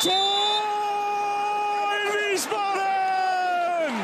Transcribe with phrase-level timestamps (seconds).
[0.00, 0.12] Tor
[2.30, 3.94] Wiesbaden!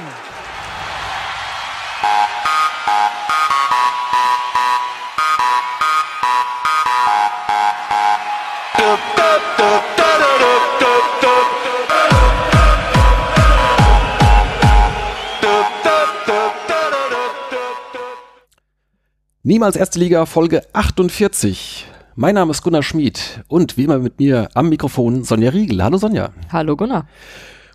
[19.45, 21.93] Niemals erste Liga, Folge 48.
[22.16, 25.82] Mein Name ist Gunnar Schmid und wie immer mit mir am Mikrofon Sonja Riegel.
[25.82, 26.30] Hallo Sonja.
[26.52, 27.08] Hallo Gunnar.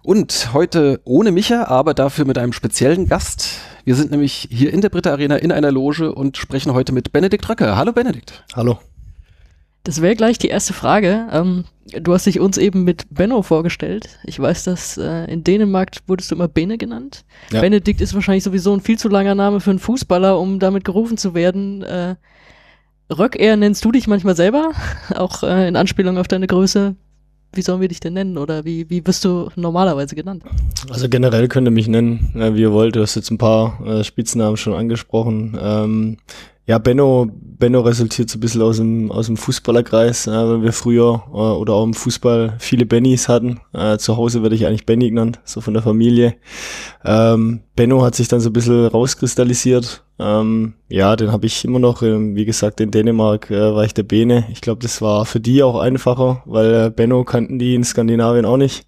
[0.01, 3.59] Und heute ohne Micha, aber dafür mit einem speziellen Gast.
[3.83, 7.11] Wir sind nämlich hier in der Britta Arena in einer Loge und sprechen heute mit
[7.11, 7.75] Benedikt Röcke.
[7.75, 8.45] Hallo Benedikt.
[8.55, 8.79] Hallo.
[9.83, 11.27] Das wäre gleich die erste Frage.
[11.33, 11.65] Ähm,
[11.99, 14.19] du hast dich uns eben mit Benno vorgestellt.
[14.23, 17.25] Ich weiß, dass äh, in Dänemark wurdest du immer Bene genannt.
[17.51, 17.59] Ja.
[17.59, 21.17] Benedikt ist wahrscheinlich sowieso ein viel zu langer Name für einen Fußballer, um damit gerufen
[21.17, 21.83] zu werden.
[21.83, 22.15] Äh,
[23.11, 24.71] Röckehr nennst du dich manchmal selber,
[25.15, 26.95] auch äh, in Anspielung auf deine Größe.
[27.53, 30.43] Wie sollen wir dich denn nennen oder wie, wie wirst du normalerweise genannt?
[30.89, 32.95] Also generell könnt ihr mich nennen, äh, wie ihr wollt.
[32.95, 35.57] Du hast jetzt ein paar äh, Spitznamen schon angesprochen.
[35.59, 36.17] Ähm,
[36.67, 40.71] ja, Benno, Benno resultiert so ein bisschen aus dem, aus dem Fußballerkreis, äh, weil wir
[40.71, 43.59] früher äh, oder auch im Fußball viele Bennys hatten.
[43.73, 46.35] Äh, zu Hause werde ich eigentlich Benny genannt, so von der Familie.
[47.03, 50.03] Ähm, Benno hat sich dann so ein bisschen rauskristallisiert.
[50.19, 52.01] Ähm, ja, den habe ich immer noch.
[52.01, 54.45] Ähm, wie gesagt, in Dänemark äh, war ich der Bene.
[54.51, 58.45] Ich glaube, das war für die auch einfacher, weil äh, Benno kannten die in Skandinavien
[58.45, 58.85] auch nicht.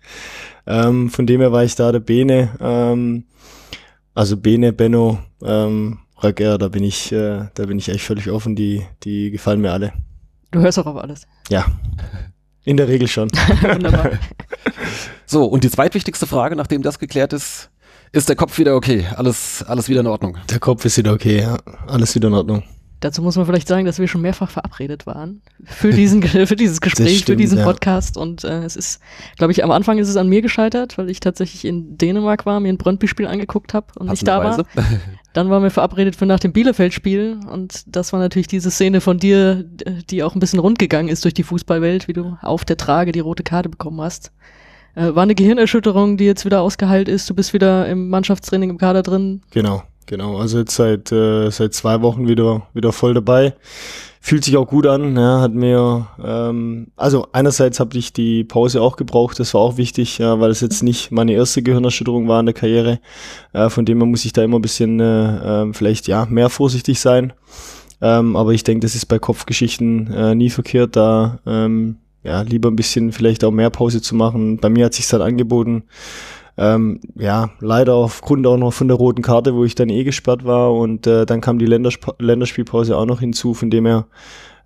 [0.67, 2.49] Ähm, von dem her war ich da der Bene.
[2.59, 3.25] Ähm,
[4.13, 8.55] also Bene, Benno, ähm, Röcker, da bin ich, äh, da bin ich echt völlig offen.
[8.55, 9.93] Die, die gefallen mir alle.
[10.51, 11.25] Du hörst auch auf alles.
[11.49, 11.65] Ja.
[12.65, 13.29] In der Regel schon.
[13.61, 14.11] Wunderbar.
[15.25, 17.71] So, und die zweitwichtigste Frage, nachdem das geklärt ist,
[18.11, 19.05] ist der Kopf wieder okay?
[19.15, 20.37] Alles, alles wieder in Ordnung?
[20.49, 21.57] Der Kopf ist wieder okay, ja.
[21.87, 22.63] Alles wieder in Ordnung.
[23.01, 26.81] Dazu muss man vielleicht sagen, dass wir schon mehrfach verabredet waren für diesen für dieses
[26.81, 27.63] Gespräch, stimmt, für diesen ja.
[27.63, 29.01] Podcast und äh, es ist,
[29.37, 32.59] glaube ich, am Anfang ist es an mir gescheitert, weil ich tatsächlich in Dänemark war,
[32.59, 34.65] mir ein Brøndby-Spiel angeguckt habe und nicht da war.
[35.33, 39.17] Dann waren wir verabredet für nach dem Bielefeld-Spiel und das war natürlich diese Szene von
[39.17, 39.63] dir,
[40.09, 43.13] die auch ein bisschen rund gegangen ist durch die Fußballwelt, wie du auf der Trage
[43.13, 44.31] die rote Karte bekommen hast.
[44.95, 47.29] Äh, war eine Gehirnerschütterung, die jetzt wieder ausgeheilt ist.
[47.29, 49.41] Du bist wieder im Mannschaftstraining im Kader drin.
[49.51, 50.37] Genau, genau.
[50.37, 53.53] Also jetzt seit, äh, seit zwei Wochen wieder, wieder voll dabei.
[54.23, 58.79] Fühlt sich auch gut an, ja, hat mir, ähm, also einerseits habe ich die Pause
[58.79, 62.39] auch gebraucht, das war auch wichtig, ja, weil es jetzt nicht meine erste Gehirnerschütterung war
[62.39, 62.99] in der Karriere.
[63.51, 66.51] Äh, von dem her muss ich da immer ein bisschen äh, äh, vielleicht ja mehr
[66.51, 67.33] vorsichtig sein.
[67.99, 72.69] Ähm, aber ich denke, das ist bei Kopfgeschichten äh, nie verkehrt, da ähm, ja lieber
[72.69, 74.57] ein bisschen vielleicht auch mehr Pause zu machen.
[74.57, 75.83] Bei mir hat sich dann angeboten.
[76.57, 80.45] Ähm, ja, leider aufgrund auch noch von der roten Karte, wo ich dann eh gesperrt
[80.45, 84.05] war und äh, dann kam die Ländersp Länderspielpause auch noch hinzu, von dem her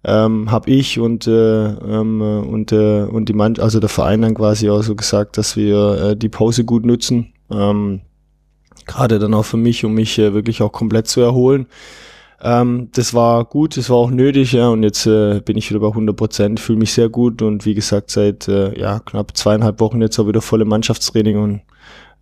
[0.04, 4.24] ähm, habe ich und äh, ähm, äh, und äh, und die Mann also der Verein
[4.24, 8.02] dann quasi auch so gesagt, dass wir äh, die Pause gut nutzen, ähm,
[8.86, 11.68] gerade dann auch für mich, um mich äh, wirklich auch komplett zu erholen.
[12.42, 15.80] Ähm, das war gut, das war auch nötig, ja, und jetzt äh, bin ich wieder
[15.80, 19.80] bei 100 Prozent, fühle mich sehr gut und wie gesagt, seit äh, ja, knapp zweieinhalb
[19.80, 21.62] Wochen jetzt auch wieder volle Mannschaftstraining und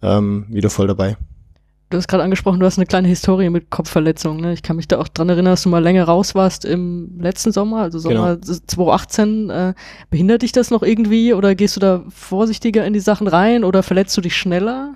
[0.02, 1.18] ähm, wieder voll dabei.
[1.90, 4.42] Du hast gerade angesprochen, du hast eine kleine Historie mit Kopfverletzungen.
[4.42, 4.54] Ne?
[4.54, 7.52] Ich kann mich da auch dran erinnern, dass du mal länger raus warst im letzten
[7.52, 9.52] Sommer, also Sommer 2018.
[9.52, 9.74] Äh,
[10.10, 13.84] behindert dich das noch irgendwie oder gehst du da vorsichtiger in die Sachen rein oder
[13.84, 14.96] verletzt du dich schneller?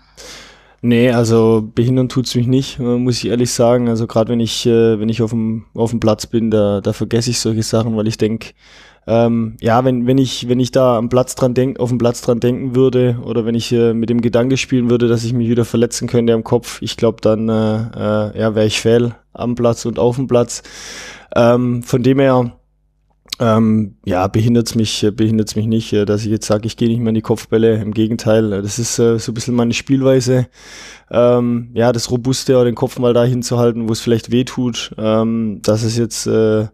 [0.87, 3.89] Nee, also behindern tut's mich nicht, muss ich ehrlich sagen.
[3.89, 6.93] Also gerade wenn ich, äh, wenn ich auf dem, auf dem Platz bin, da, da
[6.93, 8.53] vergesse ich solche Sachen, weil ich denk
[9.05, 12.21] ähm, ja, wenn, wenn ich, wenn ich da am Platz dran denk, auf dem Platz
[12.21, 15.49] dran denken würde oder wenn ich äh, mit dem Gedanke spielen würde, dass ich mich
[15.49, 19.55] wieder verletzen könnte am Kopf, ich glaube, dann äh, äh, ja, wäre ich fehl am
[19.55, 20.63] Platz und auf dem Platz.
[21.35, 22.53] Ähm, von dem her,
[23.39, 26.87] ähm, ja, behindert's mich, äh, behindert's mich nicht, äh, dass ich jetzt sage, ich gehe
[26.87, 27.75] nicht mehr in die Kopfbälle.
[27.81, 30.47] Im Gegenteil, äh, das ist äh, so ein bisschen meine Spielweise.
[31.11, 34.93] Ähm, ja, das Robuste den Kopf mal dahin zu halten, wo es vielleicht weh tut.
[34.97, 36.67] Ähm, dass es jetzt, äh,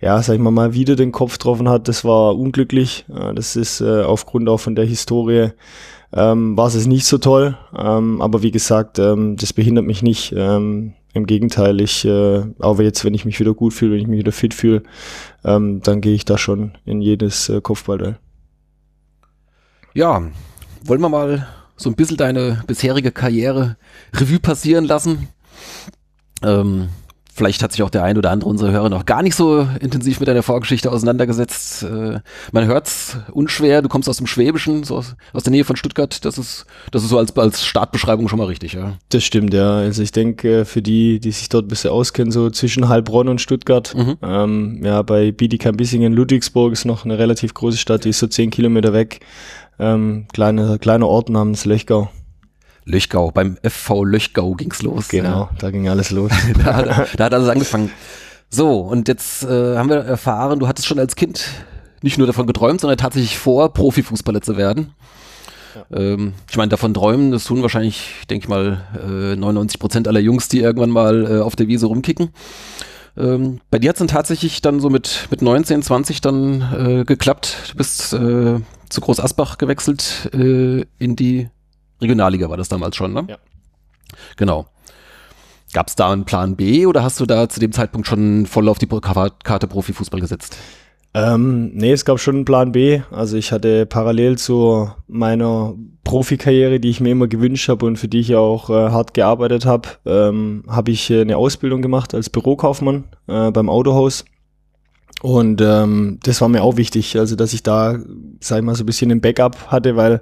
[0.00, 3.04] ja, sag ich mal, mal wieder den Kopf getroffen hat, das war unglücklich.
[3.14, 5.50] Äh, das ist äh, aufgrund auch von der Historie
[6.12, 7.58] ähm, war es nicht so toll.
[7.76, 10.32] Ähm, aber wie gesagt, ähm, das behindert mich nicht.
[11.16, 14.18] Im Gegenteil, ich, äh, auch jetzt, wenn ich mich wieder gut fühle, wenn ich mich
[14.18, 14.82] wieder fit fühle,
[15.46, 18.18] ähm, dann gehe ich da schon in jedes äh, Kopfballduell.
[19.94, 20.30] Ja,
[20.84, 23.78] wollen wir mal so ein bisschen deine bisherige Karriere
[24.12, 25.28] Revue passieren lassen?
[26.42, 26.90] Ähm,
[27.36, 30.20] Vielleicht hat sich auch der ein oder andere unserer Hörer noch gar nicht so intensiv
[30.20, 31.82] mit deiner Vorgeschichte auseinandergesetzt.
[31.82, 35.76] Äh, man hört's unschwer, du kommst aus dem Schwäbischen, so aus, aus der Nähe von
[35.76, 36.24] Stuttgart.
[36.24, 38.94] Das ist, das ist so als, als Startbeschreibung schon mal richtig, ja.
[39.10, 39.76] Das stimmt, ja.
[39.76, 43.40] Also ich denke, für die, die sich dort ein bisschen auskennen, so zwischen Heilbronn und
[43.42, 44.16] Stuttgart, Mhm.
[44.22, 48.50] ähm, ja, bei Bietigheim-Bissingen, Ludwigsburg ist noch eine relativ große Stadt, die ist so zehn
[48.50, 49.20] Kilometer weg.
[49.78, 52.08] Ähm, kleine, kleiner Ort namens Lechgau.
[52.86, 55.08] Löchgau, beim FV Löchgau ging's los.
[55.08, 56.30] Genau, da ging alles los.
[56.30, 56.54] Ja.
[56.64, 57.90] Da, hat, da hat alles angefangen.
[58.48, 61.44] So, und jetzt äh, haben wir erfahren, du hattest schon als Kind
[62.02, 64.94] nicht nur davon geträumt, sondern tatsächlich vor, Profifußballer zu werden.
[65.92, 70.20] Ähm, ich meine, davon träumen, das tun wahrscheinlich, denke ich mal, äh, 99 Prozent aller
[70.20, 72.30] Jungs, die irgendwann mal äh, auf der Wiese rumkicken.
[73.16, 77.04] Ähm, bei dir hat es dann tatsächlich dann so mit, mit 19, 20 dann äh,
[77.04, 77.56] geklappt.
[77.70, 81.48] Du bist äh, zu Groß Asbach gewechselt äh, in die
[82.00, 83.24] Regionalliga, war das damals schon, ne?
[83.28, 83.36] Ja.
[84.36, 84.66] Genau.
[85.72, 88.68] Gab es da einen Plan B oder hast du da zu dem Zeitpunkt schon voll
[88.68, 90.56] auf die Karte Profifußball gesetzt?
[91.16, 93.00] Ähm, nee, es gab schon einen Plan B.
[93.10, 98.06] Also ich hatte parallel zu meiner Profikarriere, die ich mir immer gewünscht habe und für
[98.06, 102.28] die ich auch äh, hart gearbeitet habe, ähm, habe ich äh, eine Ausbildung gemacht als
[102.28, 104.26] Bürokaufmann äh, beim Autohaus.
[105.22, 107.98] Und ähm, das war mir auch wichtig, also dass ich da,
[108.40, 110.20] sag ich mal, so ein bisschen ein Backup hatte, weil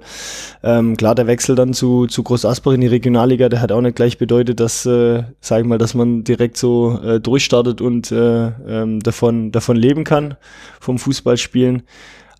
[0.63, 3.81] ähm, klar, der Wechsel dann zu, zu Groß Asbach in die Regionalliga, der hat auch
[3.81, 8.09] nicht gleich bedeutet, dass, äh, sag ich mal, dass man direkt so äh, durchstartet und
[8.11, 10.35] äh, ähm, davon, davon leben kann,
[10.79, 11.83] vom Fußballspielen.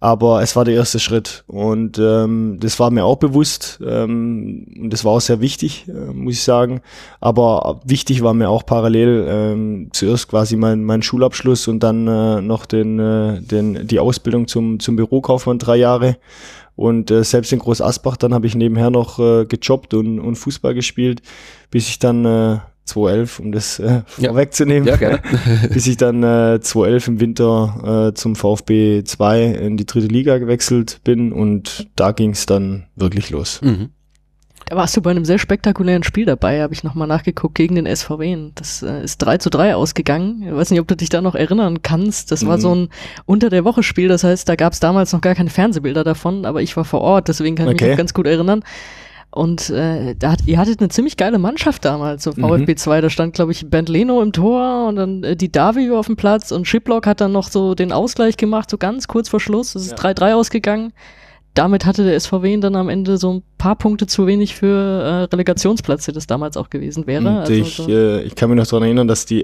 [0.06, 4.94] Aber es war der erste Schritt und ähm, das war mir auch bewusst ähm, und
[4.94, 6.82] das war auch sehr wichtig, äh, muss ich sagen.
[7.20, 12.40] Aber wichtig war mir auch parallel ähm, zuerst quasi mein, mein Schulabschluss und dann äh,
[12.40, 16.18] noch den, äh, den, die Ausbildung zum, zum Bürokaufmann drei Jahre.
[16.76, 20.36] Und äh, selbst in Groß Asbach, dann habe ich nebenher noch äh, gejobbt und, und
[20.36, 21.24] Fußball gespielt,
[21.72, 24.30] bis ich dann äh, 2011, um das äh, Ja.
[24.30, 25.20] vorwegzunehmen, Ja, gerne.
[25.74, 30.38] bis ich dann äh, 2011 im Winter äh, zum VfB 2 in die dritte Liga
[30.38, 33.62] gewechselt bin und da ging es dann wirklich los.
[33.62, 33.90] Mhm.
[34.68, 37.86] Da warst du bei einem sehr spektakulären Spiel dabei, habe ich nochmal nachgeguckt, gegen den
[37.86, 38.36] SVW.
[38.56, 40.42] Das äh, ist 3 zu 3 ausgegangen.
[40.44, 42.32] Ich weiß nicht, ob du dich da noch erinnern kannst.
[42.32, 42.62] Das war Mhm.
[42.62, 42.90] so ein
[43.28, 46.46] Unter der Woche Spiel, das heißt, da gab es damals noch gar keine Fernsehbilder davon,
[46.46, 47.92] aber ich war vor Ort, deswegen kann ich mich Okay.
[47.92, 48.64] noch ganz gut erinnern.
[49.36, 52.42] Und äh, da hat, ihr hattet eine ziemlich geile Mannschaft damals, so Mhm.
[52.48, 53.02] VfB 2.
[53.02, 56.16] Da stand, glaube ich, Bernd Leno im Tor und dann äh, die Davi auf dem
[56.16, 59.76] Platz und Shiplock hat dann noch so den Ausgleich gemacht, so ganz kurz vor Schluss.
[59.76, 60.12] Es ist Ja.
[60.12, 60.94] 3-3 ausgegangen.
[61.54, 64.68] Damit hatte der SVW dann am Ende so ein paar Punkte zu wenig für
[65.30, 67.22] äh, Relegationsplätze, das damals auch gewesen wäre.
[67.22, 69.44] Und Also ich, so- äh, ich kann mich noch daran erinnern, dass die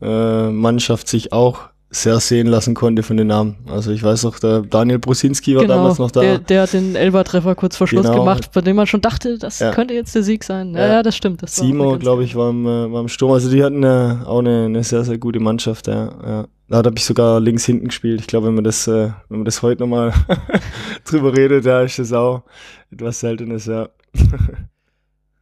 [0.00, 1.60] SVW-Mannschaft sich auch
[1.94, 3.56] sehr sehen lassen konnte von den Namen.
[3.68, 6.20] Also ich weiß noch, der Daniel Brusinski war damals noch da.
[6.20, 8.18] Genau, Der, der hat den Elber-Treffer kurz vor Schluss Genau.
[8.18, 9.70] gemacht, bei dem man schon dachte, das Ja.
[9.72, 10.74] könnte jetzt der Sieg sein.
[10.74, 11.02] Ja, Ja.
[11.02, 11.42] das stimmt.
[11.42, 13.32] Das Simo, glaube ich, war im, äh, war im Sturm.
[13.32, 15.86] Also die hatten äh, auch eine, eine sehr, sehr gute Mannschaft.
[15.86, 16.46] Ja, ja.
[16.68, 18.20] Da habe ich sogar links hinten gespielt.
[18.20, 20.12] Ich glaube, wenn man das, äh, wenn man das heute nochmal
[21.04, 22.42] drüber redet, da ist das auch
[22.90, 23.88] etwas Seltenes, ja.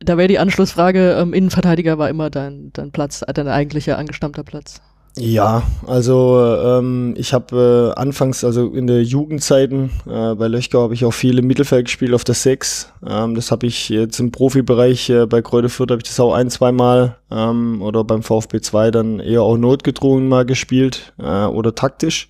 [0.00, 4.42] Da wäre die Anschlussfrage, ähm, Innenverteidiger war immer dein, dein Platz, äh, dein eigentlicher angestammter
[4.42, 4.82] Platz.
[5.18, 10.94] Ja, also ähm, ich habe äh, anfangs, also in der Jugendzeiten, äh, bei Löchgau habe
[10.94, 12.90] ich auch viel im Mittelfeld gespielt auf der 6.
[13.06, 16.32] Ähm, das habe ich jetzt im Profibereich äh, bei Kräuter Fürth habe ich das auch
[16.32, 21.44] ein, zwei Mal ähm, oder beim VfB 2 dann eher auch notgedrungen mal gespielt äh,
[21.44, 22.28] oder taktisch.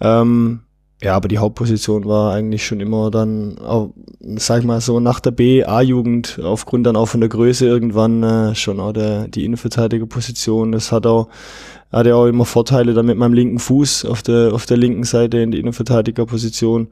[0.00, 0.62] Ähm,
[1.02, 5.20] ja, aber die Hauptposition war eigentlich schon immer dann, auch, sag ich mal so, nach
[5.20, 10.72] der B-A-Jugend, aufgrund dann auch von der Größe irgendwann äh, schon auch der, die Innenverteidigerposition.
[10.72, 11.28] Das hat auch
[11.92, 15.38] hatte auch immer Vorteile dann mit meinem linken Fuß auf der, auf der linken Seite
[15.38, 16.88] in die Innenverteidigerposition.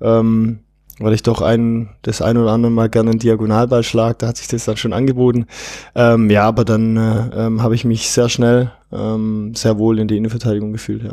[0.00, 0.60] Ähm,
[0.98, 4.36] weil ich doch ein, das ein oder andere Mal gerne einen Diagonalball schlag, da hat
[4.36, 5.46] sich das dann schon angeboten.
[5.94, 10.08] Ähm, ja, aber dann äh, ähm, habe ich mich sehr schnell, ähm, sehr wohl in
[10.08, 11.12] die Innenverteidigung gefühlt, ja.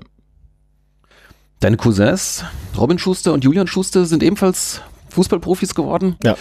[1.60, 2.46] Deine Cousins,
[2.78, 6.16] Robin Schuster und Julian Schuster, sind ebenfalls Fußballprofis geworden.
[6.24, 6.36] Ja.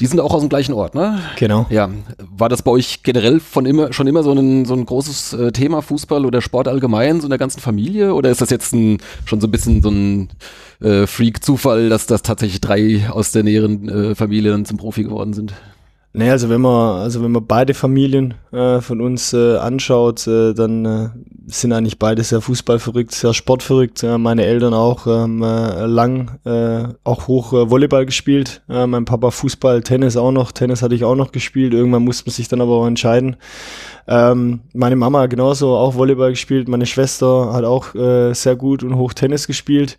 [0.00, 1.20] Die sind auch aus dem gleichen Ort, ne?
[1.38, 1.66] Genau.
[1.70, 1.90] Ja.
[2.18, 5.52] War das bei euch generell von immer, schon immer so ein, so ein großes äh,
[5.52, 8.14] Thema, Fußball oder Sport allgemein, so in der ganzen Familie?
[8.14, 10.30] Oder ist das jetzt ein, schon so ein bisschen so ein
[10.80, 15.34] äh, Freak-Zufall, dass das tatsächlich drei aus der näheren äh, Familie dann zum Profi geworden
[15.34, 15.52] sind?
[16.14, 20.52] Nee, also wenn man, also wenn man beide Familien äh, von uns äh, anschaut, äh,
[20.52, 21.08] dann äh,
[21.46, 24.02] sind eigentlich beide sehr fußballverrückt, sehr sportverrückt.
[24.02, 28.60] Äh, meine Eltern auch ähm, äh, lang äh, auch hoch äh, Volleyball gespielt.
[28.68, 30.52] Äh, mein Papa Fußball, Tennis auch noch.
[30.52, 31.72] Tennis hatte ich auch noch gespielt.
[31.72, 33.36] Irgendwann musste man sich dann aber auch entscheiden.
[34.06, 36.68] Ähm, meine Mama genauso auch Volleyball gespielt.
[36.68, 39.98] Meine Schwester hat auch äh, sehr gut und hoch Tennis gespielt.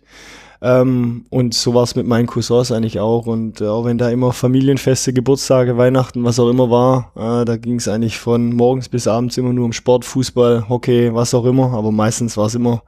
[0.64, 3.26] Ähm, und so war es mit meinen Cousins eigentlich auch.
[3.26, 7.58] Und äh, auch wenn da immer Familienfeste, Geburtstage, Weihnachten, was auch immer war, äh, da
[7.58, 11.44] ging es eigentlich von morgens bis abends immer nur um Sport, Fußball, Hockey, was auch
[11.44, 11.74] immer.
[11.74, 12.82] Aber meistens war es immer,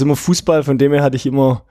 [0.00, 0.62] immer Fußball.
[0.62, 1.64] Von dem her hatte ich immer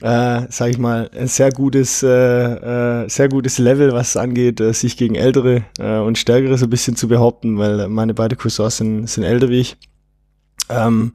[0.00, 4.60] äh, sag ich mal, ein sehr gutes, äh, äh, sehr gutes Level, was es angeht,
[4.60, 8.36] äh, sich gegen Ältere äh, und Stärkere so ein bisschen zu behaupten, weil meine beiden
[8.38, 9.76] Cousins sind, sind älter wie ich.
[10.68, 11.12] Ähm,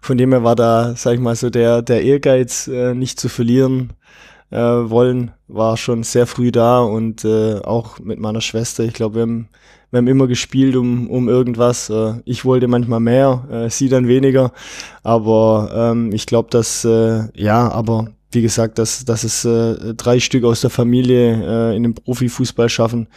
[0.00, 3.28] von dem her war da, sag ich mal, so der, der Ehrgeiz, äh, nicht zu
[3.28, 3.92] verlieren
[4.50, 8.84] äh, wollen, war schon sehr früh da und äh, auch mit meiner Schwester.
[8.84, 9.48] Ich glaube, wir haben,
[9.90, 11.88] wir haben immer gespielt um, um irgendwas.
[11.88, 14.52] Äh, ich wollte manchmal mehr, äh, sie dann weniger.
[15.02, 20.18] Aber ähm, ich glaube, dass, äh, ja, aber wie gesagt, dass, dass es äh, drei
[20.18, 23.08] Stück aus der Familie äh, in den Profifußball schaffen.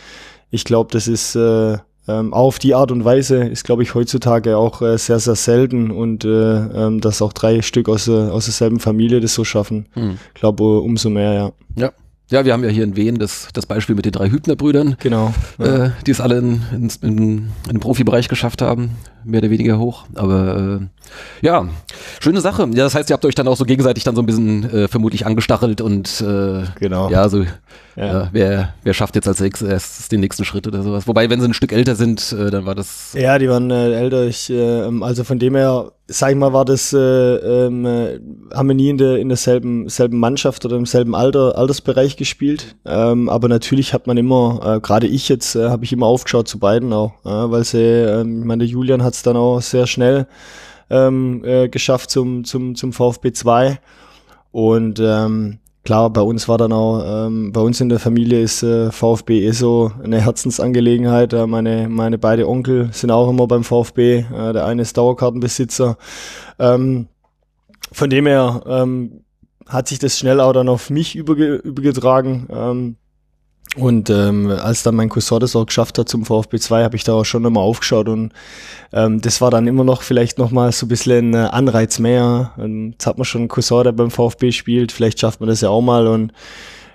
[0.52, 1.78] Ich glaube, das ist äh,
[2.12, 6.24] auf die Art und Weise ist, glaube ich, heutzutage auch äh, sehr, sehr selten und
[6.24, 9.88] äh, ähm, dass auch drei Stück aus, äh, aus derselben Familie das so schaffen.
[9.94, 10.18] Hm.
[10.34, 11.52] Ich glaube, umso mehr, ja.
[11.76, 11.92] Ja,
[12.32, 15.32] ja, wir haben ja hier in Wien das, das Beispiel mit den drei Hübner-Brüdern, genau,
[15.60, 15.86] ja.
[15.86, 19.78] äh, die es alle in, in, in, in den Profibereich geschafft haben, mehr oder weniger
[19.78, 20.06] hoch.
[20.16, 21.68] Aber äh, ja,
[22.20, 22.64] schöne Sache.
[22.74, 24.88] Ja, das heißt, ihr habt euch dann auch so gegenseitig dann so ein bisschen äh,
[24.88, 27.12] vermutlich angestachelt und äh, genau.
[27.12, 27.46] ja, so
[27.96, 28.30] ja.
[28.32, 31.08] wer, wer schafft jetzt als erstes den nächsten Schritt oder sowas.
[31.08, 33.14] Wobei, wenn sie ein Stück älter sind, äh, dann war das.
[33.14, 34.26] Ja, die waren äh, älter.
[34.26, 38.20] Ich, äh, also von dem her sag ich mal, war das, äh, ähm, äh,
[38.54, 42.76] haben wir nie in, der, in derselben selben Mannschaft oder im selben Alter, Altersbereich gespielt.
[42.86, 46.48] Ähm, aber natürlich hat man immer, äh, gerade ich jetzt, äh, habe ich immer aufgeschaut
[46.48, 49.62] zu beiden auch, äh, weil sie, äh, ich meine, der Julian hat es dann auch
[49.62, 50.28] sehr schnell
[50.92, 53.80] ähm, äh, geschafft zum, zum, zum VfB 2.
[54.52, 58.64] Und ähm, klar, bei uns war dann auch, ähm, bei uns in der Familie ist
[58.64, 61.32] äh, VfB eh so eine Herzensangelegenheit.
[61.32, 64.18] Äh, meine, meine beide Onkel sind auch immer beim VfB.
[64.18, 65.98] Äh, der eine ist Dauerkartenbesitzer.
[66.60, 67.08] Ähm,
[67.92, 69.22] von dem her ähm,
[69.68, 72.48] hat sich das schnell auch dann auf mich überge übergetragen.
[72.52, 72.96] Ähm,
[73.76, 77.04] und ähm, als dann mein Cousin das auch geschafft hat zum VfB 2, habe ich
[77.04, 78.32] da auch schon nochmal aufgeschaut und
[78.94, 82.52] ähm, das war dann immer noch vielleicht nochmal so ein bisschen ein Anreiz mehr.
[82.58, 85.62] Und jetzt hat man schon einen Cousin, der beim VfB spielt, vielleicht schafft man das
[85.62, 86.32] ja auch mal und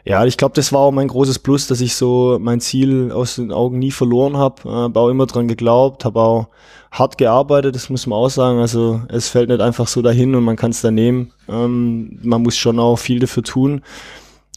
[0.04, 3.36] ja, ich glaube, das war auch mein großes Plus, dass ich so mein Ziel aus
[3.36, 6.48] den Augen nie verloren habe, äh, habe auch immer dran geglaubt, habe auch
[6.90, 8.58] hart gearbeitet, das muss man auch sagen.
[8.58, 11.32] Also es fällt nicht einfach so dahin und man kann es da nehmen.
[11.48, 13.82] Ähm, man muss schon auch viel dafür tun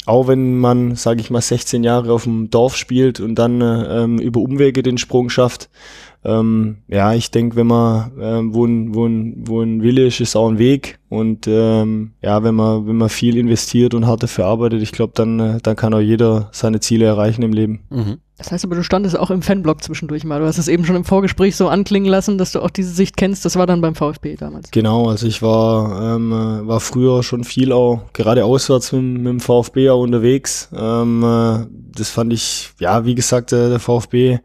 [0.05, 4.03] auch wenn man, sage ich mal, 16 Jahre auf dem Dorf spielt und dann äh,
[4.03, 5.69] ähm, über Umwege den Sprung schafft,
[6.25, 10.21] ähm, ja, ich denke, wenn man äh, wo, ein, wo, ein, wo ein Wille ist,
[10.21, 10.99] ist auch ein Weg.
[11.09, 15.13] Und ähm, ja, wenn man, wenn man viel investiert und hart dafür arbeitet, ich glaube,
[15.15, 17.81] dann, äh, dann kann auch jeder seine Ziele erreichen im Leben.
[17.89, 18.17] Mhm.
[18.43, 20.41] Das heißt aber, du standest auch im Fanblog zwischendurch mal.
[20.41, 23.15] Du hast es eben schon im Vorgespräch so anklingen lassen, dass du auch diese Sicht
[23.15, 23.45] kennst.
[23.45, 24.69] Das war dann beim VfB damals.
[24.71, 29.27] Genau, also ich war, ähm, äh, war früher schon viel auch, gerade auswärts mit, mit
[29.27, 30.67] dem VfB auch unterwegs.
[30.75, 34.39] Ähm, äh, das fand ich, ja, wie gesagt, der, der VfB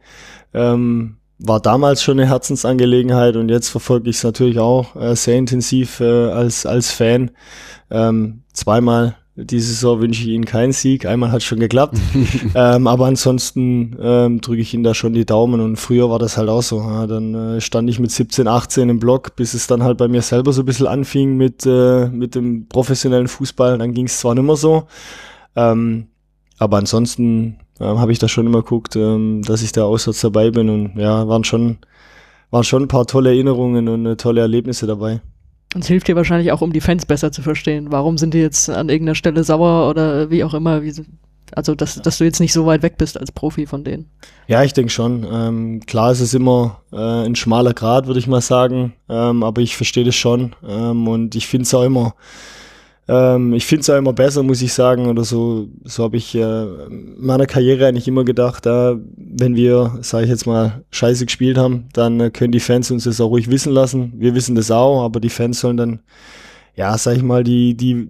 [0.54, 5.38] ähm, war damals schon eine Herzensangelegenheit und jetzt verfolge ich es natürlich auch äh, sehr
[5.38, 7.32] intensiv äh, als, als Fan.
[7.90, 11.06] Ähm, zweimal diese Saison wünsche ich Ihnen keinen Sieg.
[11.06, 11.96] Einmal hat schon geklappt.
[12.56, 15.60] ähm, aber ansonsten ähm, drücke ich Ihnen da schon die Daumen.
[15.60, 16.80] Und früher war das halt auch so.
[16.80, 20.08] Ja, dann äh, stand ich mit 17, 18 im Block, bis es dann halt bei
[20.08, 23.78] mir selber so ein bisschen anfing mit, äh, mit dem professionellen Fußball.
[23.78, 24.88] Dann ging es zwar nicht mehr so.
[25.54, 26.08] Ähm,
[26.58, 30.50] aber ansonsten ähm, habe ich da schon immer geguckt, ähm, dass ich da auswärts dabei
[30.50, 31.78] bin und ja, waren schon,
[32.50, 35.20] waren schon ein paar tolle Erinnerungen und äh, tolle Erlebnisse dabei.
[35.74, 37.88] Und es hilft dir wahrscheinlich auch, um die Fans besser zu verstehen.
[37.90, 40.82] Warum sind die jetzt an irgendeiner Stelle sauer oder wie auch immer?
[40.82, 40.92] Wie,
[41.54, 44.10] also, dass, dass du jetzt nicht so weit weg bist als Profi von denen.
[44.46, 45.26] Ja, ich denke schon.
[45.30, 48.94] Ähm, klar ist es immer äh, ein schmaler Grad, würde ich mal sagen.
[49.08, 50.54] Ähm, aber ich verstehe das schon.
[50.66, 52.14] Ähm, und ich finde es auch immer
[53.08, 56.34] ähm, ich finde es auch immer besser, muss ich sagen, oder so, so habe ich
[56.34, 61.24] äh, in meiner Karriere eigentlich immer gedacht, äh, wenn wir, sage ich jetzt mal, scheiße
[61.24, 64.12] gespielt haben, dann äh, können die Fans uns das auch ruhig wissen lassen.
[64.16, 66.00] Wir wissen das auch, aber die Fans sollen dann,
[66.76, 68.08] ja, sag ich mal, die, die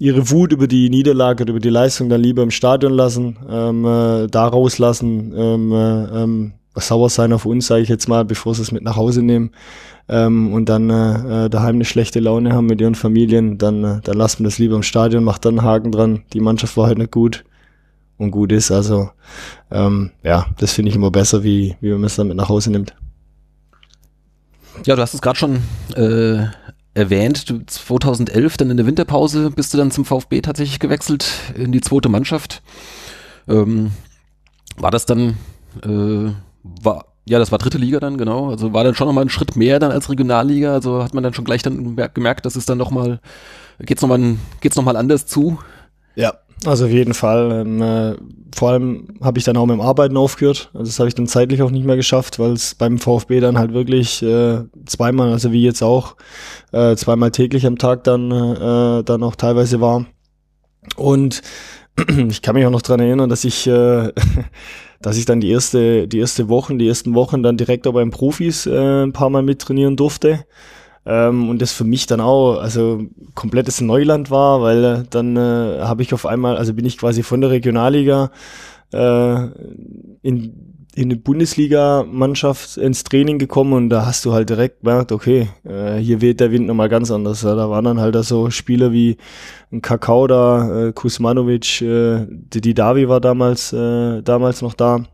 [0.00, 3.84] ihre Wut über die Niederlage oder über die Leistung dann lieber im Stadion lassen, ähm,
[3.84, 8.52] äh, da rauslassen, ähm, äh, ähm, sauer sein auf uns, sage ich jetzt mal, bevor
[8.56, 9.52] sie es mit nach Hause nehmen
[10.08, 14.00] ähm, und dann äh, äh, daheim eine schlechte Laune haben mit ihren Familien, dann, äh,
[14.02, 16.22] dann lassen wir das lieber im Stadion, macht dann einen Haken dran.
[16.32, 17.44] Die Mannschaft war halt nicht gut
[18.18, 18.70] und gut ist.
[18.70, 19.10] Also
[19.70, 22.70] ähm, ja, das finde ich immer besser, wie, wie man es dann mit nach Hause
[22.70, 22.94] nimmt.
[24.84, 25.62] Ja, du hast es gerade schon
[25.96, 26.46] äh,
[26.94, 27.48] erwähnt.
[27.48, 31.80] Du, 2011, dann in der Winterpause, bist du dann zum VfB tatsächlich gewechselt in die
[31.80, 32.62] zweite Mannschaft.
[33.48, 33.92] Ähm,
[34.76, 35.36] war das dann,
[35.82, 36.32] äh,
[36.62, 38.50] war, ja, das war dritte Liga dann, genau.
[38.50, 40.72] Also war dann schon nochmal ein Schritt mehr dann als Regionalliga.
[40.72, 43.20] Also hat man dann schon gleich dann gemerkt, dass es dann nochmal
[43.80, 45.58] Geht's nochmal geht's noch mal anders zu?
[46.14, 47.62] Ja, also auf jeden Fall.
[47.62, 48.14] Ähm, äh,
[48.54, 50.70] vor allem habe ich dann auch mit dem Arbeiten aufgehört.
[50.72, 53.58] Also das habe ich dann zeitlich auch nicht mehr geschafft, weil es beim VfB dann
[53.58, 56.16] halt wirklich äh, zweimal, also wie jetzt auch,
[56.72, 60.06] äh, zweimal täglich am Tag dann, äh, dann auch teilweise war.
[60.96, 61.42] Und
[62.28, 64.12] ich kann mich auch noch dran erinnern, dass ich, äh,
[65.04, 68.10] dass ich dann die erste, die erste Wochen, die ersten Wochen dann direkt auch beim
[68.10, 70.46] Profis äh, ein paar Mal mittrainieren durfte.
[71.04, 73.02] Ähm, und das für mich dann auch, also
[73.34, 77.22] komplettes Neuland war, weil äh, dann äh, habe ich auf einmal, also bin ich quasi
[77.22, 78.30] von der Regionalliga
[78.94, 79.46] äh,
[80.22, 85.48] in in eine Bundesliga-Mannschaft ins Training gekommen und da hast du halt direkt gemerkt, okay,
[85.64, 87.42] äh, hier weht der Wind nochmal ganz anders.
[87.42, 87.56] Ja.
[87.56, 89.16] Da waren dann halt so Spieler wie
[89.72, 95.04] ein Kakao da, äh, Kusmanovic, äh, die Davi war damals, äh, damals noch da,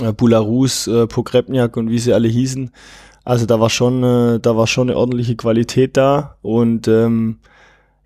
[0.00, 2.70] äh, Bularus, äh, Pogrebniak und wie sie alle hießen.
[3.24, 7.38] Also da war schon, äh, da war schon eine ordentliche Qualität da und ähm,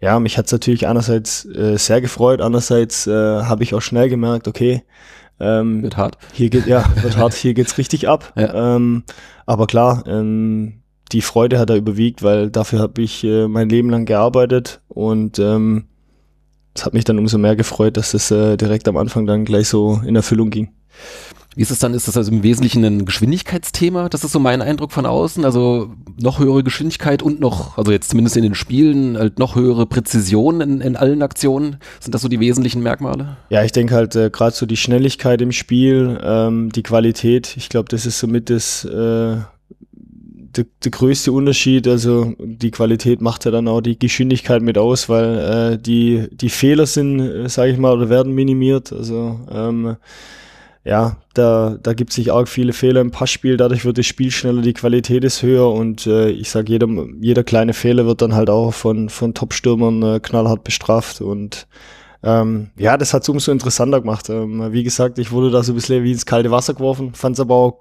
[0.01, 4.49] ja, mich hat's natürlich einerseits äh, sehr gefreut, andererseits äh, habe ich auch schnell gemerkt,
[4.49, 4.85] okay,
[5.41, 6.19] ähm, wird hart.
[6.33, 7.35] Hier geht ja, wird hart.
[7.35, 8.33] Hier geht's richtig ab.
[8.37, 8.77] Ja.
[8.77, 9.05] Ähm,
[9.47, 13.91] aber klar, ähm, die Freude hat er überwiegt, weil dafür habe ich äh, mein Leben
[13.91, 15.87] lang gearbeitet und ähm,
[16.75, 19.69] es hat mich dann umso mehr gefreut, dass das äh, direkt am Anfang dann gleich
[19.69, 20.71] so in Erfüllung ging.
[21.59, 21.93] Wie ist es dann?
[21.93, 24.09] Ist das also im Wesentlichen ein Geschwindigkeitsthema?
[24.09, 25.45] Das ist so mein Eindruck von außen.
[25.45, 29.85] Also noch höhere Geschwindigkeit und noch, also jetzt zumindest in den Spielen, halt noch höhere
[29.85, 31.79] Präzision in, in allen Aktionen.
[31.99, 33.39] Sind das so die wesentlichen Merkmale?
[33.51, 37.57] Ja, ich denke halt äh, gerade so die Schnelligkeit im Spiel, ähm, die Qualität.
[37.57, 43.47] Ich glaube, das ist somit das äh, der, der größte Unterschied, also die Qualität macht
[43.47, 47.73] ja dann auch die Geschwindigkeit mit aus, weil äh, die, die Fehler sind, äh, sage
[47.73, 48.93] ich mal, oder werden minimiert.
[48.93, 49.97] Also ähm,
[50.89, 54.63] ja, da, da gibt sich arg viele Fehler im Passspiel, dadurch wird das Spiel schneller,
[54.63, 56.89] die Qualität ist höher und äh, ich sag jeder,
[57.21, 61.67] jeder kleine Fehler wird dann halt auch von, von Top-Stürmern äh, knallhart bestraft und
[62.23, 64.31] ähm, ja, das hat es umso interessanter gemacht.
[64.31, 67.37] Ähm, wie gesagt, ich wurde da so ein bisschen wie ins kalte Wasser geworfen, fand
[67.37, 67.81] es aber auch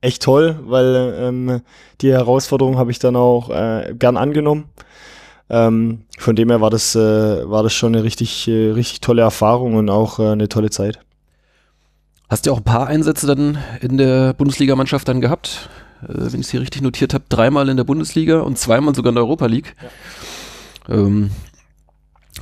[0.00, 1.60] echt toll, weil ähm,
[2.00, 4.70] die Herausforderung habe ich dann auch äh, gern angenommen.
[5.50, 6.98] Ähm, von dem her war das, äh,
[7.50, 11.00] war das schon eine richtig, äh, richtig tolle Erfahrung und auch äh, eine tolle Zeit.
[12.28, 15.70] Hast du auch ein paar Einsätze dann in der Bundesligamannschaft dann gehabt?
[16.02, 19.10] Äh, wenn ich es hier richtig notiert habe, dreimal in der Bundesliga und zweimal sogar
[19.10, 19.74] in der Europa League.
[20.88, 20.94] Ja.
[20.94, 21.30] Ähm,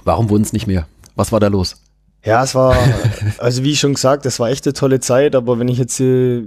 [0.04, 0.86] warum wurden es nicht mehr?
[1.14, 1.80] Was war da los?
[2.26, 2.76] Ja, es war,
[3.38, 6.42] also wie schon gesagt, es war echt eine tolle Zeit, aber wenn ich jetzt äh,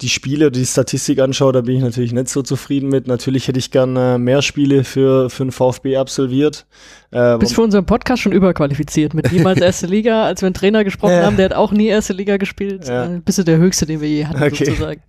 [0.00, 3.08] die Spiele, die Statistik anschaue, da bin ich natürlich nicht so zufrieden mit.
[3.08, 6.66] Natürlich hätte ich gern äh, mehr Spiele für, für den VfB absolviert.
[7.10, 10.24] Äh, Bist für unseren Podcast schon überqualifiziert mit niemals erste Liga.
[10.24, 12.86] Als wir einen Trainer gesprochen haben, der hat auch nie erste Liga gespielt.
[12.86, 13.06] Ja.
[13.06, 14.64] Äh, bist du der Höchste, den wir je hatten, okay.
[14.64, 15.02] sozusagen.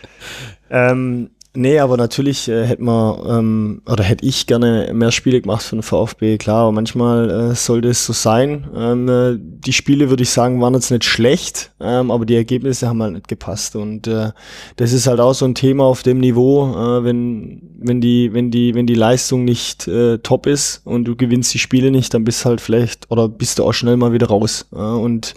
[0.70, 5.64] ähm, Nee, aber natürlich äh, hätte man ähm, oder hätte ich gerne mehr Spiele gemacht
[5.64, 8.68] für den VfB, klar, aber manchmal äh, sollte es so sein.
[8.72, 12.88] Ähm, äh, die Spiele, würde ich sagen, waren jetzt nicht schlecht, ähm, aber die Ergebnisse
[12.88, 13.74] haben halt nicht gepasst.
[13.74, 14.30] Und äh,
[14.76, 18.52] das ist halt auch so ein Thema auf dem Niveau, äh, wenn, wenn die, wenn
[18.52, 22.22] die, wenn die Leistung nicht äh, top ist und du gewinnst die Spiele nicht, dann
[22.22, 24.68] bist halt vielleicht oder bist du auch schnell mal wieder raus.
[24.72, 25.34] Äh, und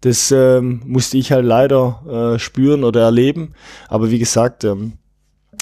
[0.00, 3.54] das ähm, musste ich halt leider äh, spüren oder erleben.
[3.88, 4.94] Aber wie gesagt, ähm,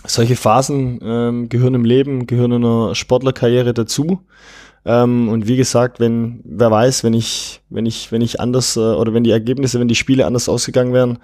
[0.06, 4.20] solche Phasen ähm, gehören im Leben, gehören in einer Sportlerkarriere dazu.
[4.84, 8.80] Ähm, und wie gesagt, wenn, wer weiß, wenn ich, wenn ich, wenn ich anders äh,
[8.80, 11.18] oder wenn die Ergebnisse, wenn die Spiele anders ausgegangen wären,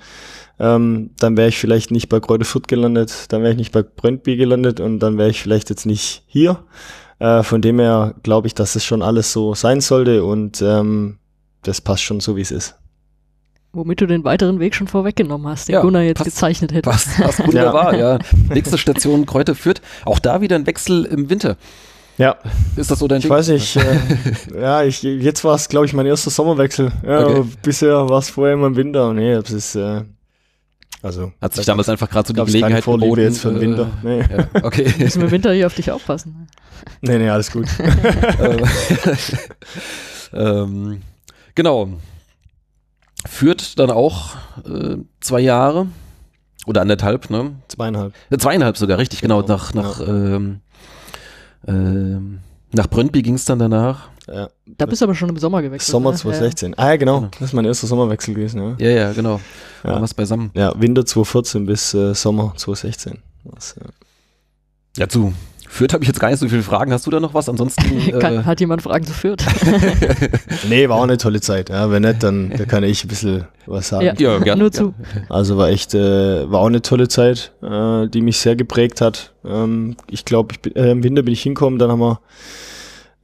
[0.58, 3.82] ähm, dann wäre ich vielleicht nicht bei Kräuter Fürth gelandet, dann wäre ich nicht bei
[3.82, 6.64] Brøndby gelandet und dann wäre ich vielleicht jetzt nicht hier.
[7.18, 11.18] Äh, von dem her glaube ich, dass es schon alles so sein sollte und ähm,
[11.62, 12.76] das passt schon so, wie es ist.
[13.76, 16.88] Womit du den weiteren Weg schon vorweggenommen hast, den ja, Gunnar jetzt passt, gezeichnet hätte.
[16.88, 18.12] Passt, passt wunderbar, ja.
[18.14, 18.18] ja.
[18.48, 19.82] Nächste Station Kräuter führt.
[20.06, 21.58] Auch da wieder ein Wechsel im Winter.
[22.16, 22.36] Ja.
[22.76, 23.32] Ist das so dein Ich Ding?
[23.32, 23.76] weiß nicht.
[23.76, 23.98] Äh,
[24.58, 26.90] ja, ich, jetzt war es, glaube ich, mein erster Sommerwechsel.
[27.06, 27.44] Ja, okay.
[27.60, 29.12] Bisher war es vorher immer im Winter.
[29.12, 30.04] Nee, das ist, äh,
[31.02, 31.32] also.
[31.42, 33.20] Hat sich damals einfach gerade so die Gelegenheit geboten.
[33.20, 33.90] jetzt für den Winter.
[34.02, 34.20] Äh, nee.
[34.20, 34.90] Ja, okay.
[34.98, 36.48] Müssen wir im Winter hier auf dich aufpassen.
[37.02, 37.66] Nee, nee, alles gut.
[40.32, 41.02] ähm,
[41.54, 41.90] genau
[43.26, 45.86] führt dann auch äh, zwei Jahre
[46.66, 47.56] oder anderthalb, ne?
[47.68, 48.14] Zweieinhalb.
[48.30, 49.42] Äh, zweieinhalb sogar, richtig, genau.
[49.42, 50.06] genau nach, nach, ja.
[50.06, 50.60] ähm,
[51.66, 52.40] ähm,
[52.72, 54.08] nach Brøndby ging es dann danach.
[54.26, 54.48] Ja.
[54.66, 55.90] Da bist du aber schon im Sommer gewechselt.
[55.90, 56.72] Sommer 2016.
[56.72, 56.78] Ja.
[56.78, 57.20] Ah ja, genau.
[57.20, 57.30] genau.
[57.38, 58.74] Das ist mein erster Sommerwechsel gewesen, ja.
[58.78, 59.40] Ja, ja, genau.
[59.84, 59.90] Ja.
[59.92, 60.50] Waren wir beisammen.
[60.54, 63.18] Ja, Winter 2014 bis äh, Sommer 2016.
[63.44, 63.86] Das, ja.
[64.98, 65.32] ja, zu
[65.68, 66.92] Fürth habe ich jetzt gar nicht so viele Fragen.
[66.92, 67.48] Hast du da noch was?
[67.48, 67.82] Ansonsten.
[68.18, 69.44] Kann, äh, hat jemand Fragen zu Fürth?
[70.68, 71.70] nee, war auch eine tolle Zeit.
[71.70, 74.06] Ja, wenn nicht, dann da kann ich ein bisschen was sagen.
[74.06, 74.62] Ja, ja gerne.
[74.62, 74.94] Nur zu.
[75.28, 79.34] Also war echt, äh, war auch eine tolle Zeit, äh, die mich sehr geprägt hat.
[79.44, 82.20] Ähm, ich glaube, äh, im Winter bin ich hingekommen, dann haben wir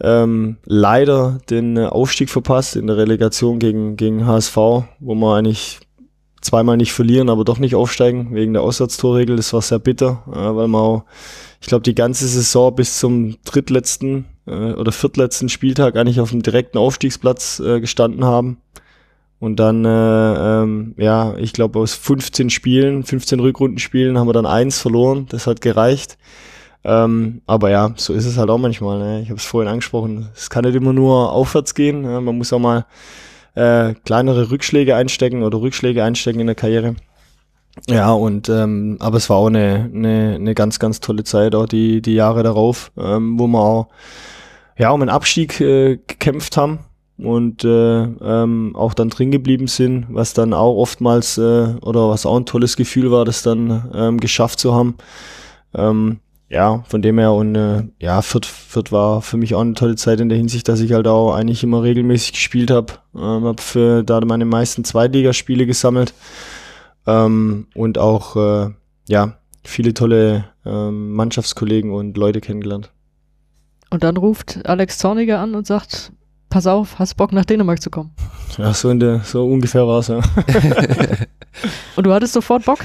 [0.03, 5.81] ähm, leider den Aufstieg verpasst in der Relegation gegen, gegen HSV, wo wir eigentlich
[6.41, 9.37] zweimal nicht verlieren, aber doch nicht aufsteigen wegen der Auswärtstorregel.
[9.37, 11.05] Das war sehr bitter, äh, weil wir auch,
[11.63, 16.43] ich glaube, die ganze Saison bis zum drittletzten äh, oder viertletzten Spieltag eigentlich auf dem
[16.43, 18.59] direkten Aufstiegsplatz äh, gestanden haben.
[19.39, 19.89] Und dann, äh,
[20.63, 25.27] ähm, ja, ich glaube, aus 15 Spielen, 15 Rückrundenspielen haben wir dann eins verloren.
[25.29, 26.19] Das hat gereicht.
[26.85, 28.99] Ähm, aber ja, so ist es halt auch manchmal.
[28.99, 29.23] Ne?
[29.23, 30.31] Ich habe es vorhin angesprochen.
[30.35, 32.03] Es kann nicht immer nur aufwärts gehen.
[32.03, 32.21] Ne?
[32.21, 32.87] Man muss auch mal
[33.55, 36.97] äh, kleinere Rückschläge einstecken oder Rückschläge einstecken in der Karriere.
[37.89, 41.67] Ja, und ähm, aber es war auch eine, eine, eine ganz, ganz tolle Zeit, auch
[41.67, 43.89] die, die Jahre darauf, ähm, wo wir auch
[44.79, 46.81] ja, um einen Abstieg äh, gekämpft haben
[47.19, 52.27] und äh, ähm, auch dann drin geblieben sind, was dann auch oftmals äh, oder was
[52.27, 54.97] auch ein tolles Gefühl war, das dann ähm, geschafft zu haben.
[55.75, 59.73] Ähm, ja, von dem her und äh, ja, Fürth, Fürth war für mich auch eine
[59.73, 62.95] tolle Zeit in der Hinsicht, dass ich halt auch eigentlich immer regelmäßig gespielt habe.
[63.15, 66.13] Ähm, habe für da meine meisten Zweitligaspiele gesammelt
[67.07, 68.71] ähm, und auch äh,
[69.09, 72.91] ja viele tolle ähm, Mannschaftskollegen und Leute kennengelernt.
[73.91, 76.13] Und dann ruft Alex Zorniger an und sagt,
[76.49, 78.11] pass auf, hast Bock nach Dänemark zu kommen?
[78.59, 80.17] Ja, so in der, so ungefähr war es, ja.
[81.97, 82.79] und du hattest sofort Bock?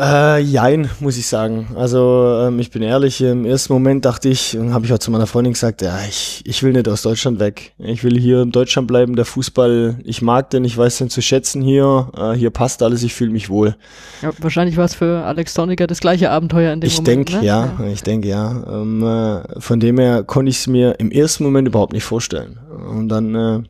[0.00, 1.68] Äh, jein, muss ich sagen.
[1.76, 5.10] Also ähm, ich bin ehrlich, im ersten Moment dachte ich, und habe ich auch zu
[5.10, 7.74] meiner Freundin gesagt, ja, ich, ich will nicht aus Deutschland weg.
[7.76, 11.20] Ich will hier in Deutschland bleiben, der Fußball, ich mag den, ich weiß den zu
[11.20, 13.76] schätzen hier, äh, hier passt alles, ich fühle mich wohl.
[14.22, 17.28] Ja, wahrscheinlich war es für Alex Toniger das gleiche Abenteuer in dem ich Moment.
[17.28, 17.46] Denk, ne?
[17.46, 18.64] ja, ja, ich denke ja.
[18.72, 22.58] Ähm, äh, von dem her konnte ich es mir im ersten Moment überhaupt nicht vorstellen.
[22.88, 23.62] Und dann äh,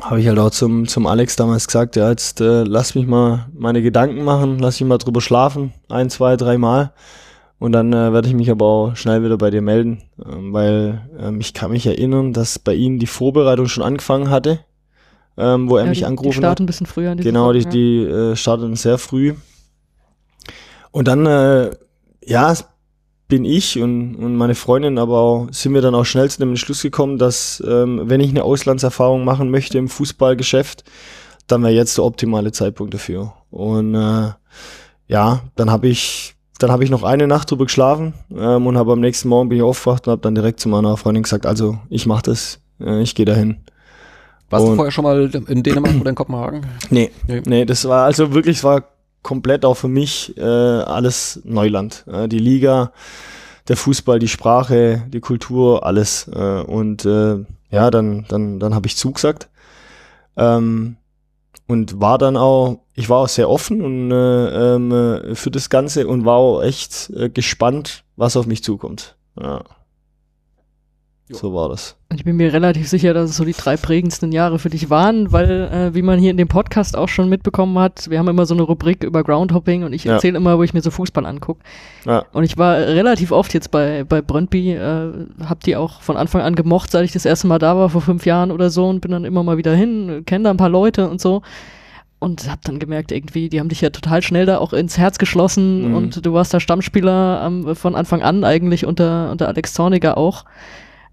[0.00, 3.46] habe ich halt auch zum, zum Alex damals gesagt, ja, jetzt äh, lass mich mal
[3.54, 6.92] meine Gedanken machen, lass mich mal drüber schlafen, ein, zwei, drei Mal.
[7.58, 11.08] Und dann äh, werde ich mich aber auch schnell wieder bei dir melden, ähm, weil
[11.16, 14.58] ähm, ich kann mich erinnern, dass bei ihm die Vorbereitung schon angefangen hatte,
[15.36, 16.60] ähm, wo er ja, mich die, angerufen die starten hat.
[16.60, 19.34] ein bisschen früher Genau, die, die äh, starteten sehr früh.
[20.90, 21.70] Und dann, äh,
[22.24, 22.52] ja,
[23.32, 26.50] bin ich und, und meine Freundin, aber auch, sind wir dann auch schnell zu dem
[26.50, 30.84] Entschluss gekommen, dass ähm, wenn ich eine Auslandserfahrung machen möchte im Fußballgeschäft,
[31.46, 33.32] dann wäre jetzt der optimale Zeitpunkt dafür.
[33.50, 34.32] Und äh,
[35.08, 38.92] ja, dann habe ich dann habe ich noch eine Nacht drüber geschlafen ähm, und habe
[38.92, 41.78] am nächsten Morgen bin ich aufgewacht und habe dann direkt zu meiner Freundin gesagt, also
[41.88, 43.56] ich mache das, äh, ich gehe dahin.
[44.50, 46.66] Warst Und- du vorher schon mal in Dänemark oder in Kopenhagen?
[46.90, 47.40] Nee, Nee.
[47.46, 48.84] nee, das war also wirklich, es war
[49.22, 52.04] komplett auch für mich äh, alles Neuland.
[52.06, 52.92] Äh, die Liga,
[53.68, 56.28] der Fußball, die Sprache, die Kultur, alles.
[56.28, 59.48] Äh, und äh, ja, dann, dann, dann habe ich zugesagt.
[60.36, 60.96] Ähm,
[61.68, 65.70] und war dann auch, ich war auch sehr offen und äh, ähm, äh, für das
[65.70, 69.16] Ganze und war auch echt äh, gespannt, was auf mich zukommt.
[69.40, 69.62] Ja.
[71.32, 71.38] Jo.
[71.38, 71.96] So war das.
[72.10, 74.90] Und ich bin mir relativ sicher, dass es so die drei prägendsten Jahre für dich
[74.90, 78.28] waren, weil, äh, wie man hier in dem Podcast auch schon mitbekommen hat, wir haben
[78.28, 80.14] immer so eine Rubrik über Groundhopping und ich Ja.
[80.14, 81.60] erzähle immer, wo ich mir so Fußball angucke.
[82.04, 82.24] Ja.
[82.32, 85.12] Und ich war relativ oft jetzt bei, bei Brøndby, äh,
[85.44, 88.02] hab die auch von Anfang an gemocht, seit ich das erste Mal da war, vor
[88.02, 90.68] fünf Jahren oder so und bin dann immer mal wieder hin, kenne da ein paar
[90.68, 91.42] Leute und so.
[92.18, 95.18] Und hab dann gemerkt, irgendwie, die haben dich ja total schnell da auch ins Herz
[95.18, 95.94] geschlossen Mhm.
[95.96, 100.44] und du warst da Stammspieler ähm, von Anfang an eigentlich unter, unter Alex Zorniger auch.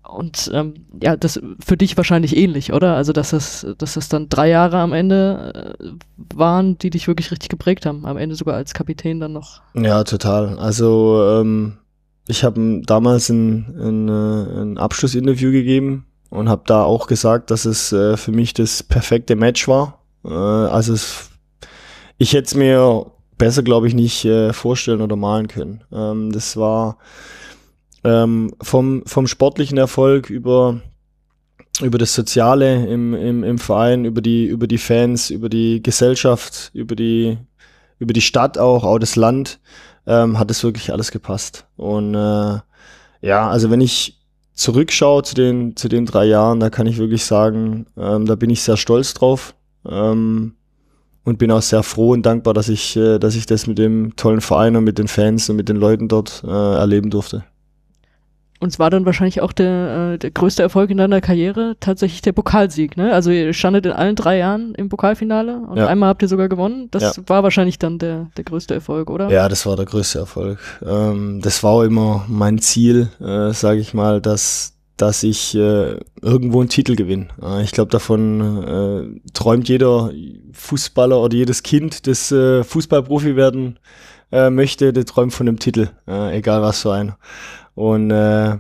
[0.10, 2.96] Und ähm, ja, das für dich wahrscheinlich ähnlich, oder?
[2.96, 5.88] Also, dass es, dass es dann drei Jahre am Ende äh,
[6.34, 8.06] waren, die dich wirklich richtig geprägt haben.
[8.06, 9.62] Am Ende sogar als Kapitän dann noch.
[9.74, 10.58] Ja, total.
[10.60, 11.78] Also ähm,
[12.28, 17.66] ich habe damals ein, ein, äh, ein Abschlussinterview gegeben und habe da auch gesagt, dass
[17.66, 20.00] es äh, für mich das perfekte Match war.
[20.24, 21.30] Äh, also es,
[22.18, 23.06] ich hätte es mir
[23.38, 25.84] besser, glaube ich, nicht äh, vorstellen oder malen können.
[25.92, 26.98] Ähm, das war
[28.04, 30.82] ähm, vom, vom sportlichen Erfolg über
[31.82, 36.72] über das Soziale im, im, im Verein, über die, über die Fans, über die Gesellschaft,
[36.74, 37.38] über die,
[38.00, 39.60] über die Stadt auch, auch das Land,
[40.06, 41.68] ähm, hat es wirklich alles gepasst.
[41.78, 42.60] Und äh,
[43.22, 44.20] ja, also wenn ich
[44.54, 48.50] zurückschaue zu den, zu den drei Jahren, da kann ich wirklich sagen, ähm, da bin
[48.50, 49.56] ich sehr stolz drauf
[49.88, 50.56] ähm,
[51.24, 54.16] und bin auch sehr froh und dankbar, dass ich, äh, dass ich das mit dem
[54.18, 57.46] tollen Verein und mit den Fans und mit den Leuten dort äh, erleben durfte.
[58.62, 62.22] Und es war dann wahrscheinlich auch der, äh, der größte Erfolg in deiner Karriere, tatsächlich
[62.22, 63.14] der Pokalsieg, ne?
[63.14, 65.88] Also ihr standet in allen drei Jahren im Pokalfinale und Ja.
[65.88, 66.90] einmal habt ihr sogar gewonnen.
[66.92, 67.24] Das Ja.
[67.28, 69.30] war wahrscheinlich dann der, der größte Erfolg, oder?
[69.30, 70.60] Ja, das war der größte Erfolg.
[70.86, 75.96] Ähm, das war auch immer mein Ziel, äh, sage ich mal, dass dass ich äh,
[76.22, 77.30] irgendwo einen Titel gewinne.
[77.42, 80.12] Äh, ich glaube, davon äh, träumt jeder
[80.52, 83.80] Fußballer oder jedes Kind, das äh, Fußballprofi werden
[84.34, 87.18] äh, möchte, der träumt von einem Titel, äh, egal was für einer.
[87.80, 88.58] Und äh,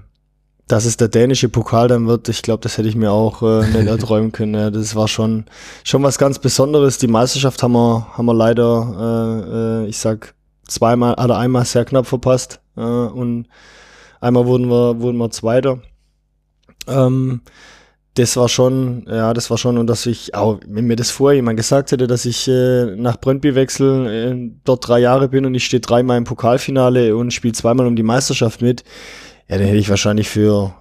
[0.69, 3.67] dass es der dänische Pokal dann wird, ich glaube, das hätte ich mir auch äh,
[3.67, 4.53] nicht erträumen können.
[4.53, 5.43] Ja, das war schon,
[5.83, 6.99] schon was ganz Besonderes.
[6.99, 10.35] Die Meisterschaft haben wir, haben wir leider, äh, äh, ich sag,
[10.69, 12.61] zweimal oder einmal sehr knapp verpasst.
[12.77, 13.47] Äh, und
[14.21, 15.81] einmal wurden wir, wurden wir Zweiter.
[16.87, 17.41] Ähm,
[18.19, 21.37] das war schon, ja, das war schon, und dass ich, auch wenn mir das vorher
[21.37, 25.55] jemand gesagt hätte, dass ich äh, nach Brøndby wechsel, äh, dort drei Jahre bin und
[25.55, 28.83] ich stehe dreimal im Pokalfinale und spiele zweimal um die Meisterschaft mit,
[29.47, 30.73] ja, den hätte ich wahrscheinlich für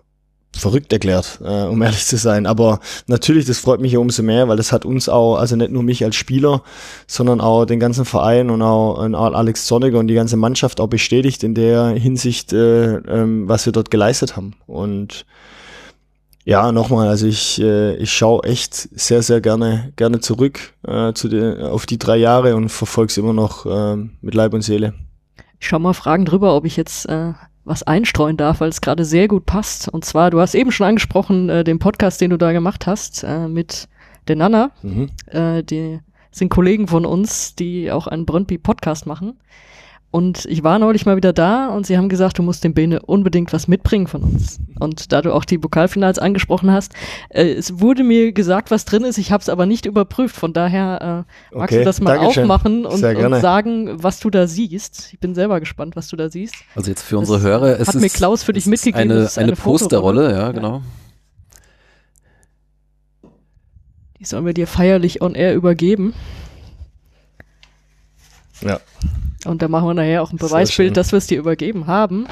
[0.56, 2.46] verrückt erklärt, äh, um ehrlich zu sein.
[2.46, 5.70] Aber natürlich, das freut mich ja umso mehr, weil das hat uns auch, also nicht
[5.70, 6.62] nur mich als Spieler,
[7.06, 10.88] sondern auch den ganzen Verein und auch, und Alex Zorniger und die ganze Mannschaft auch
[10.88, 14.54] bestätigt in der Hinsicht, äh, ähm, was wir dort geleistet haben.
[14.66, 15.24] Und
[16.48, 21.28] ja, nochmal, also ich, äh, ich schaue echt sehr, sehr gerne, gerne zurück äh, zu
[21.28, 24.94] den, auf die drei Jahre und verfolge es immer noch äh, mit Leib und Seele.
[25.60, 27.34] Ich schau mal Fragen drüber, ob ich jetzt äh,
[27.66, 29.90] was einstreuen darf, weil es gerade sehr gut passt.
[29.90, 33.24] Und zwar, du hast eben schon angesprochen, äh, den Podcast, den du da gemacht hast,
[33.24, 33.86] äh, mit
[34.26, 34.70] der Nana.
[34.80, 35.10] Mhm.
[35.26, 39.38] Äh, die sind Kollegen von uns, die auch einen Brøndby-Podcast machen.
[40.10, 43.02] Und ich war neulich mal wieder da und sie haben gesagt, du musst dem Bene
[43.02, 44.58] unbedingt was mitbringen von uns.
[44.80, 46.94] Und da du auch die Pokalfinals angesprochen hast,
[47.28, 50.34] äh, es wurde mir gesagt, was drin ist, ich habe es aber nicht überprüft.
[50.34, 54.46] Von daher äh, magst okay, du das mal aufmachen und, und, sagen, was du da
[54.46, 55.10] siehst.
[55.12, 56.54] Ich bin selber gespannt, was du da siehst.
[56.74, 59.10] Also jetzt für unsere das Hörer ist hat es mir Klaus für dich mitgegeben.
[59.10, 60.80] Eine, eine, eine Posterrolle, ja, genau.
[64.18, 66.14] Die sollen wir dir feierlich on air übergeben.
[68.62, 68.80] Ja.
[69.44, 72.26] Und da machen wir nachher auch ein Beweisbild, dass wir es dir übergeben haben.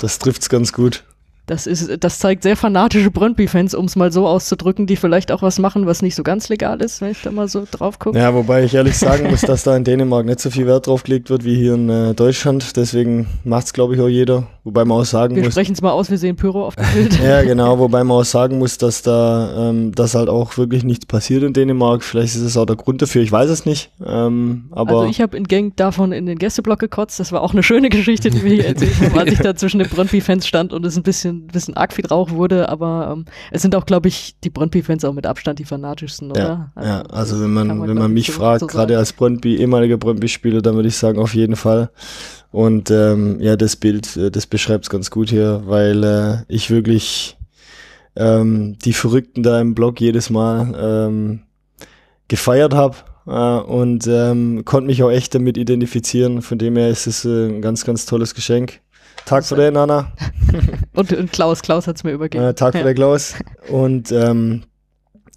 [0.00, 1.04] Das trifft's ganz gut.
[1.46, 5.42] Das ist, das zeigt sehr fanatische Brøndby-Fans, um es mal so auszudrücken, die vielleicht auch
[5.42, 8.18] was machen, was nicht so ganz legal ist, wenn ich da mal so drauf gucke.
[8.18, 11.02] Ja, wobei ich ehrlich sagen muss, dass da in Dänemark nicht so viel Wert drauf
[11.02, 12.76] gelegt wird wie hier in äh, Deutschland.
[12.76, 14.46] Deswegen macht's, glaube ich, auch jeder.
[14.64, 15.48] Wobei man auch sagen wir muss.
[15.48, 17.20] Wir sprechen es mal aus, wir sehen Pyro auf dem Bild.
[17.22, 21.04] ja, genau, wobei man auch sagen muss, dass da, ähm, dass halt auch wirklich nichts
[21.04, 22.02] passiert in Dänemark.
[22.02, 23.90] Vielleicht ist es auch der Grund dafür, ich weiß es nicht.
[24.04, 27.20] Ähm, aber also ich habe in Gang davon in den Gästeblock gekotzt.
[27.20, 29.80] Das war auch eine schöne Geschichte, die wir hier erzählt haben, als ich da zwischen
[29.80, 32.68] den Brøndby-Fans stand und es ein bisschen, bisschen arg viel Rauch wurde.
[32.68, 36.42] Aber ähm, es sind auch, glaube ich, die Brøndby-Fans auch mit Abstand die fanatischsten, oder?
[36.42, 39.12] Ja, also, ja, also wenn man, man wenn man mich so fragt, so gerade als
[39.12, 41.90] Brøndby, ehemaliger Brøndby-Spieler, dann würde ich sagen, auf jeden Fall.
[42.50, 46.70] Und ähm, ja, das Bild, äh, das beschreibt es ganz gut hier, weil äh, ich
[46.70, 47.36] wirklich
[48.16, 51.40] ähm, die Verrückten da im Blog jedes Mal ähm,
[52.28, 56.42] gefeiert habe äh, und ähm, konnte mich auch echt damit identifizieren.
[56.42, 58.80] Von dem her ist es äh, ein ganz, ganz tolles Geschenk.
[59.26, 60.12] Tag für den, Nana.
[60.94, 62.44] und, und, Klaus, Klaus hat es mir übergeben.
[62.44, 62.84] Äh, Tag für ja.
[62.84, 63.34] der Klaus.
[63.68, 64.64] Und ähm,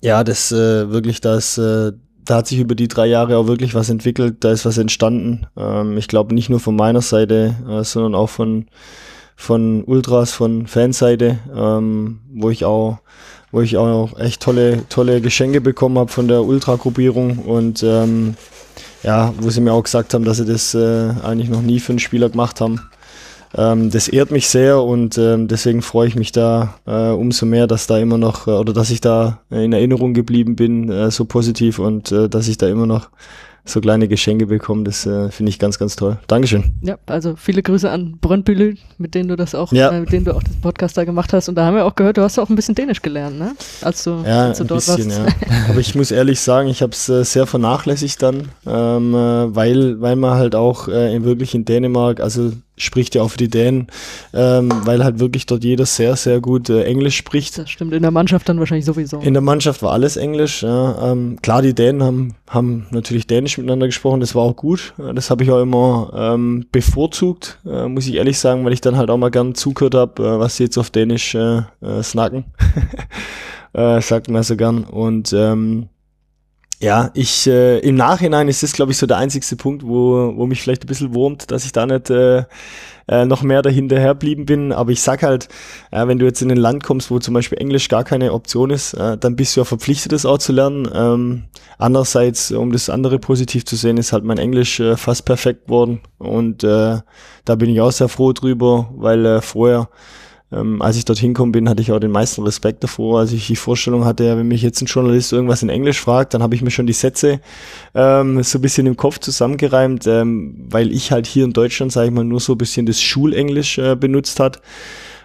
[0.02, 1.91] ja, das äh, wirklich das äh,
[2.28, 5.47] da hat sich über die drei Jahre auch wirklich was entwickelt, da ist was entstanden.
[5.56, 8.67] Ähm, ich glaube nicht nur von meiner Seite, äh, sondern auch von,
[9.36, 13.00] von Ultras, von Fanseite, ähm, wo ich auch
[13.52, 18.36] wo ich auch echt tolle, tolle Geschenke bekommen habe von der Ultra-Gruppierung und ähm,
[19.04, 21.93] ja, wo sie mir auch gesagt haben, dass sie das äh, eigentlich noch nie für
[21.93, 22.82] einen Spieler gemacht haben.
[23.58, 27.67] Ähm, das ehrt mich sehr und ähm, deswegen freue ich mich da äh, umso mehr,
[27.67, 31.26] dass da immer noch äh, oder dass ich da in Erinnerung geblieben bin, äh, so
[31.26, 33.10] positiv und äh, dass ich da immer noch
[33.70, 34.86] so kleine Geschenke bekommen.
[34.86, 36.17] Das äh, finde ich ganz, ganz toll.
[36.28, 36.76] Dankeschön.
[36.82, 39.89] Ja, also viele Grüße an Brøndbülle, mit denen du das auch, ja.
[39.89, 41.50] äh, mit denen du auch das Podcast da gemacht hast.
[41.50, 43.56] Und da haben wir auch gehört, du hast auch ein bisschen Dänisch gelernt, ne?
[43.82, 45.36] Als du, ja, als du dort bisschen, warst.
[45.41, 45.70] Ja.
[45.70, 50.02] Aber ich muss ehrlich sagen, ich habe es äh, sehr vernachlässigt dann, ähm, äh, weil,
[50.02, 53.88] weil man halt auch äh, wirklich in Dänemark, also spricht ja auch für die Dänen,
[54.34, 57.58] ähm, weil halt wirklich dort jeder sehr, sehr gut äh, Englisch spricht.
[57.58, 59.20] Das stimmt, in der Mannschaft dann wahrscheinlich sowieso.
[59.20, 60.63] In der Mannschaft war alles Englisch.
[60.63, 64.94] Ja, ähm, klar, die Dänen haben, haben natürlich Dänisch miteinander gesprochen, das war auch gut.
[65.16, 68.96] Das habe ich auch immer ähm, bevorzugt, äh, muss ich ehrlich sagen, weil ich dann
[68.96, 72.46] halt auch mal gern zugehört habe, äh, was sie jetzt auf Dänisch äh, äh, snacken.
[73.74, 74.84] äh, sagt man so gern.
[74.84, 75.90] Und ähm,
[76.80, 80.46] ja, ich äh, im Nachhinein ist das, glaube ich, so der einzigste Punkt, wo, wo
[80.46, 82.44] mich vielleicht ein bisschen wurmt, dass ich da nicht äh,
[83.08, 84.72] äh, noch mehr dahinterher blieben bin.
[84.72, 85.48] Aber ich sag halt,
[85.92, 88.70] äh, wenn du jetzt in ein Land kommst, wo zum Beispiel Englisch gar keine Option
[88.70, 90.88] ist, äh, dann bist du ja verpflichtet, das auch zu lernen.
[90.94, 91.44] Ähm,
[91.80, 96.02] andererseits, um das andere positiv zu sehen, ist halt mein Englisch äh, fast perfekt geworden.
[96.20, 97.00] Und äh,
[97.46, 99.90] da bin ich auch sehr froh drüber, weil äh, vorher
[100.52, 103.20] ähm, als ich dorthin gekommen bin, hatte ich auch den meisten Respekt davor.
[103.20, 106.42] als ich die Vorstellung hatte, wenn mich jetzt ein Journalist irgendwas in Englisch fragt, dann
[106.42, 107.42] habe ich mir schon die Sätze
[107.94, 112.08] ähm, so ein bisschen im Kopf zusammengereimt, ähm, weil ich halt hier in Deutschland, sage
[112.08, 114.62] ich mal, nur so ein bisschen das Schulenglisch äh, benutzt hat.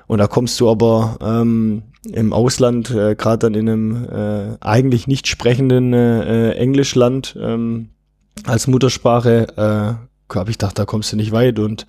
[0.09, 5.07] Und da kommst du aber ähm, im Ausland, äh, gerade dann in einem äh, eigentlich
[5.07, 7.91] nicht sprechenden äh, äh Englischland ähm,
[8.45, 11.87] als Muttersprache, äh, habe ich gedacht, da kommst du nicht weit und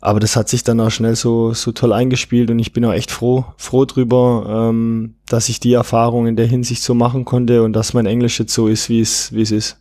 [0.00, 2.92] aber das hat sich dann auch schnell so, so toll eingespielt und ich bin auch
[2.92, 7.62] echt froh, froh drüber, ähm, dass ich die Erfahrung in der Hinsicht so machen konnte
[7.62, 9.80] und dass mein Englisch jetzt so ist, wie es, ist.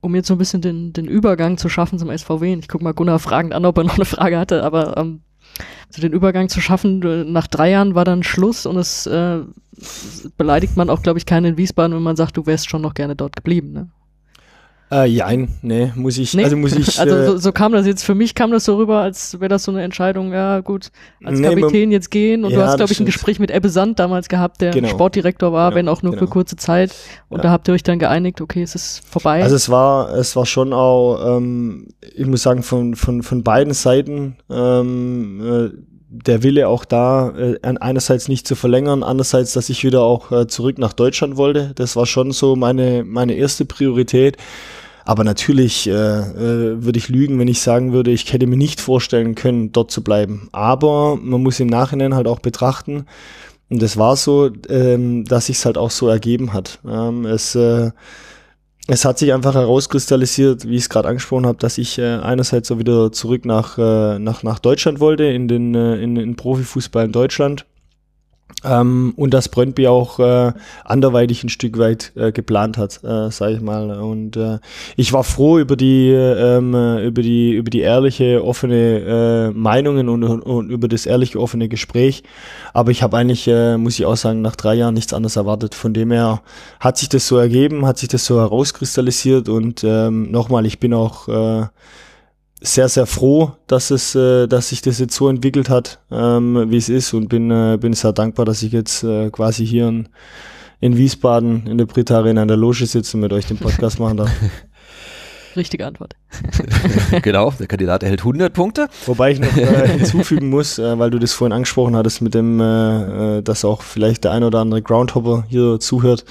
[0.00, 2.94] Um jetzt so ein bisschen den, den Übergang zu schaffen zum SVW, ich gucke mal
[2.94, 5.20] Gunnar fragend an, ob er noch eine Frage hatte, aber ähm,
[5.88, 9.40] also den Übergang zu schaffen, äh, nach drei Jahren war dann Schluss und es äh,
[10.36, 12.94] beleidigt man auch, glaube ich, keinen in Wiesbaden, wenn man sagt, du wärst schon noch
[12.94, 13.72] gerne dort geblieben.
[13.72, 13.88] Ne?
[14.88, 16.44] Äh, jein, nee, muss ich, Nee?
[16.44, 16.96] also muss ich.
[17.00, 19.48] Also äh, so, so kam das jetzt, für mich kam das so rüber, als wäre
[19.48, 20.90] das so eine Entscheidung, ja gut,
[21.24, 23.06] als Nee, Kapitän jetzt gehen und du Ja, hast, das glaube ich, ein.
[23.06, 24.86] Gespräch mit Ebbe Sand damals gehabt, der Genau.
[24.88, 26.30] Sportdirektor war, Genau, wenn auch nur für genau.
[26.30, 26.94] kurze Zeit
[27.28, 27.42] und Ja.
[27.44, 29.42] da habt ihr euch dann geeinigt, okay, es ist vorbei.
[29.42, 33.74] Also es war, es war schon auch, ähm, ich muss sagen, von, von, von beiden
[33.74, 35.76] Seiten ähm, äh,
[36.08, 40.46] der Wille auch da, äh, einerseits nicht zu verlängern, andererseits, dass ich wieder auch äh,
[40.46, 41.72] zurück nach Deutschland wollte.
[41.74, 44.36] Das war schon so meine, meine erste Priorität.
[45.06, 48.80] Aber natürlich äh, äh, würde ich lügen, wenn ich sagen würde, ich hätte mir nicht
[48.80, 50.48] vorstellen können, dort zu bleiben.
[50.50, 53.06] Aber man muss im Nachhinein halt auch betrachten,
[53.68, 56.78] und das war so, ähm, dass sich halt auch so ergeben hat.
[56.86, 57.90] Ähm, es, äh,
[58.88, 62.68] es hat sich einfach herauskristallisiert, wie ich es gerade angesprochen habe, dass ich äh, einerseits
[62.68, 67.06] so wieder zurück nach, äh, nach, nach Deutschland wollte, in den, äh, in, in Profifußball
[67.06, 67.64] in Deutschland.
[68.64, 70.52] Ähm, und dass Brøndby auch äh,
[70.84, 74.00] anderweitig ein Stück weit äh, geplant hat, äh, sage ich mal.
[74.00, 74.58] Und äh,
[74.96, 80.08] ich war froh über die ähm, äh, über die über die ehrliche offene äh, Meinungen
[80.08, 82.22] und, und über das ehrliche offene Gespräch.
[82.72, 85.74] Aber ich habe eigentlich, äh, muss ich auch sagen, nach drei Jahren nichts anderes erwartet.
[85.74, 86.40] Von dem her
[86.80, 90.94] hat sich das so ergeben, hat sich das so herauskristallisiert und ähm, nochmal, ich bin
[90.94, 91.66] auch äh,
[92.66, 96.76] sehr, sehr froh, dass es, äh, dass sich das jetzt so entwickelt hat, ähm, wie
[96.76, 100.08] es ist und bin, äh, bin sehr dankbar, dass ich jetzt äh, quasi hier in,
[100.80, 103.98] in Wiesbaden in der Brita Arena in der Loge sitze und mit euch den Podcast
[103.98, 104.30] machen darf.
[105.56, 106.14] Richtige Antwort.
[107.22, 108.88] genau, der Kandidat erhält 100 Punkte.
[109.06, 112.60] Wobei ich noch äh, hinzufügen muss, äh, weil du das vorhin angesprochen hattest mit dem,
[112.60, 116.24] äh, dass auch vielleicht der ein oder andere Groundhopper hier zuhört.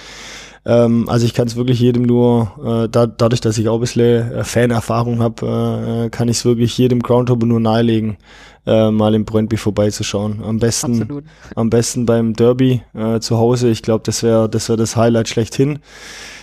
[0.67, 2.51] Ähm, also ich kann es wirklich jedem nur,
[2.85, 6.37] äh, da, dadurch, dass ich auch ein bisschen äh, Fanerfahrung habe, äh, äh, kann ich
[6.37, 8.17] es wirklich jedem Groundhopper nur nahelegen,
[8.65, 10.41] äh, mal im Brøndby vorbeizuschauen.
[10.43, 11.23] Am besten, Absolut.
[11.55, 13.69] am besten beim Derby äh, zu Hause.
[13.69, 15.79] Ich glaube, das wäre das, wär das Highlight schlechthin.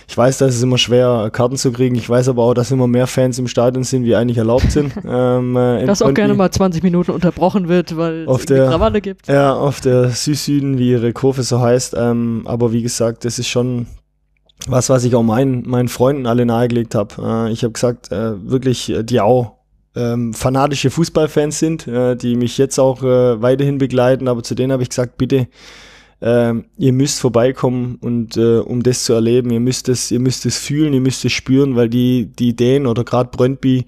[0.07, 1.95] Ich weiß, dass es immer schwer Karten zu kriegen.
[1.95, 4.93] Ich weiß aber auch, dass immer mehr Fans im Stadion sind, wie eigentlich erlaubt sind.
[5.05, 9.01] ähm, äh, Dass auch gerne mal 20 Minuten unterbrochen wird, weil Auf es der- Krawalle
[9.01, 9.27] gibt.
[9.27, 11.95] Ja, auf der Südsüden, wie ihre Kurve so heißt.
[11.97, 13.87] Ähm, aber wie gesagt, das ist schon
[14.67, 17.47] was, was ich auch meinen, meinen Freunden alle nahegelegt habe.
[17.49, 19.57] Äh, ich habe gesagt, äh, wirklich, äh, die auch
[19.95, 24.71] ähm, fanatische Fußballfans sind, äh, die mich jetzt auch äh, weiterhin begleiten, aber zu denen
[24.71, 25.47] habe ich gesagt, bitte,
[26.21, 30.45] ähm, ihr müsst vorbeikommen und äh, um das zu erleben, ihr müsst es, ihr müsst
[30.45, 33.85] es fühlen, ihr müsst es spüren, weil die, die Ideen oder gerade Brøndby,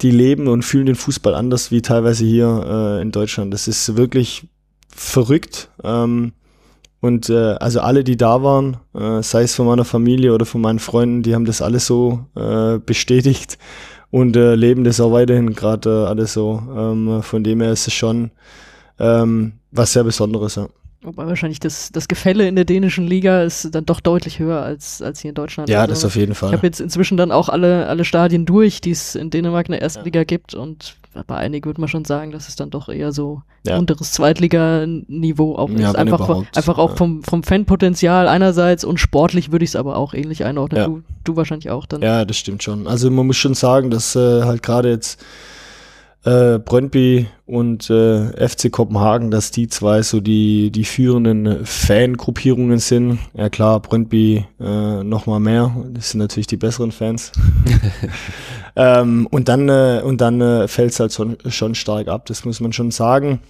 [0.00, 3.54] die leben und fühlen den Fußball anders wie teilweise hier äh, in Deutschland.
[3.54, 4.48] Das ist wirklich
[4.88, 5.70] verrückt.
[5.82, 6.32] Ähm,
[7.00, 10.60] und äh, also alle, die da waren, äh, sei es von meiner Familie oder von
[10.60, 13.58] meinen Freunden, die haben das alles so äh, bestätigt
[14.10, 16.62] und äh, leben das auch weiterhin gerade äh, alles so.
[16.76, 18.30] Ähm, von dem her ist es schon
[18.98, 20.56] ähm, was sehr Besonderes.
[20.56, 20.68] Ja.
[21.02, 25.00] Wobei wahrscheinlich das, das Gefälle in der dänischen Liga ist dann doch deutlich höher als,
[25.00, 25.68] als hier in Deutschland.
[25.68, 26.50] Ja, Also, das auf jeden Ich Fall.
[26.50, 29.82] habe jetzt inzwischen dann auch alle, alle Stadien durch, die es in Dänemark in der
[29.82, 30.04] ersten Ja.
[30.06, 33.42] Liga gibt und bei einigen würde man schon sagen, dass es dann doch eher so
[33.66, 33.78] Ja.
[33.78, 35.96] unteres Zweitliga-Niveau auch Ja, ist.
[35.96, 40.44] Einfach, einfach auch vom, vom Fanpotenzial einerseits und sportlich würde ich es aber auch ähnlich
[40.44, 40.80] einordnen.
[40.80, 40.86] Ja.
[40.86, 42.02] Du, du wahrscheinlich auch dann.
[42.02, 42.86] Ja, das stimmt schon.
[42.86, 45.20] Also man muss schon sagen, dass äh, halt gerade jetzt
[46.28, 53.18] äh, Brøndby und äh, FC Kopenhagen, dass die zwei so die, die führenden Fangruppierungen sind.
[53.34, 55.74] Ja klar, Brøndby äh, nochmal mehr.
[55.92, 57.32] Das sind natürlich die besseren Fans.
[58.76, 62.44] ähm, und dann, äh, und dann äh, fällt es halt schon, schon stark ab, das
[62.44, 63.40] muss man schon sagen.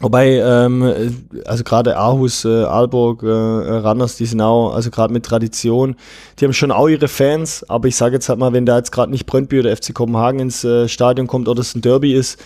[0.00, 1.10] Wobei, ähm, äh,
[1.44, 5.96] also gerade Aarhus, äh, Aalborg, äh, Randers, die sind auch, also gerade mit Tradition,
[6.38, 8.90] die haben schon auch ihre Fans, aber ich sage jetzt halt mal, wenn da jetzt
[8.90, 12.42] gerade nicht Brøndby oder FC Kopenhagen ins äh, Stadion kommt oder es ein Derby ist,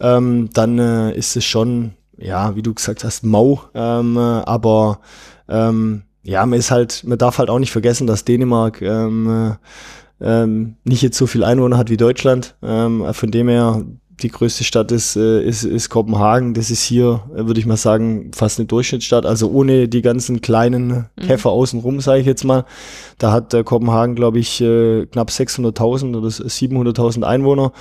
[0.00, 4.98] ähm, dann äh, ist es schon, ja, wie du gesagt hast, mau, ähm, äh, aber
[5.48, 9.56] ähm, ja, man ist halt, man darf halt auch nicht vergessen, dass Dänemark ähm, äh,
[10.20, 12.56] ähm, nicht jetzt so viel Einwohner hat wie Deutschland.
[12.62, 13.84] Ähm, von dem her,
[14.22, 16.54] die größte Stadt ist, äh, ist, ist Kopenhagen.
[16.54, 19.26] Das ist hier, äh, würde ich mal sagen, fast eine Durchschnittsstadt.
[19.26, 22.64] Also ohne die ganzen kleinen Käfer außenrum, sage ich jetzt mal.
[23.18, 27.72] Da hat äh, Kopenhagen, glaube ich, äh, knapp 600.000 oder 700.000 Einwohner.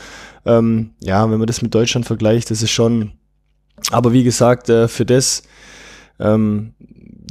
[0.45, 3.13] Ähm, ja, wenn man das mit Deutschland vergleicht, das ist schon.
[3.91, 5.43] Aber wie gesagt, äh, für das,
[6.19, 6.73] ähm,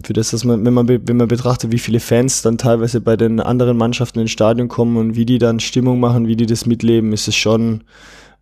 [0.02, 3.16] für das, dass man, wenn man, wenn man betrachtet, wie viele Fans dann teilweise bei
[3.16, 6.64] den anderen Mannschaften ins Stadion kommen und wie die dann Stimmung machen, wie die das
[6.64, 7.84] mitleben, ist es schon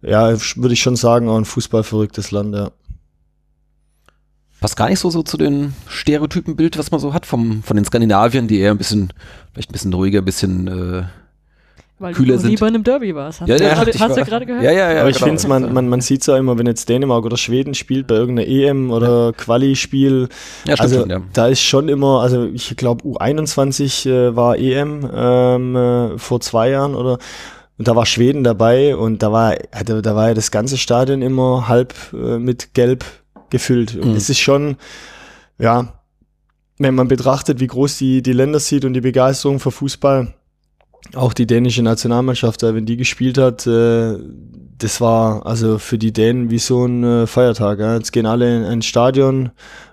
[0.02, 2.70] ja, würde ich schon sagen, auch ein fußballverrücktes Land, ja.
[4.60, 7.84] Passt gar nicht so, so zu den Stereotypenbild, was man so hat vom, von den
[7.84, 9.12] Skandinaviern, die eher ein bisschen,
[9.52, 11.02] vielleicht ein bisschen ruhiger, ein bisschen äh,
[11.98, 12.60] Weil Kühler du nie sind.
[12.60, 13.40] bei einem Derby warst.
[13.40, 14.62] Hast Ja, du ja, hast du gerade gehört?
[14.62, 15.00] Ja, ja, ja.
[15.00, 15.36] Aber ich genau.
[15.36, 18.46] finde man, man, man sieht ja immer, wenn jetzt Dänemark oder Schweden spielt bei irgendeiner
[18.48, 20.28] EM oder Quali-Spiel,
[20.64, 21.20] Ja, stimmt also ja.
[21.32, 26.70] da ist schon immer, also ich glaube U21 äh, war EM ähm, äh, vor zwei
[26.70, 27.18] Jahren oder
[27.82, 31.20] und da war Schweden dabei und da war, da, da war ja das ganze Stadion
[31.20, 33.04] immer halb äh, mit Gelb
[33.50, 33.96] gefüllt.
[33.96, 34.16] Und Mhm.
[34.16, 34.76] es ist schon,
[35.58, 35.94] ja,
[36.78, 40.32] wenn man betrachtet, wie groß die, die Länder sieht und die Begeisterung für Fußball,
[41.16, 44.16] auch die dänische Nationalmannschaft, äh, wenn die gespielt hat, äh,
[44.78, 47.80] das war also für die Dänen wie so ein äh, Feiertag.
[47.80, 47.96] Ja.
[47.96, 49.50] Jetzt gehen alle in ein Stadion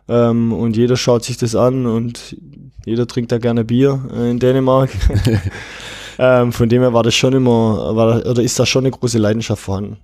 [0.07, 2.37] ähm, und jeder schaut sich das an und
[2.85, 4.91] jeder trinkt da gerne Bier äh, in Dänemark.
[6.19, 9.17] ähm, von dem her war das schon immer, war, oder ist da schon eine große
[9.17, 9.97] Leidenschaft vorhanden.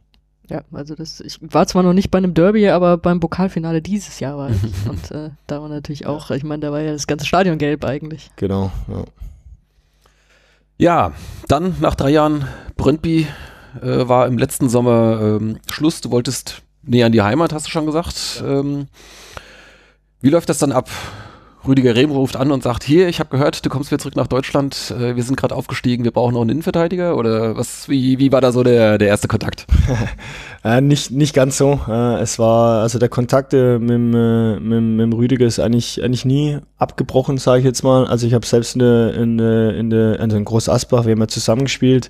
[0.49, 4.21] Ja, also das, ich war zwar noch nicht bei einem Derby, aber beim Pokalfinale dieses
[4.21, 4.57] Jahr war ich.
[4.89, 7.83] Und äh, da war natürlich auch, ich meine, da war ja das ganze Stadion gelb
[7.83, 8.31] eigentlich.
[8.37, 8.71] Genau.
[8.87, 9.03] Ja.
[10.77, 11.11] Ja,
[11.47, 12.47] dann nach drei Jahren
[12.77, 13.27] Brøndby
[13.81, 15.99] äh, war im letzten Sommer ähm, Schluss.
[16.01, 18.43] Du wolltest näher an die Heimat, hast du schon gesagt.
[18.45, 18.87] Ähm,
[20.21, 20.89] wie läuft das dann ab?
[21.67, 24.27] Rüdiger Rehm ruft an und sagt, hier, ich habe gehört, du kommst wieder zurück nach
[24.27, 28.31] Deutschland, äh, wir sind gerade aufgestiegen, wir brauchen noch einen Innenverteidiger oder was, wie, wie
[28.31, 29.65] war da so der, der erste Kontakt?
[30.63, 31.79] Äh, nicht, nicht ganz so.
[31.87, 36.57] Äh, es war, also der Kontakt äh, mit, mit, mit Rüdiger ist eigentlich, eigentlich nie
[36.79, 38.07] abgebrochen, sage ich jetzt mal.
[38.07, 41.19] Also ich habe selbst in der, in der, in der, in Groß Asbach, wir haben
[41.19, 42.09] ja zusammengespielt.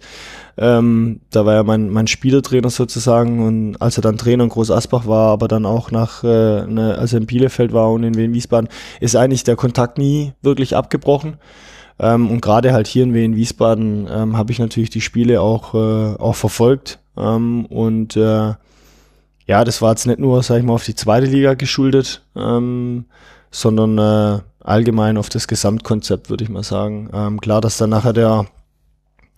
[0.57, 4.71] Ähm, da war ja mein, mein Spielertrainer sozusagen und als er dann Trainer in Groß
[4.71, 8.15] Asbach war, aber dann auch nach, äh, ne, als er in Bielefeld war und in
[8.15, 8.69] Wien Wiesbaden,
[9.01, 11.37] ist eigentlich der Kontakt nie wirklich abgebrochen.
[11.99, 15.73] Ähm, und gerade halt hier in Wien Wiesbaden ähm, habe ich natürlich die Spiele auch,
[15.73, 16.99] äh, auch verfolgt.
[17.17, 18.53] Ähm, und äh,
[19.47, 23.05] ja, das war jetzt nicht nur, sag ich mal, auf die zweite Liga geschuldet, ähm,
[23.51, 27.09] sondern äh, allgemein auf das Gesamtkonzept, würde ich mal sagen.
[27.13, 28.45] Ähm, klar, dass dann nachher der,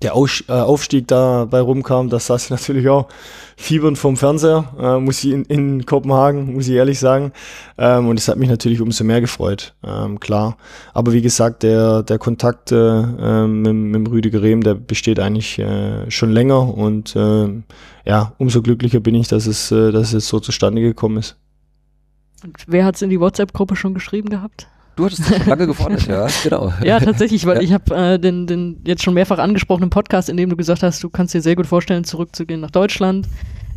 [0.01, 3.07] der äh, Aufstieg dabei rumkam, das saß ich natürlich auch
[3.55, 7.31] fiebernd vom Fernseher, äh, muss ich in, in Kopenhagen, muss ich ehrlich sagen.
[7.77, 10.57] Ähm, und es hat mich natürlich umso mehr gefreut, ähm, klar.
[10.93, 15.57] Aber wie gesagt, der, der Kontakt äh, äh, mit, mit Rüdiger Rehm, der besteht eigentlich
[15.57, 17.49] äh, schon länger und äh,
[18.05, 21.37] ja, umso glücklicher bin ich, dass es, äh, dass es so zustande gekommen ist.
[22.43, 24.67] Und wer hat's in die WhatsApp-Gruppe schon geschrieben gehabt?
[24.97, 26.73] Du hattest dich schon lange gefordert, ja, genau.
[26.83, 27.61] Ja, tatsächlich, weil Ja.
[27.61, 31.01] ich habe äh, den, den jetzt schon mehrfach angesprochenen Podcast, in dem du gesagt hast,
[31.03, 33.27] du kannst dir sehr gut vorstellen, zurückzugehen nach Deutschland,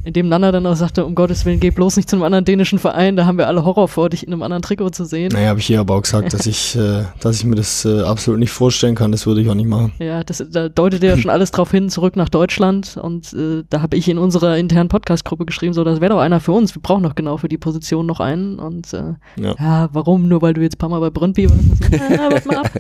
[0.05, 2.45] in dem Nana dann auch sagte, um Gottes Willen, geh bloß nicht zu einem anderen
[2.45, 5.31] dänischen Verein, da haben wir alle Horror vor, dich in einem anderen Trikot zu sehen.
[5.33, 8.01] Naja, habe ich hier aber auch gesagt, dass ich, äh, dass ich mir das äh,
[8.03, 9.13] absolut nicht vorstellen kann.
[9.13, 9.93] Das würde ich auch nicht machen.
[9.99, 12.97] Ja, das, da deutet ja schon alles drauf hin, zurück nach Deutschland.
[12.97, 16.41] Und äh, da habe ich in unserer internen Podcast-Gruppe geschrieben, so, das wäre doch einer
[16.41, 16.75] für uns.
[16.75, 18.59] Wir brauchen doch genau für die Position noch einen.
[18.59, 19.55] Und äh, Ja.
[19.59, 20.29] ja, warum?
[20.29, 21.61] Nur weil du jetzt ein paar Mal bei Brøndby warst?
[22.11, 22.71] Ja, warte mal ab.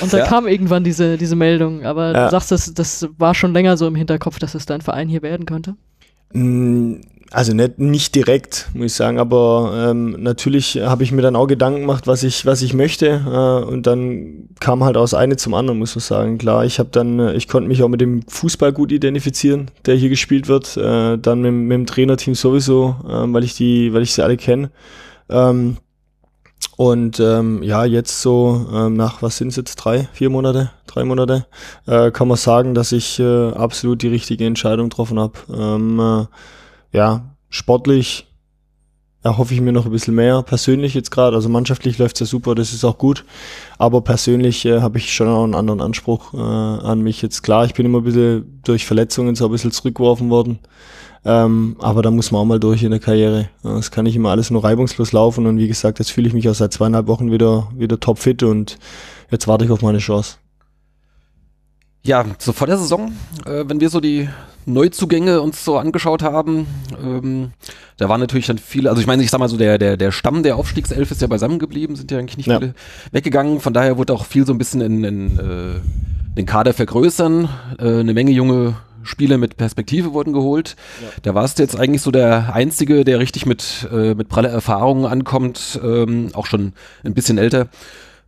[0.00, 0.26] Und dann Ja.
[0.26, 1.84] kam irgendwann diese, diese Meldung.
[1.84, 5.08] Aber du sagst, das, das war schon länger so im Hinterkopf, dass es dein Verein
[5.08, 5.74] hier werden könnte.
[6.32, 6.96] Mm,
[7.30, 11.46] Also nicht, nicht direkt, muss ich sagen, aber ähm, natürlich habe ich mir dann auch
[11.46, 13.06] Gedanken gemacht, was ich, was ich möchte.
[13.06, 16.38] Äh, und dann kam halt aus eine zum anderen, muss man sagen.
[16.38, 19.96] Klar, ich habe dann, äh, ich konnte mich auch mit dem Fußball gut identifizieren, der
[19.96, 20.76] hier gespielt wird.
[20.78, 24.38] Äh, dann mit, mit dem Trainerteam sowieso, äh, weil ich die, weil ich sie alle
[24.38, 24.70] kenne.
[25.28, 25.76] Ähm,
[26.76, 31.04] und ähm, ja, jetzt so ähm, nach, was sind es jetzt, drei, vier Monate, drei
[31.04, 31.46] Monate,
[31.86, 35.38] äh, kann man sagen, dass ich äh, absolut die richtige Entscheidung getroffen habe.
[35.52, 38.28] Ähm, äh, ja, sportlich
[39.22, 40.42] erhoffe ich mir noch ein bisschen mehr.
[40.42, 43.24] Persönlich jetzt gerade, also mannschaftlich läuft's ja super, das ist auch gut.
[43.76, 47.22] Aber persönlich äh, habe ich schon auch einen anderen Anspruch äh, an mich.
[47.22, 50.60] Jetzt klar, ich bin immer ein bisschen durch Verletzungen so ein bisschen zurückgeworfen worden.
[51.24, 53.48] Ähm, aber da muss man auch mal durch in der Karriere.
[53.62, 55.46] Es kann nicht immer alles nur reibungslos laufen.
[55.46, 58.78] Und wie gesagt, jetzt fühle ich mich auch seit zweieinhalb Wochen wieder, wieder topfit und
[59.30, 60.36] jetzt warte ich auf meine Chance.
[62.04, 63.12] Ja, so vor der Saison,
[63.44, 64.28] äh, wenn wir so die
[64.64, 66.66] Neuzugänge uns so angeschaut haben,
[67.02, 67.50] ähm,
[67.96, 70.12] da waren natürlich dann viele, also ich meine, ich sag mal so, der, der, der
[70.12, 72.60] Stamm der Aufstiegself ist ja beisammen geblieben, sind ja eigentlich nicht Ja.
[72.60, 72.74] viele
[73.10, 75.80] weggegangen, von daher wurde auch viel so ein bisschen in, in äh,
[76.36, 77.48] den Kader vergrößern,
[77.78, 80.76] äh, eine Menge junge Spieler mit Perspektive wurden geholt.
[81.22, 85.06] Da warst du jetzt eigentlich so der Einzige, der richtig mit, äh, mit pralle Erfahrungen
[85.06, 86.72] ankommt, ähm, auch schon
[87.04, 87.68] ein bisschen älter.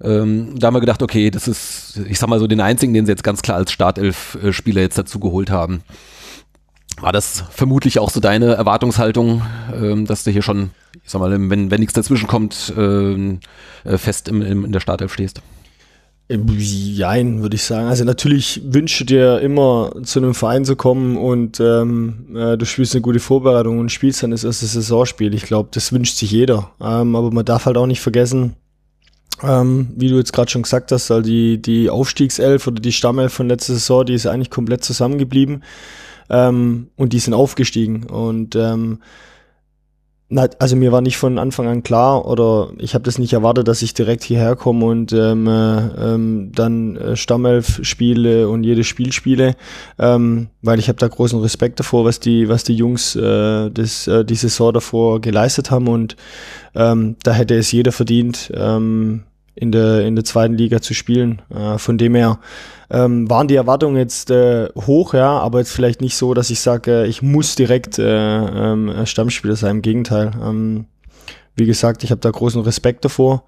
[0.02, 3.04] Ähm, da haben wir gedacht, okay, das ist, ich sag mal so, den einzigen, den
[3.06, 5.82] sie jetzt ganz klar als Startelf-Spieler jetzt dazu geholt haben.
[7.00, 9.42] War das vermutlich auch so deine Erwartungshaltung,
[9.74, 10.70] ähm, dass du hier schon,
[11.04, 13.40] ich sag mal, wenn, wenn nichts dazwischen kommt, ähm,
[13.84, 15.42] äh, fest im, im, in der Startelf stehst?
[16.30, 17.88] Jein, würde ich sagen.
[17.88, 22.94] Also natürlich wünsche dir immer zu einem Verein zu kommen und ähm, äh, du spielst
[22.94, 25.34] eine gute Vorbereitung und spielst dann das erste Saisonspiel.
[25.34, 26.70] Ich glaube, das wünscht sich jeder.
[26.80, 28.54] Ähm, aber man darf halt auch nicht vergessen,
[29.42, 33.32] ähm, wie du jetzt gerade schon gesagt hast, also die, die Aufstiegself oder die Stammelf
[33.32, 35.64] von letzter Saison, die ist eigentlich komplett zusammengeblieben
[36.28, 38.04] ähm, und die sind aufgestiegen.
[38.04, 39.00] Und ähm,
[40.36, 43.82] also mir war nicht von Anfang an klar oder ich habe das nicht erwartet, dass
[43.82, 45.78] ich direkt hierher komme und ähm, äh,
[46.14, 49.56] ähm, dann äh, Stammelf spiele und jedes Spiel spiele,
[49.98, 54.06] ähm, weil ich habe da großen Respekt davor, was die was die Jungs äh, das,
[54.06, 56.16] äh, die Saison davor geleistet haben und
[56.76, 59.24] ähm, da hätte es jeder verdient, ähm,
[59.54, 61.42] in der in der zweiten Liga zu spielen.
[61.54, 62.38] Äh, von dem her
[62.90, 66.60] ähm, waren die Erwartungen jetzt äh, hoch, ja, aber jetzt vielleicht nicht so, dass ich
[66.60, 69.76] sage, äh, ich muss direkt äh, äh, Stammspieler sein.
[69.76, 70.32] Im Gegenteil.
[70.42, 70.86] Ähm,
[71.56, 73.44] wie gesagt, ich habe da großen Respekt davor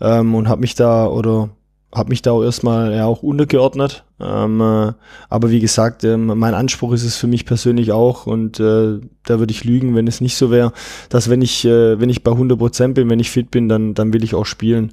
[0.00, 1.50] ähm, und habe mich da oder
[1.94, 4.04] habe mich da auch erstmal ja auch untergeordnet.
[4.20, 4.92] Ähm, äh,
[5.28, 9.38] aber wie gesagt, ähm, mein Anspruch ist es für mich persönlich auch und äh, da
[9.38, 10.72] würde ich lügen, wenn es nicht so wäre,
[11.08, 13.94] dass wenn ich äh, wenn ich bei 100 Prozent bin, wenn ich fit bin, dann
[13.94, 14.92] dann will ich auch spielen.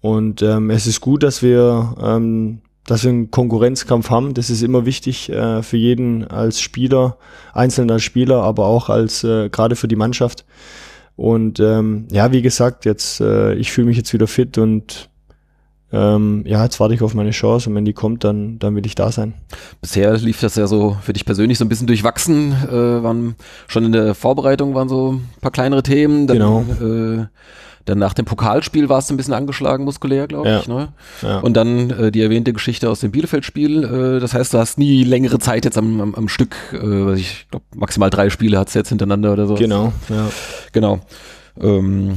[0.00, 4.34] Und ähm, es ist gut, dass wir ähm, dass wir einen Konkurrenzkampf haben.
[4.34, 7.18] Das ist immer wichtig äh, für jeden als Spieler,
[7.52, 10.44] einzeln als Spieler, aber auch als äh, gerade für die Mannschaft.
[11.14, 15.10] Und ähm, ja, wie gesagt, jetzt äh, ich fühle mich jetzt wieder fit und
[15.90, 18.84] ähm, ja, jetzt warte ich auf meine Chance und wenn die kommt, dann, dann will
[18.84, 19.34] ich da sein.
[19.80, 22.52] Bisher lief das ja so für dich persönlich so ein bisschen durchwachsen.
[22.52, 23.36] Äh, waren
[23.68, 26.26] schon in der Vorbereitung waren so ein paar kleinere Themen.
[26.26, 26.64] Dann, Genau.
[26.80, 27.26] Äh,
[27.88, 30.60] dann nach dem Pokalspiel warst du ein bisschen angeschlagen muskulär, glaube Ja.
[30.60, 30.68] ich.
[30.68, 30.88] Ne?
[31.22, 31.38] Ja.
[31.40, 33.84] Und dann äh, die erwähnte Geschichte aus dem Bielefeld-Spiel.
[34.16, 36.76] Äh, das heißt, du hast nie längere Zeit jetzt am, am, am Stück, äh,
[37.06, 39.54] weiß ich glaube maximal drei Spiele hat's jetzt hintereinander oder so.
[39.54, 40.28] Genau, ja.
[40.72, 41.00] Genau.
[41.60, 42.16] Ähm,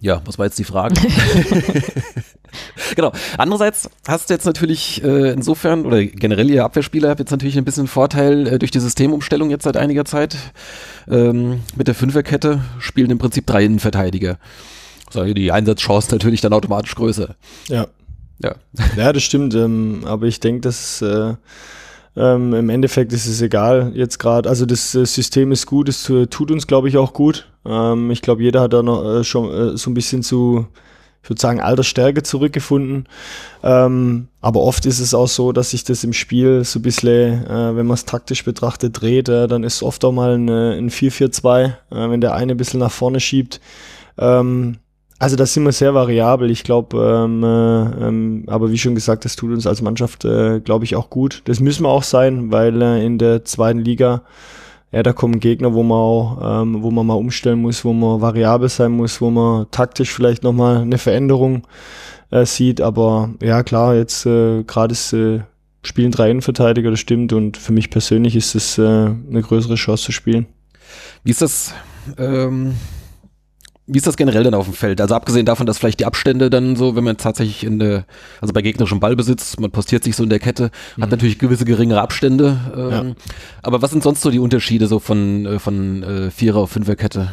[0.00, 0.94] ja, was war jetzt die Frage?
[2.96, 3.12] genau.
[3.38, 7.64] Andererseits hast du jetzt natürlich äh, insofern, oder generell ihr Abwehrspieler habt jetzt natürlich ein
[7.64, 10.36] bisschen Vorteil äh, durch die Systemumstellung jetzt seit einiger Zeit.
[11.08, 14.38] Ähm, mit der Fünferkette spielen im Prinzip drei Innenverteidiger.
[15.10, 17.34] So, die Einsatzchance natürlich dann automatisch größer.
[17.68, 17.86] Ja,
[18.42, 18.54] Ja.
[18.96, 21.34] Ja, das stimmt, ähm, aber ich denke, dass äh,
[22.16, 24.48] ähm, im Endeffekt ist es egal jetzt gerade.
[24.48, 27.48] Also das äh, System ist gut, es äh, tut uns, glaube ich, auch gut.
[27.64, 30.66] Ähm, ich glaube, jeder hat da noch äh, schon äh, so ein bisschen zu,
[31.22, 33.06] ich würde sagen, alter Stärke zurückgefunden.
[33.62, 37.46] Ähm, aber oft ist es auch so, dass sich das im Spiel so ein bisschen,
[37.46, 39.28] äh, wenn man es taktisch betrachtet, dreht.
[39.28, 42.80] Äh, dann ist oft auch mal ein, ein 4-4-2, äh, wenn der eine ein bisschen
[42.80, 43.60] nach vorne schiebt.
[44.18, 44.78] Ähm,
[45.22, 46.50] also da sind wir sehr variabel.
[46.50, 50.58] Ich glaube, ähm, äh, ähm, aber wie schon gesagt, das tut uns als Mannschaft, äh,
[50.58, 51.42] glaube ich, auch gut.
[51.44, 54.22] Das müssen wir auch sein, weil äh, in der zweiten Liga,
[54.92, 58.20] ja, da kommen Gegner, wo man auch, ähm, wo man mal umstellen muss, wo man
[58.20, 61.66] variabel sein muss, wo man taktisch vielleicht nochmal eine Veränderung
[62.30, 62.82] äh, sieht.
[62.82, 65.40] Aber ja, klar, jetzt äh, gerade ist äh,
[65.82, 67.32] spielen drei Innenverteidiger, das stimmt.
[67.32, 70.46] Und für mich persönlich ist es äh, eine größere Chance zu spielen.
[71.24, 71.74] Wie ist das,
[72.18, 72.74] ähm,
[73.86, 75.00] wie ist das generell denn auf dem Feld?
[75.00, 78.06] Also abgesehen davon, dass vielleicht die Abstände dann so, wenn man tatsächlich in der,
[78.40, 80.70] also bei gegnerischem Ballbesitz, man postiert sich so in der Kette,
[81.00, 82.60] hat natürlich gewisse geringere Abstände.
[82.76, 83.14] Ähm, Ja.
[83.62, 87.30] Aber was sind sonst so die Unterschiede so von, äh, von äh, Vierer auf Fünferkette?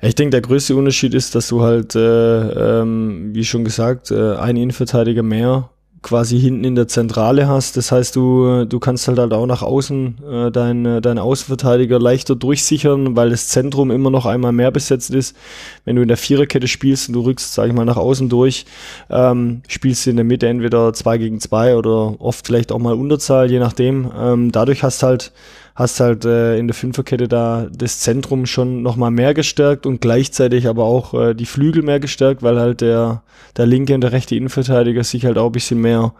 [0.00, 4.36] Ich denke, der größte Unterschied ist, dass du halt, äh, ähm, wie schon gesagt, äh,
[4.36, 5.70] einen Innenverteidiger mehr
[6.06, 7.76] quasi hinten in der Zentrale hast.
[7.76, 12.36] Das heißt, du, du kannst halt, halt auch nach außen äh, deinen dein Außenverteidiger leichter
[12.36, 15.36] durchsichern, weil das Zentrum immer noch einmal mehr besetzt ist.
[15.84, 18.66] Wenn du in der Viererkette spielst und du rückst, sag ich mal, nach außen durch,
[19.10, 22.94] ähm, spielst du in der Mitte entweder zwei gegen zwei oder oft vielleicht auch mal
[22.94, 24.08] Unterzahl, je nachdem.
[24.16, 25.32] Ähm, dadurch hast halt
[25.76, 30.66] hast halt äh, in der Fünferkette da das Zentrum schon nochmal mehr gestärkt und gleichzeitig
[30.66, 33.22] aber auch äh, die Flügel mehr gestärkt, weil halt der,
[33.58, 36.14] der linke und der rechte Innenverteidiger sich halt auch ein bisschen mehr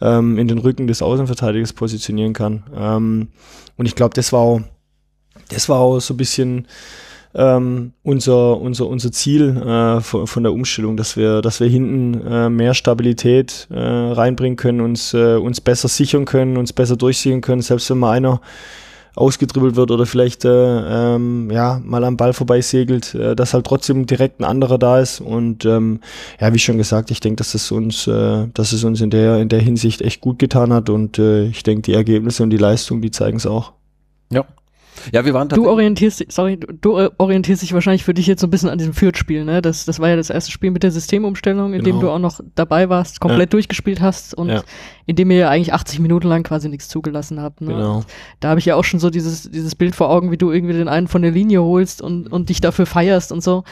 [0.00, 2.62] ähm, in den Rücken des Außenverteidigers positionieren kann.
[2.74, 3.28] Ähm,
[3.76, 4.60] und ich glaube, das war auch,
[5.48, 6.68] das war auch so ein bisschen
[7.34, 12.24] ähm, unser, unser, unser Ziel äh, von, von der Umstellung, dass wir, dass wir hinten
[12.26, 17.40] äh, mehr Stabilität äh, reinbringen können, uns, äh, uns besser sichern können, uns besser durchsichern
[17.40, 18.40] können, selbst wenn mal einer
[19.14, 23.66] ausgedribbelt wird oder vielleicht äh, ähm, ja mal am Ball vorbei segelt, äh, dass halt
[23.66, 26.00] trotzdem direkt ein anderer da ist und ähm,
[26.40, 29.38] ja wie schon gesagt, ich denke, dass es uns, äh, dass es uns in der
[29.38, 32.56] in der Hinsicht echt gut getan hat und äh, ich denke die Ergebnisse und die
[32.56, 33.72] Leistung, die zeigen es auch.
[34.32, 34.44] Ja.
[35.12, 38.40] Ja, wir waren Du orientierst, dich- sorry, du, äh, orientierst dich wahrscheinlich für dich jetzt
[38.40, 39.62] so ein bisschen an diesem Fürth-Spiel, ne?
[39.62, 42.00] Das, das war ja das erste Spiel mit der Systemumstellung, in dem Genau.
[42.00, 44.62] du auch noch dabei warst, komplett durchgespielt hast und Ja.
[45.06, 47.60] in dem ihr ja eigentlich 80 Minuten lang quasi nichts zugelassen habt.
[47.62, 47.68] Ne?
[47.74, 48.02] Genau.
[48.40, 50.74] Da habe ich ja auch schon so dieses, dieses Bild vor Augen, wie du irgendwie
[50.74, 53.64] den einen von der Linie holst und, und dich dafür feierst und so.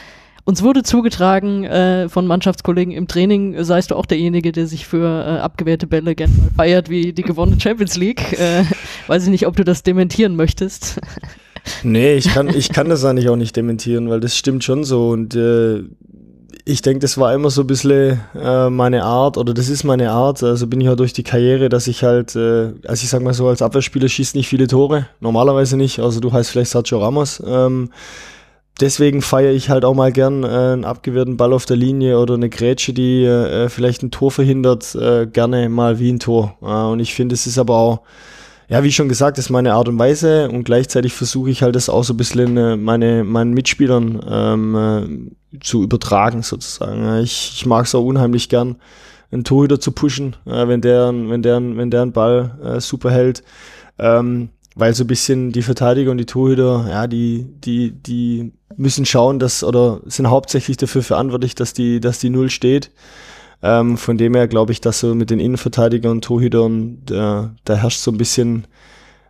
[0.45, 5.05] Uns wurde zugetragen äh, von Mannschaftskollegen im Training, seist du auch derjenige, der sich für
[5.05, 8.19] äh, abgewehrte Bälle gerne mal feiert wie die gewonnene Champions League.
[8.39, 8.63] Äh,
[9.07, 11.01] weiß ich nicht, ob du das dementieren möchtest.
[11.83, 15.09] Nee, ich kann, ich kann das eigentlich auch nicht dementieren, weil das stimmt schon so.
[15.09, 15.83] Und äh,
[16.65, 20.11] ich denke, das war immer so ein bisschen äh, meine Art oder das ist meine
[20.11, 20.43] Art.
[20.43, 23.33] Also bin ich auch durch die Karriere, dass ich halt, äh, also ich sag mal
[23.33, 25.99] so, als Abwehrspieler schießt nicht viele Tore, normalerweise nicht.
[25.99, 27.41] Also du heißt vielleicht Sergio Ramos.
[27.45, 27.89] Ähm,
[28.81, 32.35] deswegen feiere ich halt auch mal gern äh, einen abgewehrten Ball auf der Linie oder
[32.35, 36.57] eine Grätsche, die äh, vielleicht ein Tor verhindert, äh, gerne mal wie ein Tor.
[36.61, 38.01] Äh, und ich finde, es ist aber auch
[38.69, 41.89] ja, wie schon gesagt, ist meine Art und Weise und gleichzeitig versuche ich halt das
[41.89, 47.17] auch so ein bisschen äh, meine, meinen Mitspielern ähm, äh, zu übertragen sozusagen.
[47.23, 48.75] Ich, ich mag es auch unheimlich gern,
[49.31, 53.09] einen Torhüter zu pushen, äh, wenn der, wenn der, wenn der einen Ball äh, super
[53.09, 53.43] hält.
[53.97, 59.05] Ähm, weil so ein bisschen die Verteidiger und die Torhüter, ja, die, die, die müssen
[59.05, 62.91] schauen, dass, oder sind hauptsächlich dafür verantwortlich, dass die, dass die Null steht.
[63.61, 67.75] Ähm, von dem her glaube ich, dass so mit den Innenverteidigern und Torhütern, da, da
[67.75, 68.67] herrscht so ein bisschen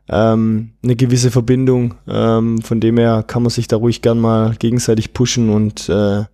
[0.08, 1.96] ähm, eine gewisse Verbindung.
[2.08, 6.26] Ähm, von dem her kann man sich da ruhig gern mal gegenseitig pushen und äh,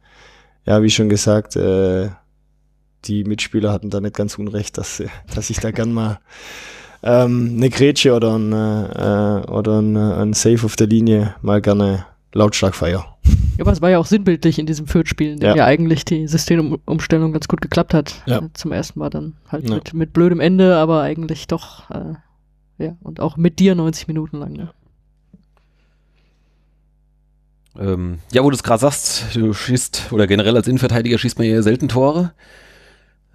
[0.68, 2.10] ja, wie schon gesagt, äh,
[3.06, 5.04] die Mitspieler hatten da nicht ganz unrecht, dass,
[5.34, 6.20] dass ich da gern mal
[7.04, 12.06] ähm, eine Grätsche oder ein, äh, oder ein, ein Safe auf der Linie mal gerne
[12.36, 13.18] lautstark feier.
[13.58, 15.56] Ja, aber es war ja auch sinnbildlich in diesem Fürth-Spiel, in dem ja.
[15.56, 15.66] ja.
[15.66, 18.22] eigentlich die Systemumstellung ganz gut geklappt hat.
[18.26, 18.40] Ja.
[18.40, 19.76] Äh, zum ersten Mal dann halt ja.
[19.76, 22.14] mit, mit blödem Ende, aber eigentlich doch, äh,
[22.78, 24.54] ja, und auch mit dir 90 Minuten lang.
[24.54, 24.70] Ne?
[27.80, 31.48] Ähm, ja, wo du es gerade sagst, du schießt, oder generell als Innenverteidiger schießt man
[31.48, 32.34] ja selten Tore.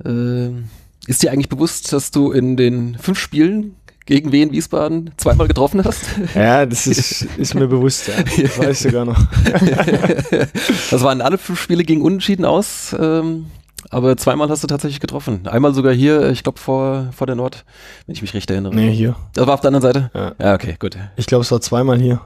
[0.05, 0.69] Ähm,
[1.07, 3.77] ist dir eigentlich bewusst, dass du in den fünf Spielen
[4.07, 6.05] gegen Wien Wiesbaden zweimal getroffen hast?
[6.35, 8.15] Ja, das ist, ist mir bewusst, ja.
[8.43, 9.19] Das weiß ich sogar noch.
[10.91, 13.47] das waren alle fünf Spiele gegen Unentschieden aus, ähm,
[13.91, 15.47] aber zweimal hast du tatsächlich getroffen.
[15.47, 17.65] Einmal sogar hier, ich glaube vor, vor der Nord,
[18.07, 18.75] wenn ich mich recht erinnere.
[18.75, 19.17] Nee, hier.
[19.35, 20.11] Das war auf der anderen Seite?
[20.15, 20.97] Ja, ja okay, gut.
[21.17, 22.21] Ich glaube, es war zweimal hier.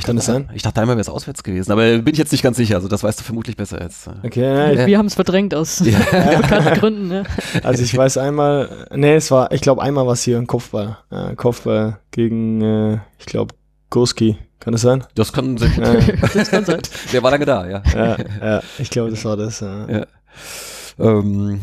[0.00, 0.50] Ich Kann dachte, das sein?
[0.54, 2.76] Ich dachte einmal wäre es auswärts gewesen, aber bin ich jetzt nicht ganz sicher.
[2.76, 4.08] Also das weißt du vermutlich besser jetzt.
[4.22, 4.74] Okay.
[4.76, 5.98] Ja, wir haben es verdrängt aus ja.
[6.40, 7.08] bekannten Gründen.
[7.08, 7.24] Ne?
[7.62, 10.96] Also ich weiß einmal, nee, es war, ich glaube einmal war es hier ein Kopfball,
[11.10, 13.54] ja, Kopfball gegen, äh, ich glaube
[13.90, 14.38] Gurski.
[14.58, 15.04] Kann das sein?
[15.14, 15.72] Das kann, sein.
[16.34, 16.80] das kann sein.
[17.12, 17.82] Der war lange da, ja.
[17.94, 19.60] Ja, ja ich glaube, das war das.
[19.60, 19.86] Ja.
[19.86, 20.06] ja.
[20.98, 21.60] Ähm,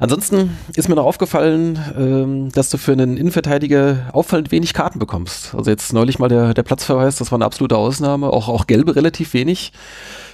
[0.00, 5.54] Ansonsten ist mir noch aufgefallen, ähm, dass du für einen Innenverteidiger auffallend wenig Karten bekommst.
[5.54, 8.32] Also jetzt neulich mal der, der Platzverweis, das war eine absolute Ausnahme.
[8.32, 9.72] Auch, auch gelbe relativ wenig.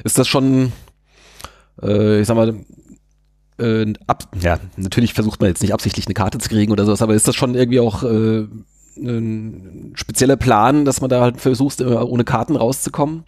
[0.04, 0.72] Ist das schon,
[1.82, 2.60] äh, ich sag mal,
[3.58, 7.02] äh, ab, ja, natürlich versucht man jetzt nicht absichtlich eine Karte zu kriegen oder sowas,
[7.02, 8.46] aber ist das schon irgendwie auch äh,
[8.96, 13.24] ein spezieller Plan, dass man da halt versucht, ohne Karten rauszukommen?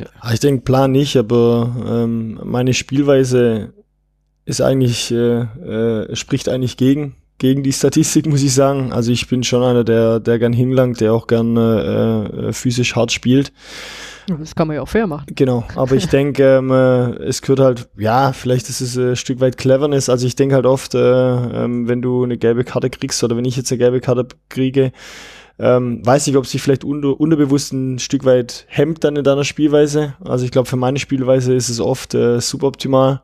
[0.00, 0.32] Ja.
[0.32, 3.74] Ich denke Plan nicht, aber ähm, meine Spielweise
[4.48, 8.92] ist eigentlich, äh, äh, spricht eigentlich gegen, gegen die Statistik, muss ich sagen.
[8.92, 12.96] Also ich bin schon einer, der, der gern hinlangt, der auch gern äh, äh, physisch
[12.96, 13.52] hart spielt.
[14.26, 15.26] Das kann man ja auch fair machen.
[15.34, 19.40] Genau, aber ich denke, ähm, äh, es gehört halt, ja, vielleicht ist es ein Stück
[19.40, 20.08] weit Cleverness.
[20.08, 23.44] Also ich denke halt oft, äh, ähm, wenn du eine gelbe Karte kriegst oder wenn
[23.44, 24.92] ich jetzt eine gelbe Karte kriege,
[25.58, 29.44] ähm, weiß nicht, ob sich vielleicht unter, unterbewusst ein Stück weit hemmt dann in deiner
[29.44, 30.14] Spielweise.
[30.24, 33.22] Also ich glaube, für meine Spielweise ist es oft äh, suboptimal.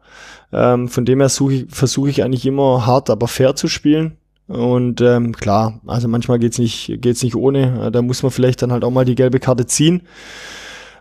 [0.53, 4.17] Ähm, von dem her ich, versuche ich eigentlich immer hart, aber fair zu spielen.
[4.47, 7.87] Und ähm, klar, also manchmal geht's nicht, geht's nicht ohne.
[7.87, 10.03] Äh, da muss man vielleicht dann halt auch mal die gelbe Karte ziehen.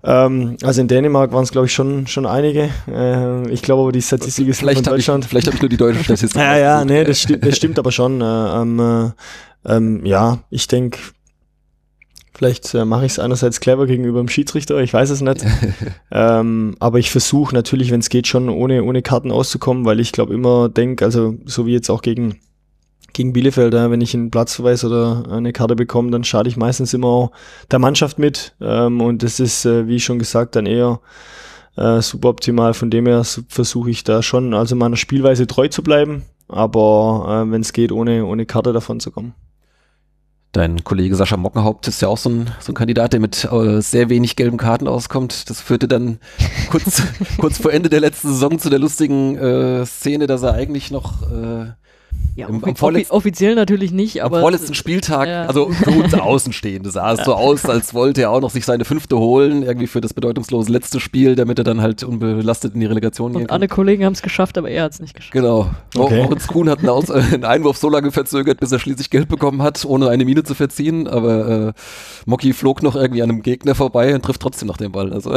[0.03, 2.69] Ähm, also in Dänemark waren es, glaube ich, schon, schon einige.
[2.87, 5.25] Äh, ich glaube aber, die Statistik ist vielleicht von Deutschland.
[5.25, 6.35] Ich, vielleicht habe ich nur die deutsche Statistik.
[6.41, 8.21] ja, ja, nee, das, sti das stimmt aber schon.
[8.21, 9.11] Äh, ähm, äh,
[9.65, 10.99] ähm, ja, ich denke,
[12.35, 15.45] Vielleicht äh, mache ich es einerseits clever gegenüber dem Schiedsrichter, ich weiß es nicht.
[16.11, 20.11] ähm, aber ich versuche natürlich, wenn es geht, schon ohne, ohne Karten auszukommen, weil ich
[20.11, 22.39] glaube immer denke, also so wie jetzt auch gegen,
[23.13, 26.95] gegen Bielefeld, äh, wenn ich einen Platzverweis oder eine Karte bekomme, dann schade ich meistens
[26.95, 27.31] immer auch
[27.69, 28.55] der Mannschaft mit.
[28.59, 31.01] Ähm, und das ist, äh, wie schon gesagt, dann eher
[31.77, 32.73] äh, suboptimal.
[32.73, 37.51] Von dem her versuche ich da schon, also meiner Spielweise treu zu bleiben, aber äh,
[37.51, 39.35] wenn es geht, ohne, ohne Karte davon zu kommen.
[40.53, 43.81] Dein Kollege Sascha Mockenhaupt ist ja auch so ein, so ein Kandidat, der mit äh,
[43.81, 45.49] sehr wenig gelben Karten auskommt.
[45.49, 46.19] Das führte dann
[46.69, 47.01] kurz,
[47.39, 51.23] kurz vor Ende der letzten Saison zu der lustigen äh, Szene, dass er eigentlich noch
[51.23, 51.71] äh,
[52.35, 55.45] Ja, Im- offi am vorletzten- offiziell natürlich nicht, aber Am vorletzten Spieltag, ja.
[55.45, 58.85] also für uns Außenstehende, sah es so aus, als wollte er auch noch sich seine
[58.85, 62.87] fünfte holen, irgendwie für das bedeutungslose letzte Spiel, damit er dann halt unbelastet in die
[62.87, 63.55] Relegation gehen und kann.
[63.55, 65.31] alle Kollegen haben es geschafft, aber er hat es nicht geschafft.
[65.33, 65.69] Genau.
[65.95, 66.23] Okay.
[66.23, 69.61] Moritz Kuhn hat einen, Aus einen Einwurf so lange verzögert, bis er schließlich Geld bekommen
[69.61, 71.07] hat, ohne eine Miene zu verziehen.
[71.07, 71.73] Aber äh,
[72.25, 75.13] Mocky flog noch irgendwie an einem Gegner vorbei und trifft trotzdem noch den Ball.
[75.13, 75.35] Also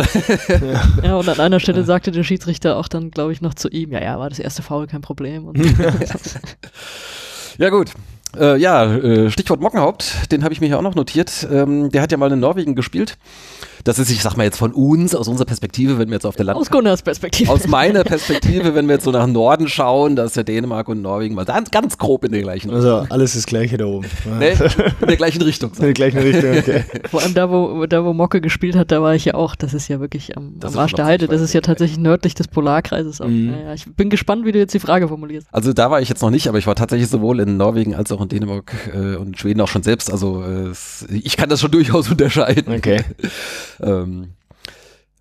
[1.02, 3.92] Ja, und an einer Stelle sagte der Schiedsrichter auch dann, glaube ich, noch zu ihm,
[3.92, 5.44] ja, ja, war das erste Foul kein Problem.
[5.44, 5.58] Und
[7.58, 7.92] ja gut.
[8.38, 11.46] Äh, ja, äh, Stichwort Mockenhaupt, den habe ich mir hier auch noch notiert.
[11.50, 13.16] Ähm, der hat ja mal in Norwegen gespielt.
[13.86, 16.34] Das ist, ich sag mal jetzt von uns, aus unserer Perspektive, wenn wir jetzt auf
[16.34, 17.52] der Land aus Gunnars Perspektive.
[17.52, 21.02] aus meiner Perspektive, wenn wir jetzt so nach Norden schauen, da ist ja Dänemark und
[21.02, 24.08] Norwegen mal ganz, ganz grob in der gleichen, Also alles das Gleiche da oben.
[24.24, 24.38] Ja.
[24.38, 24.48] ne,
[25.00, 25.70] in der gleichen Richtung.
[25.76, 26.84] In der gleichen Richtung, okay.
[27.08, 29.54] Vor allem da, wo, da, wo Mocke gespielt hat, da war ich ja auch.
[29.54, 31.28] Das ist ja wirklich am, Das am ist Arsch der Heide.
[31.28, 33.20] Das ist ja tatsächlich nördlich des Polarkreises.
[33.20, 33.52] Mhm.
[33.52, 35.46] Naja, ich bin gespannt, wie du jetzt die Frage formulierst.
[35.52, 38.10] Also da war ich jetzt noch nicht, aber ich war tatsächlich sowohl in Norwegen als
[38.10, 40.10] auch in Dänemark äh, und Schweden auch schon selbst.
[40.10, 40.72] Also äh,
[41.12, 42.74] ich kann das schon durchaus unterscheiden.
[42.74, 43.04] Okay.
[43.82, 44.32] Ähm,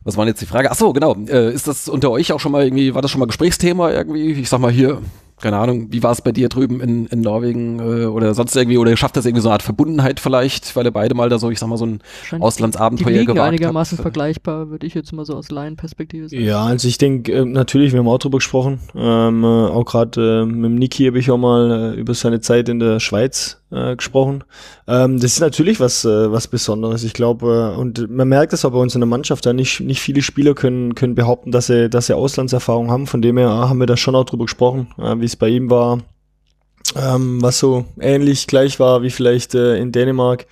[0.04, 0.70] was war denn jetzt die Frage?
[0.70, 1.16] Ach so, genau.
[1.28, 4.34] Äh, ist das unter euch auch schon mal irgendwie, war das schon mal Gesprächsthema irgendwie?
[4.34, 5.02] Ich sag mal hier,
[5.42, 8.78] keine Ahnung, wie war es bei dir drüben in, in Norwegen äh, oder sonst irgendwie,
[8.78, 11.50] oder schafft das irgendwie so eine Art Verbundenheit vielleicht, weil ihr beide mal da so,
[11.50, 12.00] ich sag mal, so ein
[12.32, 14.04] Die Auslandsabenteuer liegen gewagt einigermaßen habt?
[14.04, 16.42] vergleichbar, würde ich jetzt mal so aus Laienperspektive sagen.
[16.42, 18.80] Ja, also ich denke, äh, natürlich, wir haben auch drüber gesprochen.
[18.96, 22.40] Ähm, äh, auch gerade äh, mit dem Niki habe ich auch mal äh, über seine
[22.40, 24.44] Zeit in der Schweiz äh, gesprochen.
[24.88, 27.04] Ähm, das ist natürlich was äh, was Besonderes.
[27.04, 29.80] Ich glaube, äh, und man merkt es auch bei uns in der Mannschaft, da nicht
[29.80, 33.08] nicht viele Spieler können können behaupten, dass sie dass sie Auslandserfahrung haben.
[33.08, 35.50] Von dem her äh, haben wir da schon auch drüber gesprochen, äh, wie es bei
[35.50, 36.00] ihm war,
[36.96, 40.46] ähm, was so ähnlich gleich war wie vielleicht äh, in Dänemark.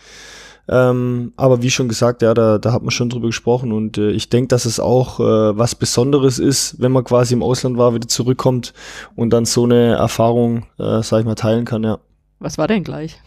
[0.68, 4.12] Ähm, aber wie schon gesagt, ja, da, da hat man schon drüber gesprochen und äh,
[4.12, 7.94] ich denke, dass es auch äh, was Besonderes ist, wenn man quasi im Ausland war,
[7.94, 8.74] wieder zurückkommt
[9.16, 12.00] und dann so eine Erfahrung, äh, sag ich mal, teilen kann, ja.
[12.44, 13.22] Was war denn gleich?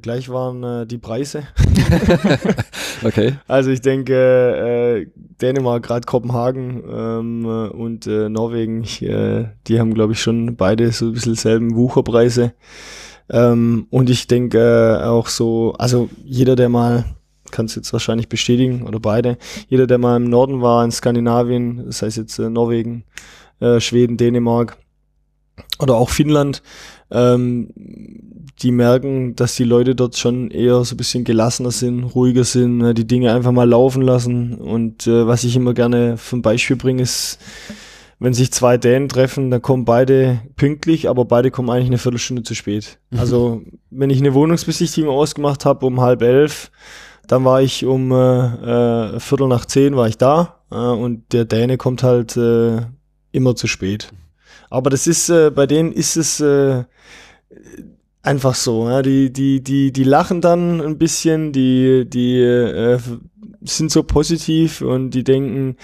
[0.00, 1.44] Gleich waren äh, die Preise.
[3.02, 3.32] Okay.
[3.48, 5.06] Also ich denke, äh,
[5.40, 10.54] Dänemark, gerade Kopenhagen ähm, äh, und äh, Norwegen, ich, äh, die haben, glaube ich, schon
[10.56, 12.52] beide so ein bisschen selben Wucherpreise.
[13.30, 17.06] Ähm, und ich denke äh, auch so, also jeder, der mal,
[17.52, 19.38] kann es jetzt wahrscheinlich bestätigen, oder beide,
[19.68, 23.04] jeder, der mal im Norden war, in Skandinavien, das heißt jetzt äh, Norwegen,
[23.60, 24.76] äh, Schweden, Dänemark
[25.78, 26.62] oder auch Finnland,
[27.10, 27.68] ähm,
[28.62, 32.78] die merken, dass die Leute dort schon eher so ein bisschen gelassener sind, ruhiger sind,
[32.78, 34.54] ne, die Dinge einfach mal laufen lassen.
[34.54, 37.38] Und äh, was ich immer gerne zum Beispiel bringe, ist,
[38.18, 42.42] wenn sich zwei Dänen treffen, dann kommen beide pünktlich, aber beide kommen eigentlich eine Viertelstunde
[42.42, 42.98] zu spät.
[43.16, 46.70] Also wenn ich eine Wohnungsbesichtigung ausgemacht habe um halb elf,
[47.26, 51.46] dann war ich um äh, äh, Viertel nach zehn war ich da äh, und der
[51.46, 52.82] Däne kommt halt äh,
[53.32, 54.12] immer zu spät.
[54.70, 56.84] Aber das ist äh, bei denen ist es äh,
[58.22, 58.88] einfach so.
[58.88, 59.02] Ja?
[59.02, 62.98] Die die die die lachen dann ein bisschen, die die äh,
[63.62, 65.76] sind so positiv und die denken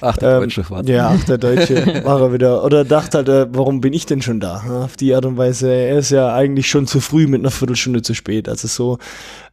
[0.00, 2.64] Ach, der ähm, Deutsche war ja, ach, der Deutsche war er wieder.
[2.64, 4.84] Oder dachte halt, äh, warum bin ich denn schon da?
[4.84, 8.02] Auf die Art und Weise, er ist ja eigentlich schon zu früh mit einer Viertelstunde
[8.02, 8.48] zu spät.
[8.48, 8.98] Also so,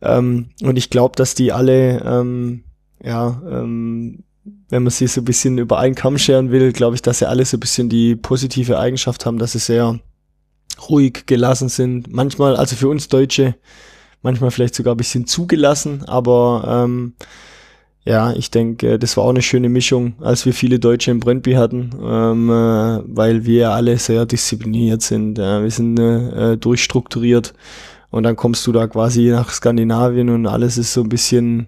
[0.02, 2.64] ähm, und ich glaube, dass die alle, ähm,
[3.04, 4.24] ja, ähm,
[4.70, 7.28] wenn man sie so ein bisschen über einen Kamm scheren will, glaube ich, dass sie
[7.28, 10.00] alle so ein bisschen die positive Eigenschaft haben, dass sie sehr
[10.90, 12.12] ruhig gelassen sind.
[12.14, 13.56] Manchmal, also für uns Deutsche,
[14.22, 17.14] manchmal vielleicht sogar ein bisschen zugelassen, aber ähm,
[18.08, 21.54] ja, ich denke, das war auch eine schöne Mischung, als wir viele Deutsche im Brøndby
[21.54, 25.38] hatten, ähm, äh, weil wir alle sehr diszipliniert sind.
[25.38, 27.54] Ja, wir sind äh, äh, durchstrukturiert
[28.10, 31.68] und dann kommst du da quasi nach Skandinavien und alles ist so ein bisschen,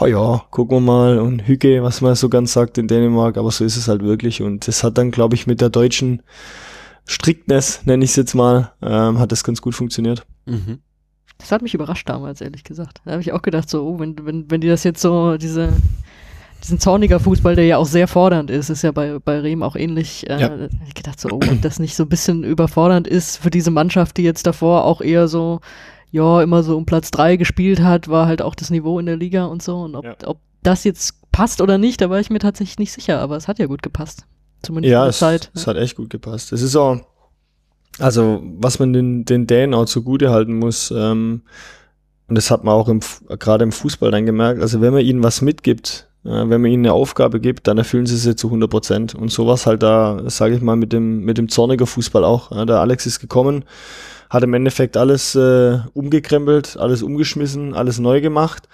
[0.00, 3.50] oh ja, gucken wir mal und Hücke, was man so ganz sagt in Dänemark, aber
[3.50, 6.22] so ist es halt wirklich und das hat dann, glaube ich, mit der deutschen
[7.06, 10.24] Striktness, nenne ich es jetzt mal, ähm, hat das ganz gut funktioniert.
[10.46, 10.78] Mhm.
[11.38, 13.00] Das hat mich überrascht damals, ehrlich gesagt.
[13.04, 15.72] Da habe ich auch gedacht, so, oh, wenn, wenn, wenn die das jetzt so, diese,
[16.62, 19.74] diesen zorniger Fußball, der ja auch sehr fordernd ist, ist ja bei, bei Rehm auch
[19.74, 20.30] ähnlich.
[20.30, 20.50] Äh, Ja.
[20.86, 24.16] ich gedacht, so, oh, ob das nicht so ein bisschen überfordernd ist für diese Mannschaft,
[24.16, 25.60] die jetzt davor auch eher so,
[26.12, 29.16] ja, immer so um Platz drei gespielt hat, war halt auch das Niveau in der
[29.16, 29.78] Liga und so.
[29.78, 30.14] Und ob, Ja.
[30.26, 33.48] ob das jetzt passt oder nicht, da war ich mir tatsächlich nicht sicher, aber es
[33.48, 34.26] hat ja gut gepasst.
[34.62, 35.50] Zumindest Ja, in der es, Zeit.
[35.54, 36.52] es hat echt gut gepasst.
[36.52, 37.00] Es ist auch,
[37.98, 41.42] also was man den, den Dänen auch zugute halten muss, ähm,
[42.28, 42.88] und das hat man auch
[43.38, 46.86] gerade im Fußball dann gemerkt, also wenn man ihnen was mitgibt, äh, wenn man ihnen
[46.86, 49.14] eine Aufgabe gibt, dann erfüllen sie sie zu 100 Prozent.
[49.14, 52.50] Und sowas halt da, sage ich mal, mit dem, mit dem Zorniger Fußball auch.
[52.52, 53.64] Ja, der Alex ist gekommen,
[54.32, 58.66] hat im Endeffekt alles äh, umgekrempelt, alles umgeschmissen, alles neu gemacht.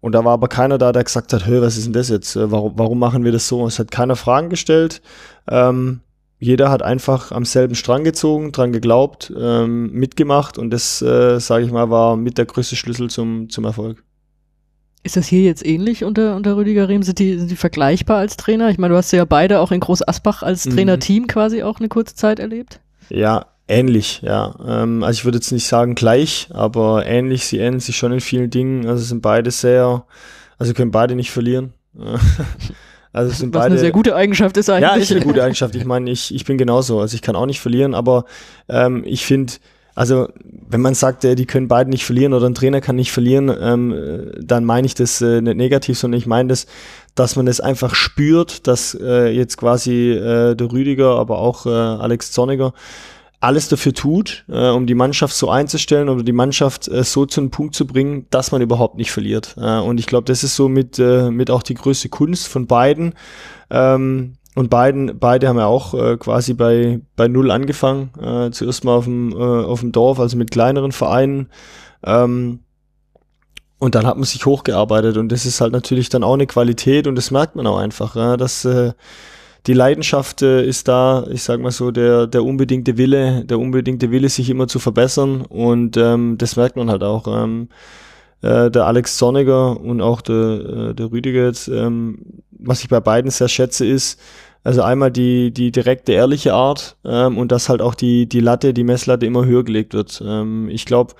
[0.00, 2.34] Und da war aber keiner da, der gesagt hat, hey, was ist denn das jetzt?
[2.34, 3.64] Äh, Warum, warum machen wir das so?
[3.64, 5.02] Es hat keiner Fragen gestellt.
[5.48, 6.00] Ähm,
[6.40, 11.64] jeder hat einfach am selben Strang gezogen, dran geglaubt, ähm, mitgemacht und das, äh, sage
[11.64, 14.02] ich mal, war mit der größte Schlüssel zum, zum Erfolg.
[15.04, 17.04] Ist das hier jetzt ähnlich unter, unter Rüdiger Rehm?
[17.04, 18.68] Sind die, sind die vergleichbar als Trainer?
[18.68, 20.70] Ich meine, du hast ja beide auch in Groß Asbach als mhm.
[20.72, 22.80] Trainerteam quasi auch eine kurze Zeit erlebt.
[23.10, 24.54] Ja, ähnlich, ja.
[24.66, 28.20] Ähm, also ich würde jetzt nicht sagen gleich, aber ähnlich, sie ähneln sich schon in
[28.20, 28.86] vielen Dingen.
[28.86, 30.04] Also sind beide sehr,
[30.58, 31.72] also können beide nicht verlieren.
[33.14, 34.90] Also sind Was beide, eine sehr gute Eigenschaft ist eigentlich.
[34.90, 35.76] Ja, ist eine gute Eigenschaft.
[35.76, 36.98] Ich meine, ich, ich bin genauso.
[36.98, 38.24] Also ich kann auch nicht verlieren, aber
[38.68, 39.52] ähm, ich finde,
[39.94, 40.28] also
[40.68, 43.54] wenn man sagt, äh, die können beide nicht verlieren oder ein Trainer kann nicht verlieren,
[43.56, 46.66] ähm, dann meine ich das äh, nicht negativ, sondern ich meine das,
[47.14, 51.66] dass man es das einfach spürt, dass äh, jetzt quasi äh, der Rüdiger, aber auch
[51.66, 52.72] äh, Alex Zorniger
[53.44, 57.40] alles dafür tut, äh, um die Mannschaft so einzustellen oder die Mannschaft äh, so zu
[57.40, 59.54] einem Punkt zu bringen, dass man überhaupt nicht verliert.
[59.58, 62.66] Äh, und ich glaube, das ist so mit, äh, mit auch die größte Kunst von
[62.66, 63.14] beiden.
[63.70, 68.10] Ähm, und beiden, beide haben ja auch äh, quasi bei, bei Null angefangen.
[68.20, 71.48] Äh, zuerst mal auf dem, äh, auf dem Dorf, also mit kleineren Vereinen.
[72.04, 72.60] Ähm,
[73.78, 77.06] und dann hat man sich hochgearbeitet und das ist halt natürlich dann auch eine Qualität
[77.06, 78.92] und das merkt man auch einfach, ja, dass äh,
[79.66, 84.10] die Leidenschaft äh, ist da, ich sag mal so, der, der unbedingte Wille, der unbedingte
[84.10, 87.26] Wille, sich immer zu verbessern und ähm, das merkt man halt auch.
[87.26, 87.68] Ähm,
[88.42, 90.34] äh, der Alex Zorniger und auch der,
[90.90, 92.18] äh, der Rüdiger jetzt, ähm,
[92.50, 94.20] was ich bei beiden sehr schätze, ist,
[94.64, 98.74] also einmal die, die direkte, ehrliche Art ähm, und dass halt auch die, die Latte,
[98.74, 100.22] die Messlatte immer höher gelegt wird.
[100.26, 101.14] Ähm, ich glaube,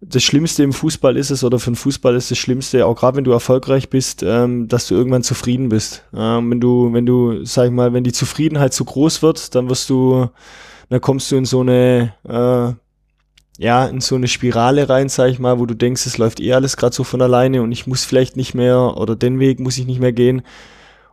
[0.00, 3.16] das Schlimmste im Fußball ist es, oder für den Fußball ist das Schlimmste, auch gerade
[3.16, 6.04] wenn du erfolgreich bist, ähm, dass du irgendwann zufrieden bist.
[6.14, 9.68] Ähm, wenn du, wenn du, sag ich mal, wenn die Zufriedenheit zu groß wird, dann
[9.68, 10.28] wirst du,
[10.88, 12.72] dann kommst du in so eine, äh,
[13.60, 16.52] ja, in so eine Spirale rein, sag ich mal, wo du denkst, es läuft eh
[16.52, 19.78] alles gerade so von alleine und ich muss vielleicht nicht mehr, oder den Weg muss
[19.78, 20.42] ich nicht mehr gehen.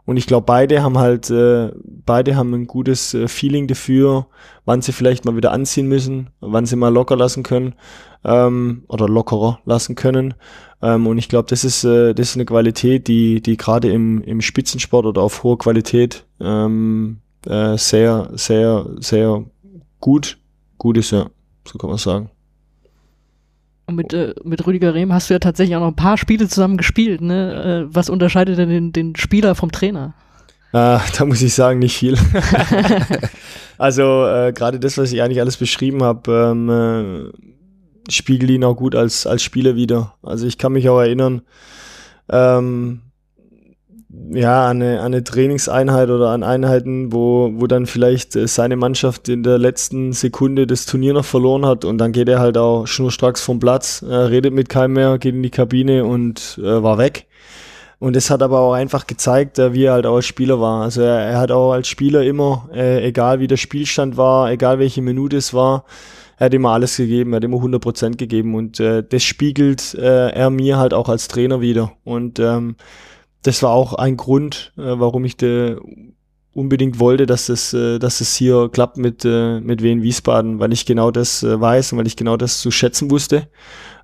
[0.06, 1.72] Und ich glaube, beide haben halt, äh,
[2.06, 4.28] beide haben ein gutes äh, Feeling dafür,
[4.64, 7.74] wann sie vielleicht mal wieder anziehen müssen, wann sie mal locker lassen können
[8.24, 10.36] ähm, oder lockerer lassen können.
[10.82, 14.22] Ähm, und ich glaube, das ist äh, das ist eine Qualität, die die gerade im
[14.22, 19.44] im Spitzensport oder auf hoher Qualität ähm, äh, sehr sehr sehr
[20.00, 20.38] gut
[20.78, 21.30] gut ist ja,
[21.68, 22.30] so kann man sagen.
[23.88, 26.48] Und mit, äh, mit Rüdiger Rehm hast du ja tatsächlich auch noch ein paar Spiele
[26.48, 27.22] zusammen gespielt.
[27.22, 27.86] Ne?
[27.88, 30.14] Äh, was unterscheidet denn den, den Spieler vom Trainer?
[30.74, 32.18] Äh, da muss ich sagen, nicht viel.
[33.78, 38.76] also äh, gerade das, was ich eigentlich alles beschrieben habe, ähm, äh, spiegelt ihn auch
[38.76, 40.16] gut als, als Spieler wieder.
[40.24, 41.44] Also ich kann mich auch erinnern,
[42.30, 43.02] ähm,
[44.32, 49.30] ja, an eine, eine Trainingseinheit oder an Einheiten, wo, wo dann vielleicht äh, seine Mannschaft
[49.30, 52.86] in der letzten Sekunde das Turnier noch verloren hat und dann geht er halt auch
[52.86, 56.98] schnurstracks vom Platz, äh, redet mit keinem mehr, geht in die Kabine und äh, war
[56.98, 57.28] weg.
[58.00, 60.84] Und es hat aber auch einfach gezeigt, äh, wie er halt auch als Spieler war.
[60.84, 64.80] Also er, er hat auch als Spieler immer, äh, egal wie der Spielstand war, egal
[64.80, 65.86] welche Minute es war,
[66.38, 70.50] er hat immer alles gegeben, er hat immer 100% gegeben und äh, das spiegelt er
[70.50, 71.94] mir halt auch als Trainer wieder.
[72.04, 72.76] Und ähm,
[73.46, 75.78] das war auch ein Grund, äh, warum ich de
[76.54, 80.72] unbedingt wollte, dass es, äh, dass es hier klappt mit, äh, mit Wien Wiesbaden, weil
[80.72, 83.50] ich genau das äh, weiß und weil ich genau das zu schätzen wusste.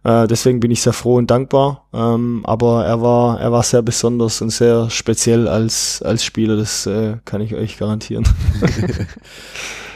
[0.04, 1.88] Äh, deswegen bin ich sehr froh und dankbar.
[1.94, 6.86] Ähm, aber er war, er war sehr besonders und sehr speziell als, als Spieler, das
[6.86, 8.28] äh, kann ich euch garantieren.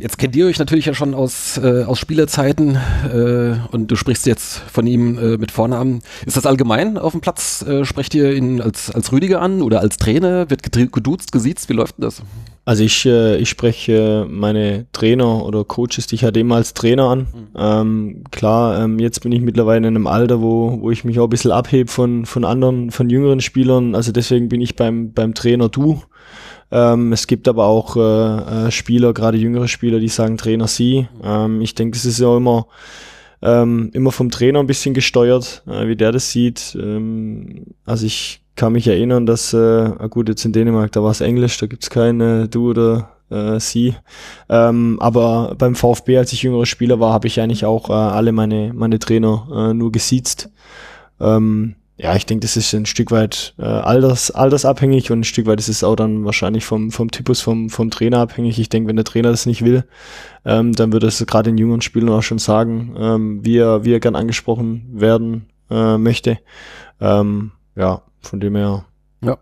[0.00, 2.76] Jetzt kennt ihr euch natürlich ja schon aus, äh, aus Spielerzeiten
[3.12, 6.02] äh, und du sprichst jetzt von ihm äh, mit Vornamen.
[6.26, 7.62] Ist das allgemein auf dem Platz?
[7.62, 10.50] Äh, sprecht ihr ihn als, als Rüdiger an oder als Trainer?
[10.50, 11.68] Wird geduzt, gesiezt?
[11.68, 12.22] Wie läuft denn das?
[12.66, 17.04] Also ich, äh, ich spreche meine Trainer oder Coaches, die ich hatte immer als Trainer
[17.10, 17.18] an.
[17.18, 17.48] Mhm.
[17.56, 21.24] Ähm, klar, ähm, jetzt bin ich mittlerweile in einem Alter, wo, wo ich mich auch
[21.24, 23.94] ein bisschen abhebe von, von anderen, von jüngeren Spielern.
[23.94, 26.02] Also deswegen bin ich beim, beim Trainer du.
[26.74, 31.06] Ähm, es gibt aber auch äh, äh, Spieler, gerade jüngere Spieler, die sagen Trainer sie.
[31.22, 32.66] Ähm, ich denke, es ist ja immer,
[33.42, 36.76] ähm, immer vom Trainer ein bisschen gesteuert, äh, wie der das sieht.
[36.78, 41.20] Ähm, also ich kann mich erinnern, dass, äh, gut, jetzt in Dänemark, da war es
[41.20, 43.94] Englisch, da gibt's keine du oder äh, sie.
[44.48, 48.32] Ähm, aber beim VfB, als ich jüngerer Spieler war, habe ich eigentlich auch äh, alle
[48.32, 50.50] meine, meine Trainer äh, nur gesiezt.
[51.20, 55.46] Ähm, ja, ich denke, das ist ein Stück weit äh, alters, altersabhängig und ein Stück
[55.46, 58.58] weit ist es auch dann wahrscheinlich vom, vom Typus vom, vom Trainer abhängig.
[58.58, 59.84] Ich denke, wenn der Trainer das nicht will,
[60.44, 63.92] ähm, dann würde es gerade in jüngeren Spielern auch schon sagen, ähm, wie, er, wie
[63.92, 66.38] er gern angesprochen werden äh, möchte.
[67.00, 68.84] Ähm, ja, von dem her.
[69.20, 69.38] Ja.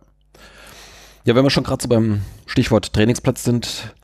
[1.25, 3.95] Ja, wenn wir schon gerade so beim Stichwort Trainingsplatz sind,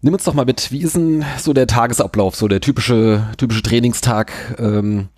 [0.00, 3.62] nimm uns doch mal mit, wie ist denn so der Tagesablauf, so der typische, typische
[3.62, 4.32] Trainingstag?
[4.58, 5.10] Ähm,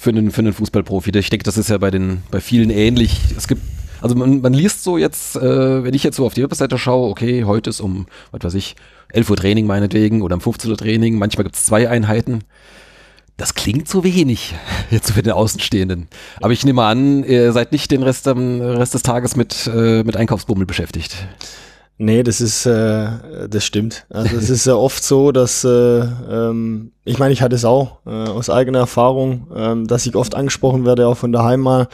[0.00, 1.10] für einen, für einen Fußballprofi.
[1.14, 3.20] Ich denke, das ist ja bei den, bei vielen ähnlich.
[3.36, 3.60] Es gibt
[4.00, 7.10] Also man, man liest so jetzt, äh, wenn ich jetzt so auf die Webseite schaue,
[7.10, 8.76] okay, heute ist um, was weiß ich,
[9.12, 12.44] 11 Uhr Training meinetwegen oder um 15 Uhr Training, manchmal gibt es zwei Einheiten.
[13.36, 14.54] Das klingt so wenig,
[14.90, 16.08] jetzt für den Außenstehenden.
[16.40, 20.02] Aber ich nehme an, ihr seid nicht den Rest, am Rest des Tages mit, äh,
[20.02, 21.14] mit Einkaufsbummel beschäftigt.
[22.02, 24.06] Nee, das ist, äh, das stimmt.
[24.08, 27.98] Also es ist ja oft so, dass, äh, ähm, ich meine, ich hatte es auch
[28.06, 31.88] äh, aus eigener Erfahrung, ähm, dass ich oft angesprochen werde, auch von daheim mal,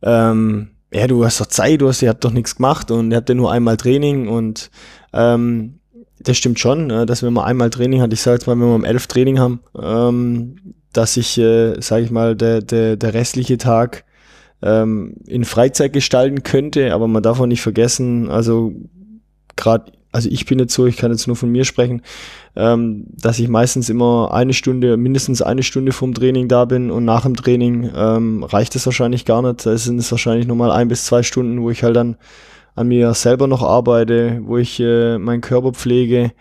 [0.00, 3.18] ähm, ja, du hast doch Zeit, du hast, ihr habt doch nichts gemacht und ihr
[3.18, 4.70] habt ja nur einmal Training und
[5.12, 5.80] ähm,
[6.18, 8.66] das stimmt schon, äh, dass wenn man einmal Training hat, ich sage jetzt mal, wenn
[8.66, 10.56] wir um elf Training haben, ähm,
[10.94, 14.04] dass ich, äh, sage ich mal, der, der, der restliche Tag
[14.62, 18.72] ähm, in Freizeit gestalten könnte, aber man darf auch nicht vergessen, also
[19.56, 22.02] gerade, also ich bin jetzt so, ich kann jetzt nur von mir sprechen,
[22.54, 27.04] ähm, dass ich meistens immer eine Stunde, mindestens eine Stunde vom Training da bin und
[27.04, 29.66] nach dem Training ähm, reicht es wahrscheinlich gar nicht.
[29.66, 32.16] Da sind es wahrscheinlich nochmal ein bis zwei Stunden, wo ich halt dann
[32.74, 36.32] an mir selber noch arbeite, wo ich äh, meinen Körper pflege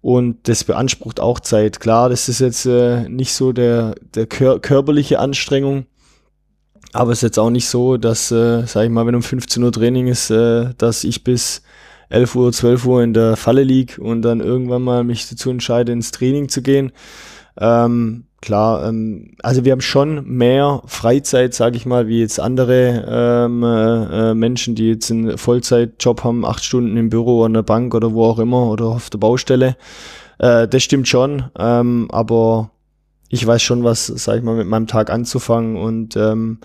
[0.00, 1.80] und das beansprucht auch Zeit.
[1.80, 5.86] Klar, das ist jetzt äh, nicht so der, der kör körperliche Anstrengung,
[6.92, 9.62] aber es ist jetzt auch nicht so, dass, äh, sag ich mal, wenn um 15
[9.62, 11.62] Uhr Training ist, äh, dass ich bis
[12.10, 15.92] 11 Uhr, 12 Uhr in der Falle lieg und dann irgendwann mal mich dazu entscheide,
[15.92, 16.92] ins Training zu gehen.
[17.60, 23.04] Ähm, klar, ähm, also wir haben schon mehr Freizeit, sage ich mal, wie jetzt andere
[23.08, 27.94] ähm, äh, Menschen, die jetzt einen Vollzeitjob haben, acht Stunden im Büro, an der Bank
[27.94, 29.76] oder wo auch immer oder auf der Baustelle.
[30.38, 32.70] Äh, das stimmt schon, ähm, aber
[33.28, 36.58] ich weiß schon, was, sag ich mal, mit meinem Tag anzufangen und ähm,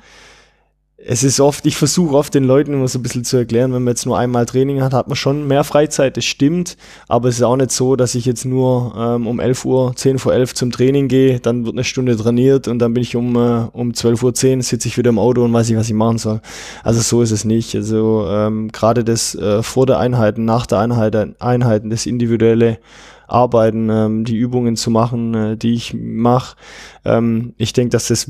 [1.05, 3.83] es ist oft, ich versuche oft den Leuten immer so ein bisschen zu erklären, wenn
[3.83, 6.77] man jetzt nur einmal Training hat, hat man schon mehr Freizeit, das stimmt,
[7.07, 10.19] aber es ist auch nicht so, dass ich jetzt nur ähm, um 11 Uhr, 10
[10.19, 13.35] vor 11 zum Training gehe, dann wird eine Stunde trainiert und dann bin ich um,
[13.35, 15.95] äh, um 12 Uhr 10 sitze ich wieder im Auto und weiß nicht, was ich
[15.95, 16.41] machen soll.
[16.83, 17.75] Also so ist es nicht.
[17.75, 22.79] Also ähm, gerade das äh, vor der Einheiten, nach der Einheit, Einheiten, das individuelle
[23.27, 26.55] Arbeiten, ähm, die Übungen zu machen, äh, die ich mache.
[27.03, 28.29] Ähm, ich denke, dass das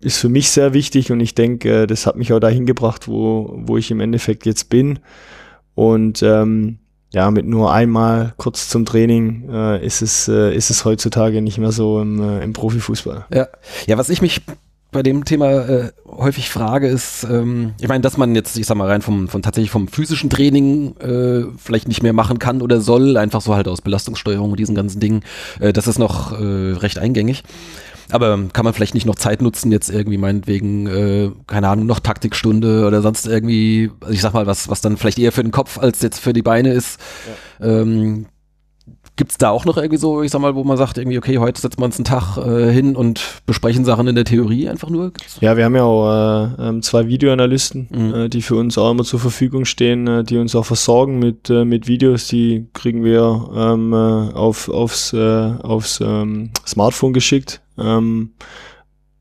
[0.00, 3.08] ist für mich sehr wichtig und ich denke, äh, das hat mich auch dahin gebracht,
[3.08, 4.98] wo, wo ich im Endeffekt jetzt bin.
[5.74, 6.78] Und ähm,
[7.12, 11.58] ja, mit nur einmal kurz zum Training äh, ist, es, äh, ist es heutzutage nicht
[11.58, 13.26] mehr so im, äh, im Profifußball.
[13.32, 13.48] Ja.
[13.86, 14.42] ja, was ich mich
[14.92, 18.76] bei dem Thema äh, häufig frage, ist, ähm, ich meine, dass man jetzt, ich sag
[18.76, 22.80] mal, rein vom, von tatsächlich vom physischen Training äh, vielleicht nicht mehr machen kann oder
[22.80, 25.22] soll, einfach so halt aus Belastungssteuerung und diesen ganzen Dingen,
[25.60, 27.42] äh, das ist noch äh, recht eingängig.
[28.10, 32.00] Aber kann man vielleicht nicht noch Zeit nutzen, jetzt irgendwie meinetwegen, äh, keine Ahnung, noch
[32.00, 35.52] Taktikstunde oder sonst irgendwie, also ich sag mal, was, was dann vielleicht eher für den
[35.52, 37.00] Kopf als jetzt für die Beine ist.
[37.60, 37.66] Ja.
[37.66, 38.26] Ähm,
[39.16, 41.38] Gibt es da auch noch irgendwie so, ich sag mal, wo man sagt, irgendwie, okay,
[41.38, 44.90] heute setzen wir uns einen Tag äh, hin und besprechen Sachen in der Theorie einfach
[44.90, 45.10] nur?
[45.10, 45.38] Gibt's?
[45.40, 48.14] Ja, wir haben ja auch äh, ähm, zwei Videoanalysten, mhm.
[48.14, 51.48] äh, die für uns auch immer zur Verfügung stehen, äh, die uns auch versorgen mit,
[51.48, 53.96] äh, mit Videos, die kriegen wir ähm, äh,
[54.34, 57.62] auf, aufs, aufs ähm, Smartphone geschickt.
[57.78, 58.32] Ähm,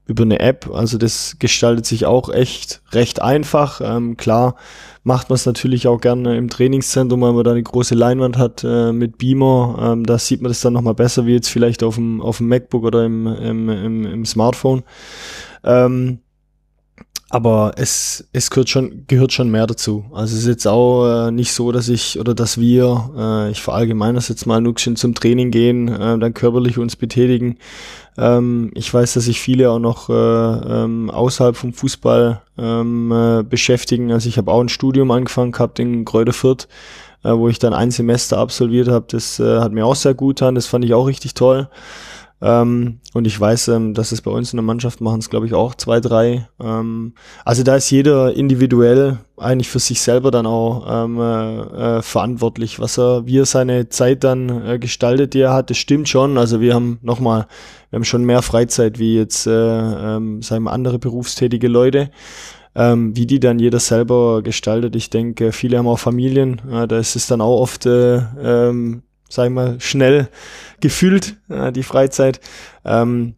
[0.07, 0.69] über eine App.
[0.71, 3.81] Also das gestaltet sich auch echt recht einfach.
[3.83, 4.55] Ähm, klar
[5.03, 8.63] macht man es natürlich auch gerne im Trainingszentrum, weil man da eine große Leinwand hat
[8.63, 9.77] äh, mit Beamer.
[9.81, 12.49] Ähm, da sieht man das dann nochmal besser wie jetzt vielleicht auf dem, auf dem
[12.49, 14.83] MacBook oder im, im, im, im Smartphone.
[15.63, 16.19] Ähm,
[17.35, 20.05] aber es, es gehört schon, gehört schon mehr dazu.
[20.13, 23.61] Also es ist jetzt auch äh, nicht so, dass ich oder dass wir, äh, ich
[23.61, 27.57] verallgemeine das jetzt mal nur zum Training gehen, äh, dann körperlich uns betätigen.
[28.17, 33.43] Ähm, ich weiß, dass sich viele auch noch äh, ähm, außerhalb vom Fußball ähm, äh,
[33.43, 34.13] beschäftigen.
[34.13, 36.69] Also ich habe auch ein Studium angefangen gehabt in Kräuter Fürth,
[37.25, 39.05] äh, wo ich dann ein Semester absolviert habe.
[39.09, 40.55] Das äh, hat mir auch sehr gut getan.
[40.55, 41.67] Das fand ich auch richtig toll.
[42.41, 45.45] Ähm, und ich weiß, ähm, dass es bei uns in der Mannschaft machen es, glaube
[45.45, 46.47] ich, auch zwei, drei.
[46.61, 47.13] Ähm,
[47.45, 52.79] also da ist jeder individuell eigentlich für sich selber dann auch ähm, äh, äh, verantwortlich,
[52.79, 55.69] was er, wie er seine Zeit dann äh, gestaltet, die er hat.
[55.69, 56.37] Das stimmt schon.
[56.37, 57.47] Also wir haben nochmal,
[57.89, 62.11] wir haben schon mehr Freizeit wie jetzt, äh, ähm, sagen wir, andere berufstätige Leute.
[62.75, 64.95] Ähm, wie die dann jeder selber gestaltet.
[64.95, 66.61] Ich denke, viele haben auch Familien.
[66.69, 70.29] Äh, da ist es dann auch oft äh, ähm, sag ich mal, schnell
[70.79, 72.39] gefühlt, äh, die Freizeit.
[72.83, 73.35] Ähm,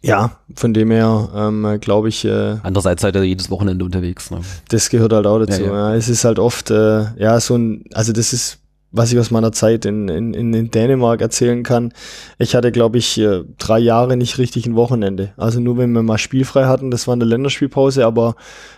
[0.00, 2.24] ja, von dem her ähm, glaube ich.
[2.24, 4.30] Äh, Andererseits seid ihr jedes Wochenende unterwegs.
[4.30, 4.40] Ne?
[4.68, 5.62] Das gehört halt auch dazu.
[5.62, 5.90] Ja, ja.
[5.90, 8.58] Ja, es ist halt oft, äh, ja, so ein, also das ist
[8.90, 11.92] was ich aus meiner Zeit in, in, in Dänemark erzählen kann.
[12.38, 15.32] Ich hatte, glaube ich, äh, drei Jahre nicht richtig ein Wochenende.
[15.36, 18.34] Also nur wenn wir mal spielfrei hatten, das war eine Länderspielpause, aber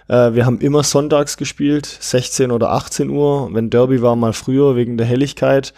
[0.08, 3.50] äh, wir haben immer sonntags gespielt, 16 oder 18 Uhr.
[3.52, 5.72] Wenn Derby war, mal früher wegen der Helligkeit.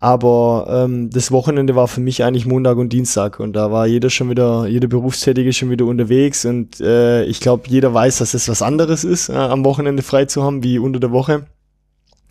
[0.00, 4.10] Aber ähm, das Wochenende war für mich eigentlich Montag und Dienstag und da war jeder
[4.10, 8.48] schon wieder, jeder Berufstätige schon wieder unterwegs und äh, ich glaube, jeder weiß, dass es
[8.48, 11.46] was anderes ist, äh, am Wochenende frei zu haben wie unter der Woche.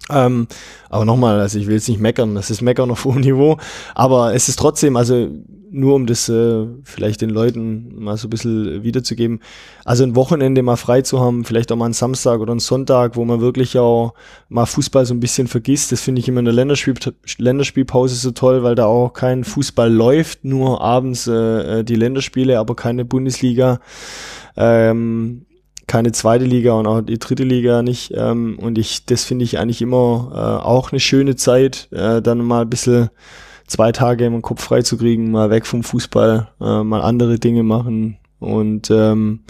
[0.10, 0.48] Ähm,
[0.90, 3.58] aber nochmal, also ich will jetzt nicht meckern, das ist meckern auf hohem Niveau,
[3.94, 5.30] aber es ist trotzdem, also
[5.70, 9.42] nur um das äh, vielleicht den Leuten mal so ein bisschen wiederzugeben,
[9.84, 13.18] also ein Wochenende mal frei zu haben, vielleicht auch mal einen Samstag oder einen Sonntag,
[13.18, 14.14] wo man wirklich auch
[14.48, 16.96] mal Fußball so ein bisschen vergisst, das finde ich immer in der Länderspiel
[17.38, 22.60] Länderspielpause so toll, weil da auch kein Fußball läuft, nur abends äh, äh die Länderspiele,
[22.60, 23.80] aber keine Bundesliga.
[24.56, 25.47] Ähm,
[25.88, 28.14] keine zweite Liga und auch die dritte Liga nicht.
[28.16, 32.40] Ähm, und ich, das finde ich eigentlich immer äh, auch eine schöne Zeit, äh, dann
[32.40, 33.10] mal ein bisschen
[33.68, 37.64] zwei Tage im Kopf frei zu kriegen, mal weg vom Fußball, äh, mal andere Dinge
[37.64, 38.18] machen.
[38.40, 39.44] Und ähm,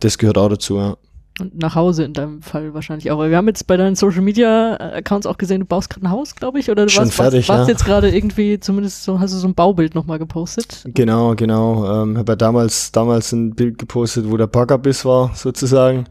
[0.00, 0.96] das gehört auch dazu, ja.
[1.40, 3.20] Und nach Hause in deinem Fall wahrscheinlich auch.
[3.22, 6.34] Wir haben jetzt bei deinen Social Media Accounts auch gesehen, du baust gerade ein Haus,
[6.34, 7.72] glaube ich, oder du Schon warst, fertig, warst, warst ja.
[7.72, 10.84] jetzt gerade irgendwie, zumindest so, hast du so ein Baubild nochmal gepostet.
[10.86, 12.02] Genau, genau.
[12.02, 16.06] Ähm, habe ja damals, damals ein Bild gepostet, wo der Packerbiss war, sozusagen.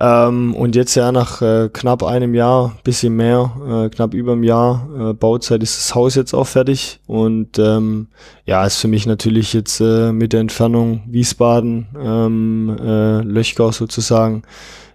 [0.00, 4.42] Ähm, und jetzt ja nach äh, knapp einem Jahr, bisschen mehr, äh, knapp über einem
[4.42, 7.00] Jahr äh, Bauzeit ist das Haus jetzt auch fertig.
[7.06, 8.08] Und ähm,
[8.46, 14.42] ja, ist für mich natürlich jetzt äh, mit der Entfernung Wiesbaden, ähm, äh, Löchgau sozusagen,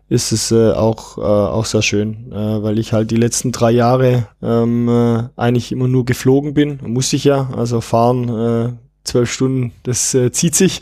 [0.10, 4.88] ist es äh, auch, auch sehr schön, weil ich halt die letzten drei Jahre ähm,
[4.88, 6.80] äh, eigentlich immer nur geflogen bin.
[6.82, 10.82] Musste ich ja, also fahren zwölf Stunden, das zieht sich.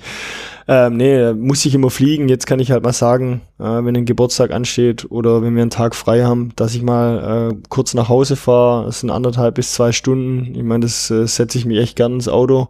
[0.67, 2.27] Ähm, nee, muss ich immer fliegen.
[2.27, 5.69] Jetzt kann ich halt mal sagen, äh, wenn ein Geburtstag ansteht oder wenn wir einen
[5.69, 8.85] Tag frei haben, dass ich mal äh, kurz nach Hause fahre.
[8.85, 10.55] Das sind anderthalb bis zwei Stunden.
[10.55, 12.69] Ich meine, das äh, setze ich mich echt gern ins Auto.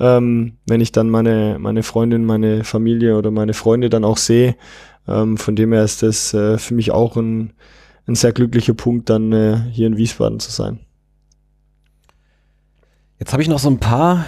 [0.00, 4.56] Ähm, wenn ich dann meine, meine Freundin, meine Familie oder meine Freunde dann auch sehe.
[5.06, 7.52] Ähm, von dem her ist das äh, für mich auch ein,
[8.06, 10.80] ein sehr glücklicher Punkt, dann äh, hier in Wiesbaden zu sein.
[13.20, 14.24] Jetzt habe ich noch so ein paar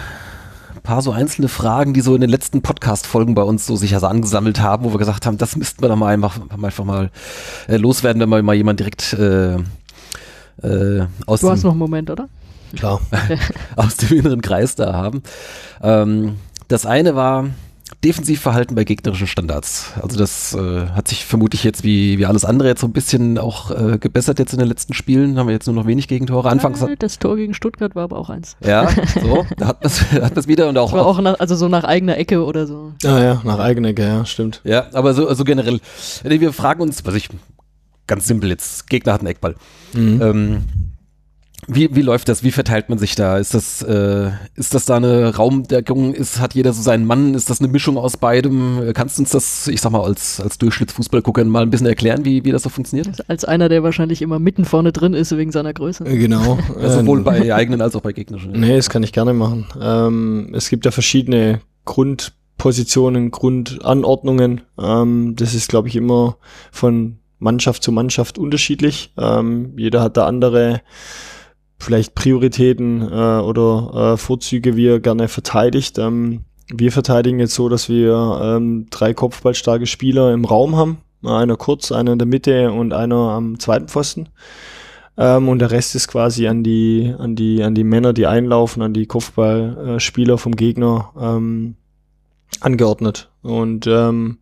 [0.83, 4.07] paar so einzelne Fragen, die so in den letzten Podcast-Folgen bei uns so sich also
[4.07, 7.11] angesammelt haben, wo wir gesagt haben, das müssten wir doch mal einfach, einfach mal
[7.69, 11.79] äh, loswerden, wenn wir mal jemand direkt äh, äh, aus Du dem, hast noch einen
[11.79, 12.29] Moment, oder?
[12.77, 13.01] Klar.
[13.77, 15.23] aus dem inneren Kreis da haben.
[15.83, 16.37] Ähm,
[16.69, 17.47] das eine war
[18.01, 19.93] Defensivverhalten bei gegnerischen Standards.
[20.01, 23.39] Also das äh, hat sich vermutlich jetzt wie, wie alles andere jetzt so ein bisschen
[23.39, 25.39] auch äh, gebessert jetzt in den letzten Spielen.
[25.39, 26.51] Haben wir jetzt nur noch wenig Gegentore.
[26.51, 28.57] Anfangs Äh, das Tor gegen Stuttgart war aber auch eins.
[28.65, 28.89] ja,
[29.23, 31.69] so, da hat man hat man's wieder und auch, Das war auch nach, also so
[31.69, 32.93] nach eigener Ecke oder so.
[33.05, 34.61] Ah ja, nach eigener Ecke, ja, stimmt.
[34.65, 35.81] Ja, aber so, so generell.
[36.25, 37.29] Nee, Wir fragen uns, was ich,
[38.07, 39.55] ganz simpel jetzt, Gegner hat einen Eckball.
[39.93, 40.23] Mhm.
[40.23, 40.65] Ähm,
[41.69, 42.43] wie, wie läuft das?
[42.43, 43.39] Wie verteilt man sich da?
[43.39, 46.13] Ist das, äh, ist das da eine Raumdeckung?
[46.13, 47.35] Ist, hat jeder so seinen Mann?
[47.35, 48.91] Ist das eine Mischung aus beidem?
[48.95, 52.45] Kannst du uns das, ich sag mal, als, als Durchschnittsfußballgucker mal ein bisschen erklären, wie,
[52.45, 53.29] wie das so funktioniert?
[53.29, 56.05] Als einer, der wahrscheinlich immer mitten vorne drin ist wegen seiner Größe.
[56.05, 56.59] Äh, Genau.
[56.81, 58.53] Also sowohl bei eigenen als auch bei gegnerischen.
[58.53, 59.67] Nee, das kann ich gerne machen.
[59.81, 64.63] Ähm, es gibt ja verschiedene Grundpositionen, Grundanordnungen.
[64.81, 66.37] Ähm, das ist, glaube ich, immer
[66.71, 69.13] von Mannschaft zu Mannschaft unterschiedlich.
[69.19, 70.81] Ähm, jeder hat da andere
[71.83, 75.99] vielleicht Prioritäten äh, oder äh, Vorzüge, wie er gerne verteidigt.
[75.99, 80.99] Ähm, wir verteidigen jetzt so, dass wir ähm, drei kopfballstarke Spieler im Raum haben.
[81.25, 84.29] Einer kurz, einer in der Mitte und einer am zweiten Pfosten.
[85.17, 88.83] Ähm, und der Rest ist quasi an die, an die, an die Männer, die einlaufen,
[88.83, 91.77] an die Kopfballspieler vom Gegner ähm,
[92.61, 93.31] angeordnet.
[93.43, 94.39] Und ähm,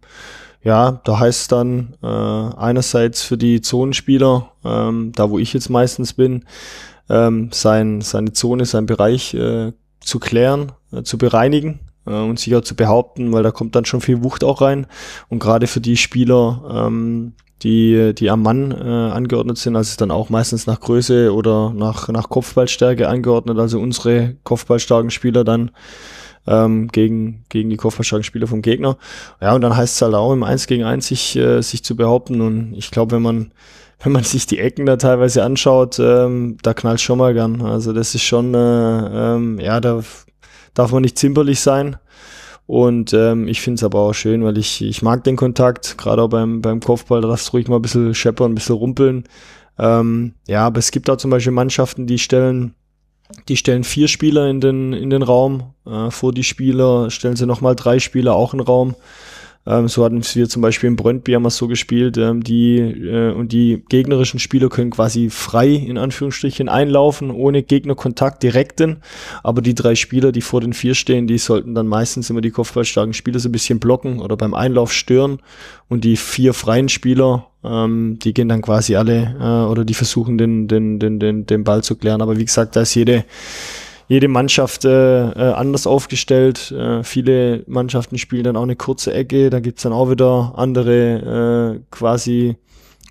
[0.63, 5.71] ja, da heißt es dann äh, einerseits für die Zonenspieler, ähm, da wo ich jetzt
[5.71, 6.45] meistens bin,
[7.11, 12.55] ähm, sein, seine Zone, sein Bereich äh, zu klären, äh, zu bereinigen äh, und sich
[12.55, 14.87] auch zu behaupten, weil da kommt dann schon viel Wucht auch rein.
[15.29, 20.11] Und gerade für die Spieler, ähm, die, die am Mann äh, angeordnet sind, also dann
[20.11, 25.71] auch meistens nach Größe oder nach, nach Kopfballstärke angeordnet, also unsere kopfballstarken Spieler dann
[26.47, 28.97] ähm, gegen, gegen die kopfballstarken Spieler vom Gegner.
[29.43, 31.97] Ja, und dann heißt es halt auch im 1 gegen 1 sich, äh, sich zu
[31.97, 32.41] behaupten.
[32.41, 33.53] Und ich glaube, wenn man
[34.03, 37.61] wenn man sich die Ecken da teilweise anschaut, ähm, da knallt schon mal gern.
[37.63, 40.03] Also das ist schon, äh, ähm, ja, da
[40.75, 41.97] darf man nicht zimperlich sein.
[42.67, 46.23] Und ähm, ich finde es aber auch schön, weil ich, ich mag den Kontakt, gerade
[46.23, 49.25] auch beim, beim Kopfball, da darfst du ruhig mal ein bisschen scheppern, ein bisschen rumpeln.
[49.79, 52.75] Ähm, ja, aber es gibt auch zum Beispiel Mannschaften, die stellen,
[53.49, 55.75] die stellen vier Spieler in den, in den Raum.
[55.85, 58.95] Äh, vor die Spieler stellen sie nochmal drei Spieler auch in den Raum.
[59.67, 63.33] Ähm, so hatten wir zum Beispiel in Brøndby haben wir so gespielt, ähm, die äh,
[63.33, 69.03] und die gegnerischen Spieler können quasi frei in Anführungsstrichen einlaufen, ohne Gegnerkontakt direkten.
[69.43, 72.51] Aber die drei Spieler, die vor den vier stehen, die sollten dann meistens immer die
[72.51, 75.41] kopfballstarken Spieler so ein bisschen blocken oder beim Einlauf stören.
[75.89, 80.39] Und die vier freien Spieler, ähm, die gehen dann quasi alle äh, oder die versuchen
[80.39, 82.23] den, den, den, den, den Ball zu klären.
[82.23, 83.25] Aber wie gesagt, da ist jede
[84.11, 86.73] jede Mannschaft äh, äh, anders aufgestellt.
[86.73, 91.77] Äh, viele Mannschaften spielen dann auch eine kurze Ecke, da gibt's dann auch wieder andere
[91.77, 92.57] äh, quasi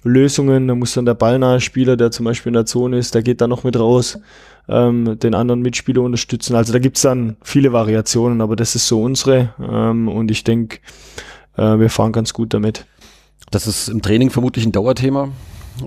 [0.04, 0.68] Lösungen.
[0.68, 3.40] Da muss dann der ballnahe Spieler, der zum Beispiel in der Zone ist, der geht
[3.40, 4.20] dann noch mit raus,
[4.68, 6.58] ähm, den anderen Mitspieler unterstützen.
[6.58, 10.80] Also da gibt's dann viele Variationen, aber das ist so unsere ähm, und ich denke,
[11.56, 12.86] äh, wir fahren ganz gut damit.
[13.52, 15.30] Das ist im Training vermutlich ein Dauerthema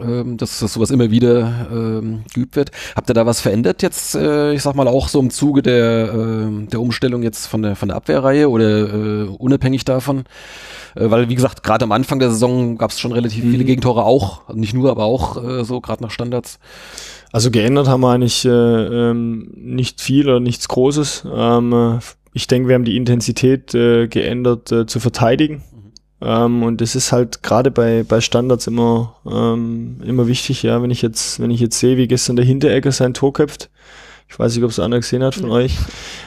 [0.01, 2.71] ähm, dass, dass sowas immer wieder ähm, geübt wird.
[2.97, 6.13] Habt ihr da was verändert jetzt, äh, ich sag mal auch so im Zuge der,
[6.13, 10.25] äh, der Umstellung jetzt von der, von der Abwehrreihe oder äh, unabhängig davon?
[10.95, 13.51] Äh, weil, wie gesagt, gerade am Anfang der Saison gab es schon relativ mhm.
[13.51, 16.59] viele Gegentore auch, also nicht nur, aber auch äh, so gerade nach Standards.
[17.33, 21.27] Also geändert haben wir eigentlich äh, ähm, nicht viel oder nichts Großes.
[21.35, 22.01] Ähm,
[22.35, 25.63] ich denke, wir haben die Intensität äh, geändert äh, zu verteidigen.
[26.25, 30.91] Ähm, und das ist halt gerade bei, bei Standards immer, ähm, immer wichtig, ja, wenn
[30.91, 33.71] ich jetzt, wenn ich jetzt sehe, wie gestern der Hinteregger sein Tor köpft,
[34.33, 35.57] ich weiß nicht, ob es einer gesehen hat von ja.
[35.57, 35.77] euch.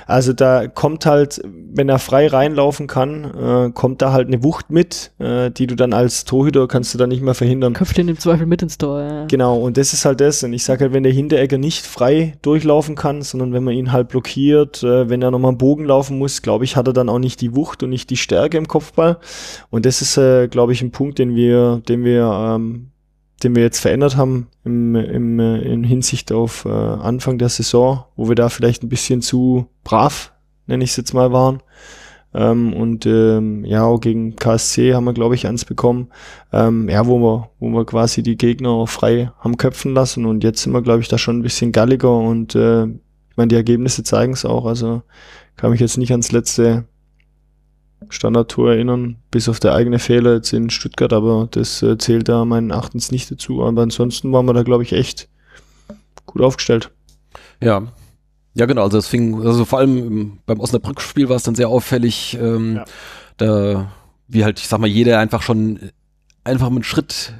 [0.05, 4.69] Also da kommt halt, wenn er frei reinlaufen kann, äh, kommt da halt eine Wucht
[4.69, 7.73] mit, äh, die du dann als Torhüter kannst du dann nicht mehr verhindern.
[7.73, 9.01] Köpft den im Zweifel mit ins Tor.
[9.01, 9.25] Ja.
[9.25, 10.43] Genau, und das ist halt das.
[10.43, 13.91] Und ich sage halt, wenn der Hinteregger nicht frei durchlaufen kann, sondern wenn man ihn
[13.91, 17.09] halt blockiert, äh, wenn er nochmal einen Bogen laufen muss, glaube ich, hat er dann
[17.09, 19.17] auch nicht die Wucht und nicht die Stärke im Kopfball.
[19.71, 22.91] Und das ist, äh, glaube ich, ein Punkt, den wir, den wir ähm,
[23.45, 28.27] den wir jetzt verändert haben im, im, in Hinsicht auf äh, Anfang der Saison, wo
[28.27, 30.33] wir da vielleicht ein bisschen zu brav,
[30.65, 31.61] nenne ich es jetzt mal, waren.
[32.33, 36.09] Ähm, und ähm, ja, auch gegen KSC haben wir, glaube ich, eins bekommen,
[36.51, 40.25] ähm, ja, wo wir, wo wir quasi die Gegner frei haben köpfen lassen.
[40.25, 43.49] Und jetzt sind wir, glaube ich, da schon ein bisschen galliger und äh, ich meine,
[43.49, 44.65] die Ergebnisse zeigen es auch.
[44.65, 45.03] Also
[45.55, 46.85] kann mich jetzt nicht ans letzte
[48.09, 52.45] Standardtor erinnern, bis auf der eigene Fehler jetzt in Stuttgart, aber das äh, zählt da
[52.45, 53.63] meinen Erachtens nicht dazu.
[53.63, 55.27] Aber ansonsten waren wir da, glaube ich, echt
[56.25, 56.91] gut aufgestellt.
[57.61, 57.83] Ja.
[58.57, 62.37] Ja, genau, also es fing, also vor allem beim Osnabrück-Spiel war es dann sehr auffällig,
[62.39, 62.85] ähm, ja.
[63.35, 63.91] da,
[64.29, 65.91] wie halt, ich sag mal, jeder einfach schon
[66.45, 67.33] einfach mit Schritt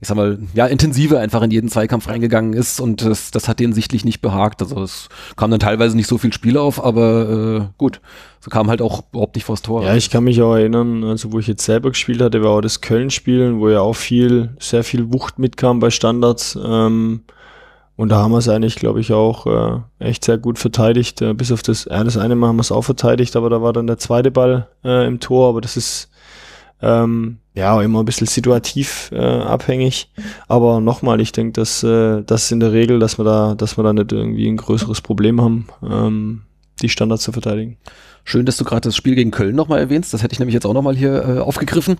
[0.00, 3.60] ich sag mal, ja, intensiver einfach in jeden Zweikampf reingegangen ist und das, das hat
[3.60, 4.62] denen sichtlich nicht behagt.
[4.62, 8.00] Also es kam dann teilweise nicht so viel Spiel auf, aber äh, gut,
[8.40, 9.84] so kam halt auch überhaupt nicht vors Tor.
[9.84, 12.60] Ja, ich kann mich auch erinnern, also wo ich jetzt selber gespielt hatte, war auch
[12.62, 16.58] das Köln-Spielen, wo ja auch viel, sehr viel Wucht mitkam bei Standards.
[16.62, 17.20] Ähm,
[17.96, 21.20] und da haben wir es eigentlich, glaube ich, auch äh, echt sehr gut verteidigt.
[21.20, 23.60] Äh, bis auf das, ja, das eine Mal haben wir es auch verteidigt, aber da
[23.60, 26.08] war dann der zweite Ball äh, im Tor, aber das ist
[26.80, 30.10] ähm, ja, immer ein bisschen situativ äh, abhängig.
[30.48, 33.84] Aber nochmal, ich denke, dass äh, das in der Regel, dass wir da, dass wir
[33.84, 36.42] da nicht irgendwie ein größeres Problem haben, ähm,
[36.80, 37.76] die Standards zu verteidigen.
[38.24, 40.14] Schön, dass du gerade das Spiel gegen Köln nochmal erwähnst.
[40.14, 41.98] Das hätte ich nämlich jetzt auch nochmal hier äh, aufgegriffen.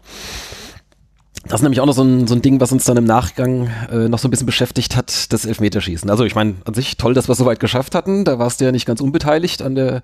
[1.44, 3.70] Das ist nämlich auch noch so ein, so ein Ding, was uns dann im Nachgang
[3.90, 6.08] äh, noch so ein bisschen beschäftigt hat, das Elfmeterschießen.
[6.08, 8.24] Also ich meine, an sich toll, dass wir es soweit geschafft hatten.
[8.24, 10.02] Da warst du ja nicht ganz unbeteiligt an der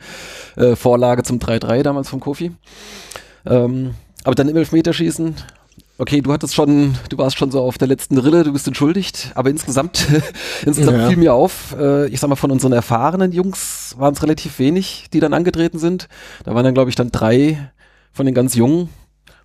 [0.56, 2.52] äh, Vorlage zum 3-3 damals vom Kofi.
[3.46, 3.94] Ähm,
[4.26, 5.36] aber dann im Elfmeterschießen,
[5.98, 9.30] okay, du hattest schon, du warst schon so auf der letzten Rille, du bist entschuldigt,
[9.36, 10.04] aber insgesamt,
[10.66, 11.08] insgesamt ja.
[11.08, 15.06] fiel mir auf, äh, ich sag mal, von unseren erfahrenen Jungs waren es relativ wenig,
[15.12, 16.08] die dann angetreten sind.
[16.42, 17.70] Da waren dann, glaube ich, dann drei
[18.12, 18.88] von den ganz Jungen,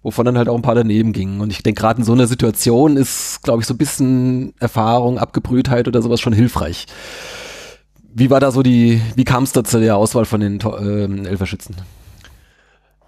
[0.01, 1.41] wovon dann halt auch ein paar daneben gingen.
[1.41, 5.19] Und ich denke, gerade in so einer Situation ist, glaube ich, so ein bisschen Erfahrung,
[5.19, 6.87] Abgebrühtheit oder sowas schon hilfreich.
[8.15, 11.29] Wie war da so die, wie kam es da zu der Auswahl von den äh,
[11.29, 11.75] Elferschützen?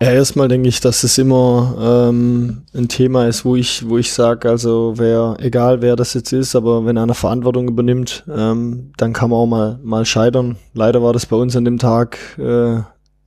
[0.02, 4.12] Ja, erstmal denke ich, dass es immer ähm, ein Thema ist, wo ich, wo ich
[4.12, 9.14] sage, also wer, egal wer das jetzt ist, aber wenn einer Verantwortung übernimmt, ähm, dann
[9.14, 10.58] kann man auch mal, mal scheitern.
[10.74, 12.82] Leider war das bei uns an dem Tag äh,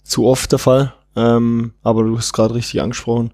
[0.05, 0.93] zu oft der Fall.
[1.17, 3.33] Ähm, aber du hast gerade richtig angesprochen.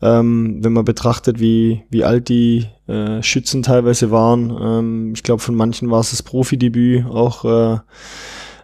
[0.00, 5.42] Ähm, wenn man betrachtet, wie, wie alt die äh, Schützen teilweise waren, ähm, ich glaube,
[5.42, 7.78] von manchen war es das Profidebüt, auch äh,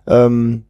[0.07, 0.65] ähm,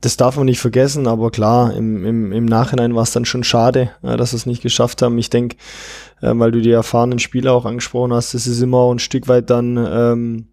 [0.00, 3.42] das darf man nicht vergessen, aber klar, im, im, im Nachhinein war es dann schon
[3.42, 5.18] schade, äh, dass wir es nicht geschafft haben.
[5.18, 5.56] Ich denke,
[6.20, 9.50] äh, weil du die erfahrenen Spieler auch angesprochen hast, das ist immer ein Stück weit
[9.50, 10.48] dann, ähm,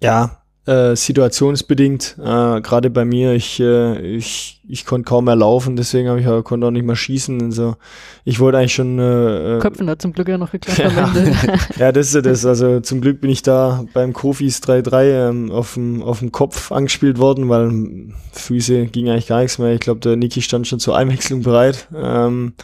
[0.00, 2.16] ja, äh, situationsbedingt.
[2.18, 6.28] Äh, Gerade bei mir, ich, äh, ich, ich konnte kaum mehr laufen, deswegen habe ich
[6.28, 7.42] auch, konnte auch nicht mehr schießen.
[7.42, 7.76] Also
[8.24, 8.98] ich wollte eigentlich schon.
[8.98, 11.36] Äh, äh Köpfen hat zum Glück ja noch geklappt am Ende.
[11.78, 12.46] ja, das ist ja das.
[12.46, 17.48] Also zum Glück bin ich da beim Kofis 3-3 ähm, auf dem Kopf angespielt worden,
[17.48, 19.72] weil Füße ging eigentlich gar nichts mehr.
[19.72, 21.88] Ich glaube, der Niki stand schon zur Einwechslung bereit.
[21.94, 22.54] Ähm,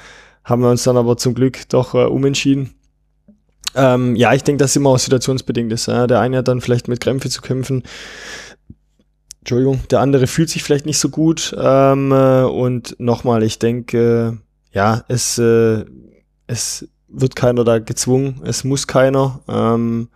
[0.44, 2.77] haben wir uns dann aber zum Glück doch äh, umentschieden.
[3.78, 5.86] Ähm, ja, ich denke, dass immer auch situationsbedingt ist.
[5.86, 6.06] Ja.
[6.06, 7.84] Der eine hat dann vielleicht mit Krämpfe zu kämpfen.
[9.40, 11.56] Entschuldigung, der andere fühlt sich vielleicht nicht so gut.
[11.58, 14.38] Ähm, äh, und nochmal, ich denke,
[14.72, 15.84] ja, es, äh,
[16.46, 19.40] es wird keiner da gezwungen, es muss keiner.
[19.48, 20.08] Ähm,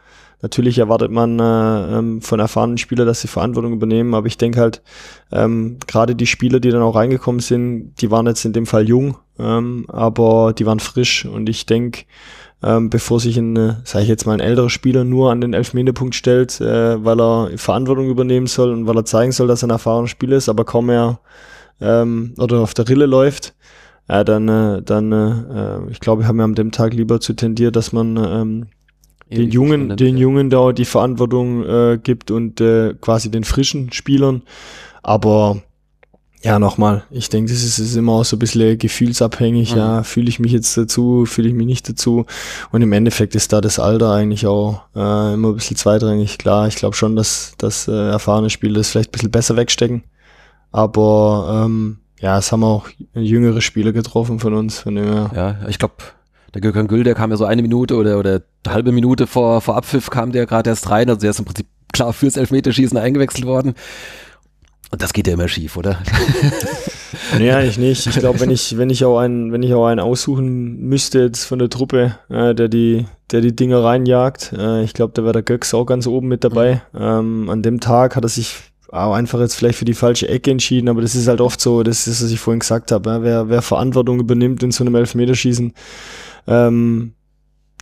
[0.43, 4.60] natürlich erwartet man äh, ähm, von erfahrenen Spielern, dass sie Verantwortung übernehmen, aber ich denke
[4.60, 4.82] halt,
[5.30, 8.86] ähm, gerade die Spieler, die dann auch reingekommen sind, die waren jetzt in dem Fall
[8.86, 12.04] jung, ähm, aber die waren frisch und ich denke,
[12.62, 15.52] ähm, bevor sich ein, äh, sage ich jetzt mal, ein älterer Spieler nur an den
[15.52, 19.68] Elfmeterpunkt stellt, äh, weil er Verantwortung übernehmen soll und weil er zeigen soll, dass er
[19.68, 21.18] ein erfahrener Spieler ist, aber kaum mehr
[21.80, 23.54] ähm, oder auf der Rille läuft,
[24.09, 27.32] ja, dann, äh, dann äh, ich glaube, wir haben ja an dem Tag lieber zu
[27.32, 28.66] tendiert, dass man ähm,
[29.30, 34.42] den Jungen, den Jungen da die Verantwortung äh, gibt und äh, quasi den frischen Spielern.
[35.02, 35.62] Aber
[36.43, 39.78] ja, nochmal, ich denke, das ist, ist immer auch so ein bisschen gefühlsabhängig, mhm.
[39.78, 42.27] ja, fühle ich mich jetzt dazu, fühle ich mich nicht dazu.
[42.73, 46.39] Und im Endeffekt ist da das Alter eigentlich auch äh, immer ein bisschen zweitrangig.
[46.39, 50.02] Klar, ich glaube schon, dass, dass äh, erfahrene Spieler das vielleicht ein bisschen besser wegstecken.
[50.73, 54.81] Aber ähm, ja, es haben auch jüngere Spieler getroffen von uns.
[54.81, 55.31] Von dem her.
[55.35, 55.94] Ja, ich glaube,
[56.55, 59.60] der Gökhan Gül, der kam ja so eine Minute oder, oder eine halbe Minute vor,
[59.60, 61.09] vor Abpfiff kam der gerade erst rein.
[61.09, 63.74] Also der ist im Prinzip klar fürs Elfmeterschießen eingewechselt worden.
[64.93, 65.98] Und das geht ja immer schief, oder?
[67.39, 68.06] nee, eigentlich nicht.
[68.06, 71.44] Ich glaube, wenn ich, wenn ich auch einen, wenn ich auch einen aussuchen müsste jetzt
[71.44, 75.32] von der Truppe, äh, der die, der die Dinger reinjagt, äh, ich glaube, da wäre
[75.32, 76.82] der Göcks auch ganz oben mit dabei.
[76.93, 77.01] Mhm.
[77.01, 78.55] Ähm, an dem Tag hat er sich
[78.90, 81.82] auch einfach jetzt vielleicht für die falsche Ecke entschieden, aber das ist halt oft so,
[81.82, 83.09] das ist, was ich vorhin gesagt habe.
[83.09, 85.73] Ja, wer, wer Verantwortung übernimmt in so einem Elfmeterschießen,
[86.47, 87.14] ähm,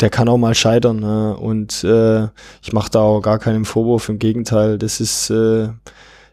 [0.01, 1.03] der kann auch mal scheitern.
[1.03, 2.29] Ja, und äh,
[2.63, 5.71] ich mache da auch gar keinen Vorwurf, im Gegenteil, das ist äh,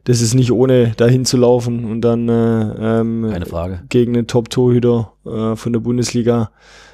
[0.06, 3.82] das ist nicht ohne dahin zu laufen und dann äh, ähm, Keine Frage.
[3.90, 6.52] gegen einen Top-Torhüter äh, von der Bundesliga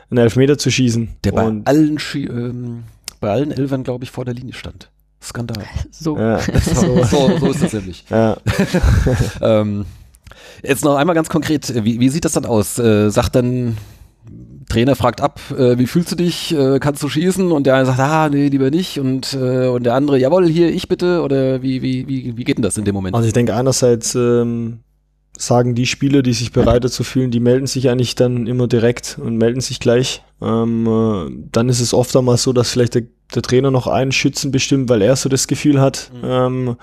[0.10, 1.10] einen Elfmeter zu schießen.
[1.24, 2.84] Der bei allen, ähm,
[3.20, 4.90] bei allen Elfern, glaube ich, vor der Linie stand.
[5.22, 5.64] Skandal.
[5.92, 6.18] So.
[6.18, 6.40] Ja,
[6.76, 8.06] so, so, so, ist das nämlich.
[8.10, 8.38] Ja.
[9.42, 9.86] ähm,
[10.62, 12.78] jetzt noch einmal ganz konkret, wie, wie sieht das dann aus?
[12.78, 13.78] Äh, sagt dann
[14.74, 17.52] Trainer fragt ab, äh, wie fühlst du dich, äh, kannst du schießen?
[17.52, 19.00] Und der eine sagt, ah, nee, lieber nicht.
[19.00, 21.22] Und, äh, und der andere, jawohl, hier, ich bitte.
[21.22, 23.16] Oder wie, wie, wie, wie geht denn das in dem Moment?
[23.16, 24.80] Also ich denke einerseits ähm,
[25.38, 29.20] sagen die Spieler, die sich bereit dazu fühlen, die melden sich eigentlich dann immer direkt
[29.22, 30.24] und melden sich gleich.
[30.42, 33.04] Ähm, äh, dann ist es oft einmal so, dass vielleicht der,
[33.36, 36.10] der Trainer noch einen Schützen bestimmt, weil er so das Gefühl hat.
[36.14, 36.28] Mhm.
[36.28, 36.76] Ähm,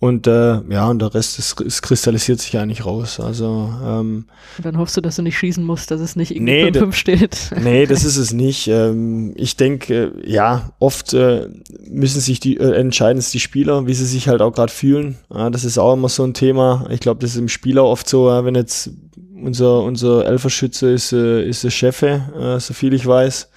[0.00, 3.18] und äh, ja, und der Rest ist, es kristallisiert sich eigentlich raus.
[3.18, 4.26] Also ähm,
[4.56, 6.94] und dann hoffst du, dass du nicht schießen musst, dass es nicht irgendwie nee, 5
[6.94, 7.50] steht.
[7.60, 8.68] Nee, das ist es nicht.
[8.68, 11.48] Ähm, ich denke, äh, ja, oft äh,
[11.88, 15.18] müssen sich die äh, entscheiden es die Spieler, wie sie sich halt auch gerade fühlen.
[15.34, 16.86] Ja, das ist auch immer so ein Thema.
[16.90, 18.90] Ich glaube, das ist im Spieler oft so, wenn jetzt
[19.42, 23.50] unser unser Elferschütze ist äh, ist der Chefe, äh, so viel ich weiß.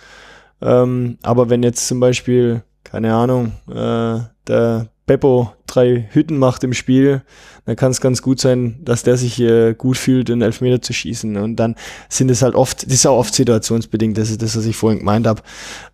[0.64, 6.74] Ähm, aber wenn jetzt zum Beispiel keine Ahnung, äh, der Beppo drei Hütten macht im
[6.74, 7.24] Spiel,
[7.66, 10.94] dann kann es ganz gut sein, dass der sich äh, gut fühlt, einen Elfmeter zu
[10.94, 11.38] schießen.
[11.38, 11.76] Und dann
[12.10, 15.00] sind es halt oft, das ist auch oft situationsbedingt, das ist das, was ich vorhin
[15.00, 15.42] gemeint habe.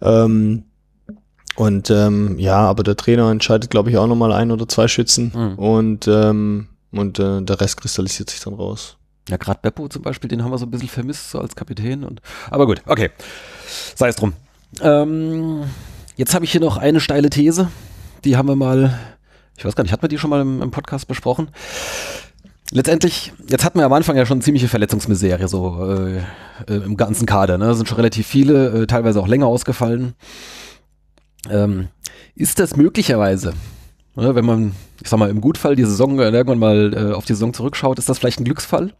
[0.01, 0.63] Ähm,
[1.55, 5.31] und ähm, ja, aber der Trainer entscheidet, glaube ich, auch nochmal ein oder zwei Schützen
[5.33, 5.55] mhm.
[5.55, 8.97] und, ähm, und äh, der Rest kristallisiert sich dann raus.
[9.29, 12.03] Ja, gerade Beppo zum Beispiel, den haben wir so ein bisschen vermisst, so als Kapitän.
[12.03, 13.09] Und, aber gut, okay.
[13.95, 14.33] Sei es drum.
[14.81, 15.63] Ähm,
[16.15, 17.69] jetzt habe ich hier noch eine steile These
[18.27, 18.97] die haben wir mal,
[19.57, 21.49] ich weiß gar nicht, hat man die schon mal im, im Podcast besprochen?
[22.71, 26.17] Letztendlich, jetzt hatten wir am Anfang ja schon ziemliche Verletzungsmisere so äh,
[26.67, 27.57] äh, im ganzen Kader.
[27.57, 27.73] Ne?
[27.73, 30.13] sind schon relativ viele, äh, teilweise auch länger ausgefallen.
[31.49, 31.87] Ähm,
[32.35, 33.53] ist das möglicherweise,
[34.15, 37.23] ne, wenn man, ich sag mal, im Gutfall die Saison äh, irgendwann mal äh, auf
[37.23, 38.93] die Saison zurückschaut, ist das vielleicht ein Glücksfall?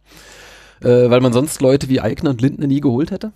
[0.80, 3.32] Äh, weil man sonst Leute wie Eigner und Lindner nie geholt hätte?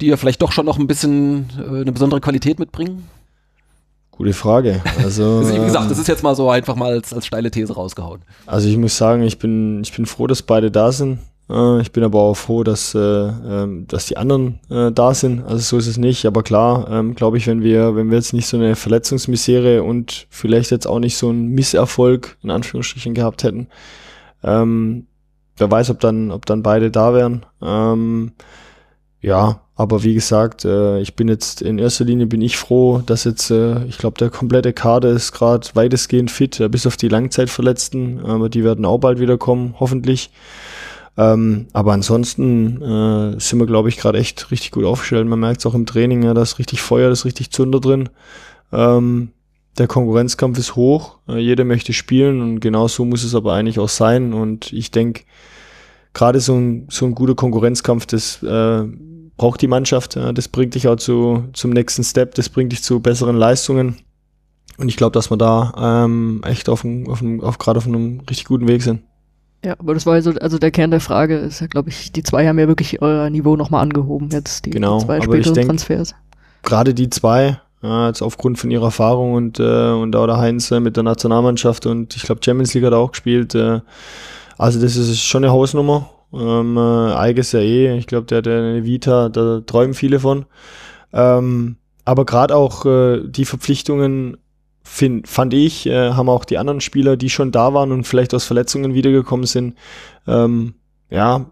[0.00, 3.06] Die ja vielleicht doch schon noch ein bisschen eine besondere Qualität mitbringen?
[4.16, 4.80] Gute Frage.
[5.02, 8.22] Also, wie gesagt, das ist jetzt mal so einfach mal als, als steile These rausgehauen.
[8.46, 11.18] Also ich muss sagen, ich bin, ich bin froh, dass beide da sind.
[11.50, 15.42] Äh, ich bin aber auch froh, dass, äh, ähm, dass die anderen äh, da sind.
[15.44, 16.24] Also so ist es nicht.
[16.24, 20.26] Aber klar, ähm, glaube ich, wenn wir, wenn wir jetzt nicht so eine Verletzungsmisere und
[20.30, 23.68] vielleicht jetzt auch nicht so einen Misserfolg in Anführungsstrichen gehabt hätten,
[24.42, 25.06] ähm,
[25.56, 27.44] wer weiß, ob dann, ob dann beide da wären.
[27.62, 28.32] Ähm,
[29.20, 33.24] ja, aber wie gesagt, äh, ich bin jetzt in erster Linie bin ich froh, dass
[33.24, 38.24] jetzt, äh, ich glaube, der komplette Kader ist gerade weitestgehend fit, bis auf die Langzeitverletzten,
[38.24, 40.30] aber die werden auch bald wieder kommen, hoffentlich.
[41.18, 45.26] Ähm, aber ansonsten äh, sind wir, glaube ich, gerade echt richtig gut aufgestellt.
[45.26, 47.80] Man merkt es auch im Training, ja, da ist richtig Feuer, da ist richtig Zunder
[47.80, 48.08] drin.
[48.72, 49.30] Ähm,
[49.78, 53.78] der Konkurrenzkampf ist hoch, äh, jeder möchte spielen und genau so muss es aber eigentlich
[53.78, 54.32] auch sein.
[54.32, 55.24] Und ich denke,
[56.14, 58.84] gerade so ein, so ein guter Konkurrenzkampf, das äh,
[59.36, 60.16] braucht die Mannschaft.
[60.16, 63.96] Das bringt dich auch zu, zum nächsten Step, das bringt dich zu besseren Leistungen.
[64.78, 68.44] Und ich glaube, dass wir da ähm, echt auf, auf, auf gerade auf einem richtig
[68.46, 69.02] guten Weg sind.
[69.64, 72.22] Ja, aber das war also, also der Kern der Frage ist ja, glaube ich, die
[72.22, 75.50] zwei haben ja wirklich euer Niveau nochmal angehoben, jetzt die, genau, die zwei aber ich
[75.50, 76.14] denk, Transfers.
[76.62, 80.70] Gerade die zwei, ja, jetzt aufgrund von ihrer Erfahrung und, äh, und auch der Heinz
[80.70, 83.54] äh, mit der Nationalmannschaft und ich glaube Champions League hat er auch gespielt.
[83.54, 83.80] Äh,
[84.58, 86.10] also das ist schon eine Hausnummer.
[86.38, 90.46] Ähm, äh, Eiges ja eh, ich glaube, der hat eine Vita, da träumen viele von.
[91.12, 94.36] Ähm, aber gerade auch äh, die Verpflichtungen
[94.82, 98.34] find, fand ich, äh, haben auch die anderen Spieler, die schon da waren und vielleicht
[98.34, 99.74] aus Verletzungen wiedergekommen sind,
[100.26, 100.74] ähm,
[101.10, 101.46] ja,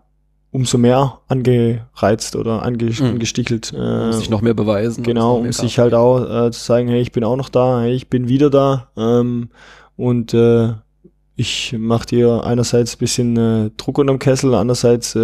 [0.53, 3.07] umso mehr angereizt oder ange mhm.
[3.07, 3.73] angestichelt.
[3.73, 5.03] Äh, um sich noch mehr beweisen.
[5.03, 7.93] Genau, um sich halt auch äh, zu sagen, hey, ich bin auch noch da, hey,
[7.93, 8.89] ich bin wieder da.
[8.97, 9.51] Ähm,
[9.97, 10.75] und äh,
[11.37, 15.21] ich mache dir einerseits bisschen äh, Druck unterm Kessel, andererseits äh,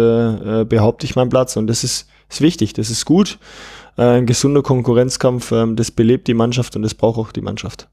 [0.61, 3.39] äh, behaupte ich meinen Platz und das ist, ist wichtig, das ist gut.
[3.97, 7.87] Äh, ein gesunder Konkurrenzkampf, äh, das belebt die Mannschaft und das braucht auch die Mannschaft.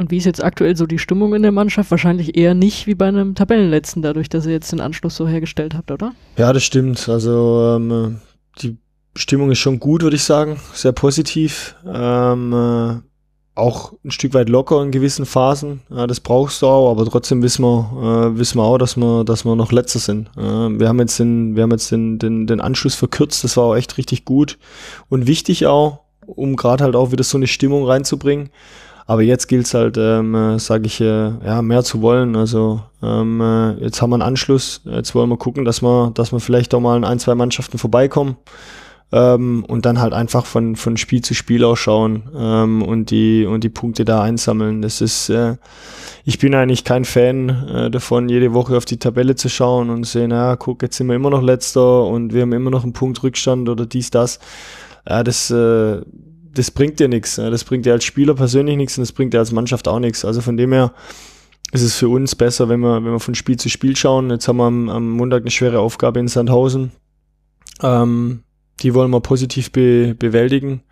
[0.00, 1.90] Und wie ist jetzt aktuell so die Stimmung in der Mannschaft?
[1.90, 5.74] Wahrscheinlich eher nicht wie bei einem Tabellenletzten, dadurch, dass ihr jetzt den Anschluss so hergestellt
[5.74, 6.12] habt, oder?
[6.36, 7.08] Ja, das stimmt.
[7.08, 8.20] Also ähm,
[8.62, 8.78] die
[9.16, 10.60] Stimmung ist schon gut, würde ich sagen.
[10.72, 11.74] Sehr positiv.
[11.84, 13.07] Ähm, äh,
[13.58, 15.80] auch ein Stück weit locker in gewissen Phasen.
[15.90, 19.24] Ja, das brauchst du auch, aber trotzdem wissen wir, äh, wissen wir auch, dass wir,
[19.24, 20.28] dass wir noch Letzter sind.
[20.36, 23.44] Äh, wir haben jetzt den, wir haben jetzt den, den, den Anschluss verkürzt.
[23.44, 24.58] Das war auch echt richtig gut
[25.08, 28.50] und wichtig auch, um gerade halt auch wieder so eine Stimmung reinzubringen.
[29.06, 32.36] Aber jetzt gilt es halt, ähm, äh, sage ich, äh, ja, mehr zu wollen.
[32.36, 34.82] Also ähm, äh, jetzt haben wir einen Anschluss.
[34.84, 37.78] Jetzt wollen wir gucken, dass wir, dass wir vielleicht auch mal in ein, zwei Mannschaften
[37.78, 38.36] vorbeikommen.
[39.10, 43.64] Ähm, und dann halt einfach von, von Spiel zu Spiel ausschauen ähm, und die und
[43.64, 44.82] die Punkte da einsammeln.
[44.82, 45.56] Das ist, äh,
[46.24, 50.04] ich bin eigentlich kein Fan äh, davon, jede Woche auf die Tabelle zu schauen und
[50.04, 52.92] sehen, ja, guck, jetzt sind wir immer noch letzter und wir haben immer noch einen
[52.92, 54.40] Punkt Rückstand oder dies, das.
[55.08, 56.02] Ja, das, äh,
[56.52, 57.36] das bringt dir nichts.
[57.36, 60.26] Das bringt dir als Spieler persönlich nichts und das bringt dir als Mannschaft auch nichts.
[60.26, 60.92] Also von dem her
[61.72, 64.30] ist es für uns besser, wenn wir, wenn wir von Spiel zu Spiel schauen.
[64.30, 66.92] Jetzt haben wir am, am Montag eine schwere Aufgabe in Sandhausen.
[67.82, 68.42] Ähm,
[68.80, 70.82] die wollen wir positiv be bewältigen.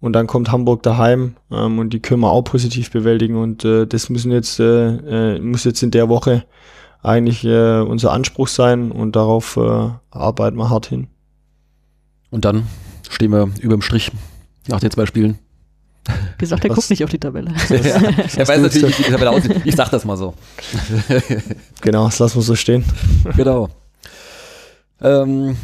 [0.00, 3.36] Und dann kommt Hamburg daheim ähm, und die können wir auch positiv bewältigen.
[3.36, 6.44] Und äh, das müssen jetzt, äh, äh, muss jetzt in der Woche
[7.02, 11.08] eigentlich äh, unser Anspruch sein und darauf äh, arbeiten wir hart hin.
[12.30, 12.66] Und dann
[13.08, 14.10] stehen wir überm Strich
[14.68, 15.38] nach den zwei Spielen.
[16.06, 16.76] Wie gesagt, er Was?
[16.76, 17.52] guckt nicht auf die Tabelle.
[17.70, 18.00] Ja,
[18.36, 19.62] er weiß natürlich, wie die Tabelle aussieht.
[19.64, 20.34] Ich sag das mal so.
[21.80, 22.84] genau, das lassen wir so stehen.
[23.36, 23.68] Genau.
[25.00, 25.56] Ähm,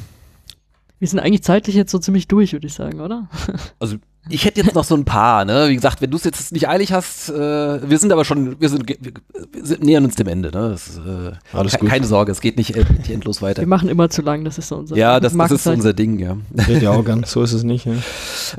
[1.03, 3.27] wir sind eigentlich zeitlich jetzt so ziemlich durch, würde ich sagen, oder?
[3.81, 3.97] Also
[4.29, 5.69] ich hätte jetzt noch so ein paar, ne?
[5.69, 8.69] Wie gesagt, wenn du es jetzt nicht eilig hast, äh, wir sind aber schon, wir
[8.69, 10.71] sind, wir sind nähern uns dem Ende, ne?
[10.71, 11.89] Das, äh, Alles gut.
[11.89, 13.63] Keine Sorge, es geht nicht, äh, nicht endlos weiter.
[13.63, 16.21] Wir machen immer zu lang, das ist so unser Ja, das, das ist unser Ding,
[16.21, 16.37] ja.
[16.69, 17.95] Geht ja auch ganz, so ist es nicht, ja.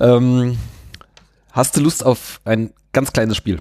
[0.01, 0.57] ähm,
[1.53, 3.59] hast du Lust auf ein ganz kleines Spiel?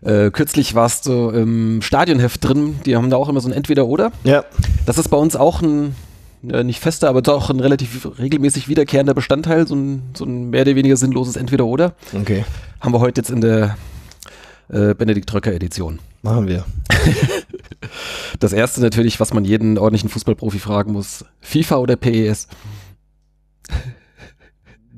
[0.00, 4.12] Äh, kürzlich warst du im Stadionheft drin, die haben da auch immer so ein Entweder-Oder.
[4.24, 4.46] Ja.
[4.86, 5.94] Das ist bei uns auch ein
[6.50, 10.62] äh, nicht fester, aber doch ein relativ regelmäßig wiederkehrender Bestandteil, so ein, so ein mehr
[10.62, 11.94] oder weniger sinnloses Entweder-Oder.
[12.12, 12.44] Okay.
[12.80, 13.76] Haben wir heute jetzt in der
[14.68, 16.00] äh, Benedikt Röcker Edition.
[16.22, 16.64] Machen wir.
[18.40, 22.48] das erste natürlich, was man jeden ordentlichen Fußballprofi fragen muss: FIFA oder PES?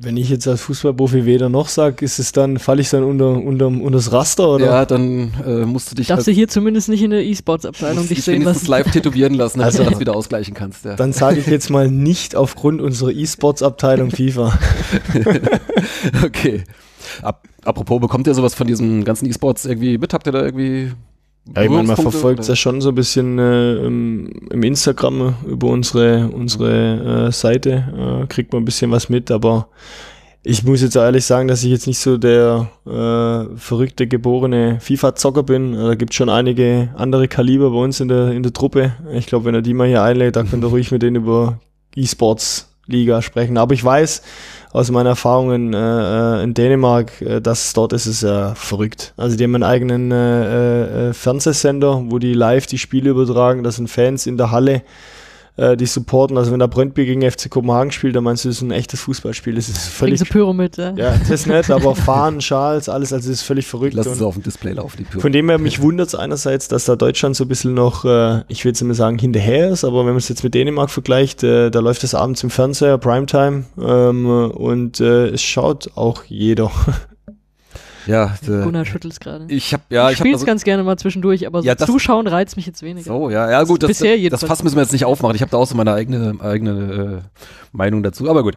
[0.05, 3.31] Wenn ich jetzt als Fußballprofi weder noch sage, ist es dann, falle ich dann unter,
[3.31, 4.67] unter, unter das Raster oder?
[4.67, 6.09] Ja, dann äh, musst du dich.
[6.09, 8.67] Darfst halt, du hier zumindest nicht in der E-Sports-Abteilung dich sehen lassen?
[8.67, 10.85] live tätowieren lassen, damit also, du das wieder ausgleichen kannst.
[10.85, 10.97] Ja.
[10.97, 14.59] Dann sage ich jetzt mal nicht aufgrund unserer E-Sports-Abteilung FIFA.
[16.25, 16.65] okay.
[17.23, 20.13] Ab, apropos, bekommt ihr sowas von diesen ganzen E-Sports irgendwie mit?
[20.13, 20.93] Habt ihr da irgendwie
[21.55, 25.69] ja, ich meine, man verfolgt es ja schon so ein bisschen äh, im, Instagram über
[25.69, 29.69] unsere, unsere äh, Seite, äh, kriegt man ein bisschen was mit, aber
[30.43, 35.43] ich muss jetzt ehrlich sagen, dass ich jetzt nicht so der äh, verrückte geborene FIFA-Zocker
[35.43, 35.73] bin.
[35.73, 38.93] Da gibt schon einige andere Kaliber bei uns in der, in der Truppe.
[39.13, 41.61] Ich glaube, wenn er die mal hier einlädt, dann könnt ihr ruhig mit denen über
[42.85, 43.57] E-Sports-Liga sprechen.
[43.57, 44.23] Aber ich weiß,
[44.73, 49.13] aus meinen Erfahrungen äh, äh, in Dänemark, äh, dass dort ist es ja verrückt.
[49.17, 53.63] Also die haben einen eigenen äh, äh, Fernsehsender, wo die live die Spiele übertragen.
[53.63, 54.83] Das sind Fans in der Halle.
[55.57, 56.37] Äh, die supporten.
[56.37, 59.01] Also wenn da Brøndby gegen FC Kopenhagen spielt, dann meinst du, das ist ein echtes
[59.01, 59.55] Fußballspiel.
[59.55, 60.21] Das ist völlig.
[60.21, 60.93] Diese Pyro mit, ja.
[60.97, 63.95] Ja, das ist nett, aber Fahnen, Schals, alles, also das ist völlig verrückt.
[63.95, 65.21] Lass es auf dem Display laufen, die Pyro.
[65.21, 68.43] von dem her, mich wundert es einerseits, dass da Deutschland so ein bisschen noch, äh,
[68.49, 70.91] ich will jetzt nicht mehr sagen, hinterher ist, aber wenn man es jetzt mit Dänemark
[70.91, 76.25] vergleicht, äh, da läuft das abends im Fernseher, Primetime, ähm, und äh, es schaut auch
[76.25, 76.71] jeder.
[78.07, 79.47] Ja, Gunnar schüttelt gerade.
[79.49, 81.87] ich habe ja, ich ich spiele es ganz gerne mal zwischendurch, aber so Ja, das-
[81.87, 83.05] Zuschauen reizt mich jetzt weniger.
[83.07, 84.45] So, ja, ja gut, das, Bisher das.
[84.45, 85.35] Fass müssen wir jetzt nicht aufmachen.
[85.37, 87.39] Ich habe da auch so meine eigene, eigene äh,
[87.73, 88.57] Meinung dazu, aber gut.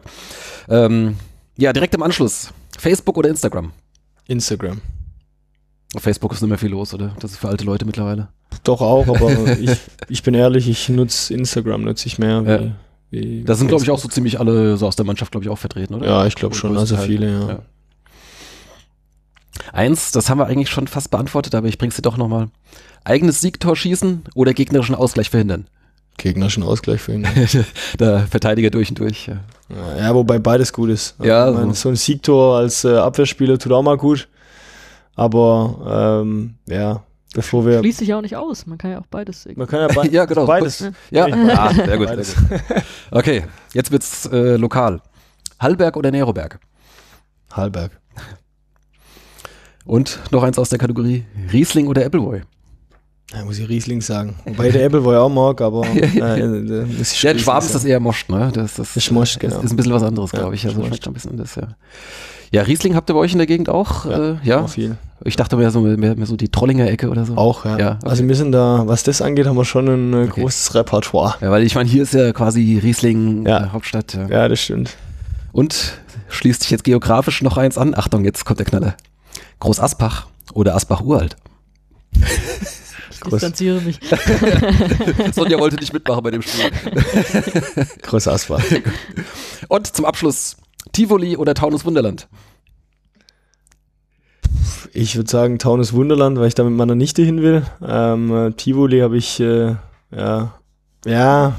[0.68, 1.16] Ähm,
[1.56, 2.50] ja, direkt im Anschluss.
[2.78, 3.72] Facebook oder Instagram?
[4.26, 4.80] Instagram.
[5.94, 7.14] Auf Facebook ist nicht mehr viel los, oder?
[7.20, 8.28] Das ist für alte Leute mittlerweile.
[8.64, 9.70] Doch auch, aber ich,
[10.08, 12.44] ich bin ehrlich, ich nutze Instagram, nutze ich mehr.
[12.44, 12.72] Wie, Ja.
[13.10, 15.50] wie Da sind, glaube ich, auch so ziemlich alle so aus der Mannschaft, glaube ich,
[15.50, 16.06] auch vertreten, oder?
[16.06, 17.48] Ja, ich glaube schon, also viele, ja.
[17.48, 17.58] Ja.
[19.72, 22.48] Eins, das haben wir eigentlich schon fast beantwortet, aber ich bring's dir doch nochmal.
[23.04, 25.66] Eigenes Siegtor schießen oder gegnerischen Ausgleich verhindern?
[26.18, 27.26] Gegnerischen Ausgleich ihn.
[27.98, 29.28] der Verteidiger durch und durch.
[29.28, 29.36] Ja.
[29.98, 31.14] Ja, wobei beides gut ist.
[31.22, 31.82] Ja, ich meine, so.
[31.82, 34.28] so ein Siegtor als äh, Abwehrspieler tut auch mal gut.
[35.14, 37.02] Aber ähm, ja,
[37.34, 37.78] bevor wir.
[37.78, 38.66] Schließt sich ja auch nicht aus.
[38.66, 39.54] Man kann ja auch beides sehen.
[39.56, 40.46] Man kann ja, be Ja, genau.
[40.46, 40.80] beides.
[41.10, 41.36] Ja, Ja.
[41.56, 42.08] ah, sehr gut.
[42.08, 42.34] Beides.
[42.34, 42.82] Sehr gut.
[43.12, 45.00] Okay, jetzt wird's äh, lokal.
[45.60, 46.58] Hallberg oder Neroberg?
[47.52, 47.92] Hallberg.
[49.88, 52.42] Und noch eins aus der Kategorie Riesling oder Appleboy?
[53.34, 54.36] Ja, muss ich Riesling sagen.
[54.44, 57.74] Wobei der Apple war auch mag, aber äh, äh, muss ich Ja, in Schwaben ist
[57.74, 58.50] das eher Moscht, ne?
[58.54, 59.56] Das, das, Das ist Moscht, genau.
[59.56, 60.66] Das ist ein bisschen was anderes, Ja, glaube ich.
[60.66, 61.68] Also schmeckt schon ein bisschen anders, ja.
[62.52, 64.06] Ja, Riesling habt ihr bei euch in der Gegend auch?
[64.06, 64.60] Ja, äh, ja?
[64.64, 64.96] Auch viel.
[65.24, 67.36] Ich dachte mehr so, mehr, mehr so die Trollinger Ecke oder so.
[67.36, 67.78] Auch, ja.
[67.78, 68.08] Ja, okay.
[68.10, 70.40] Also wir sind da, was das angeht, haben wir schon ein äh, Okay.
[70.42, 71.34] großes Repertoire.
[71.40, 73.64] Ja, weil ich meine, hier ist ja quasi Riesling Ja.
[73.64, 74.14] äh, Hauptstadt.
[74.14, 74.26] Ja.
[74.28, 74.96] Ja, das stimmt.
[75.52, 75.98] Und
[76.28, 77.94] schließt sich jetzt geografisch noch eins an.
[77.94, 78.94] Achtung, jetzt kommt der Knaller.
[79.60, 81.36] Groß Aspach oder Asbach Uralt.
[83.10, 83.32] Ich Groß.
[83.32, 83.98] distanziere mich.
[85.34, 86.70] Sonja wollte nicht mitmachen bei dem Spiel.
[88.02, 88.82] Großer Asphalt.
[89.68, 90.56] Und zum Abschluss
[90.92, 92.28] Tivoli oder Taunus Wunderland.
[94.92, 97.64] Ich würde sagen Taunus Wunderland, weil ich da mit meiner Nichte hin will.
[97.86, 99.74] Ähm, äh, Tivoli habe ich, äh,
[100.10, 100.54] ja,
[101.04, 101.56] ja,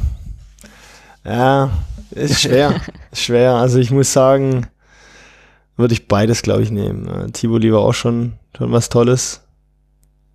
[1.25, 1.69] ja,
[2.11, 2.75] ist schwer,
[3.11, 3.55] ist schwer.
[3.55, 4.67] Also ich muss sagen,
[5.79, 7.07] würde ich beides, glaube ich, nehmen.
[7.07, 9.41] Äh, Tivoli war auch schon, schon was Tolles.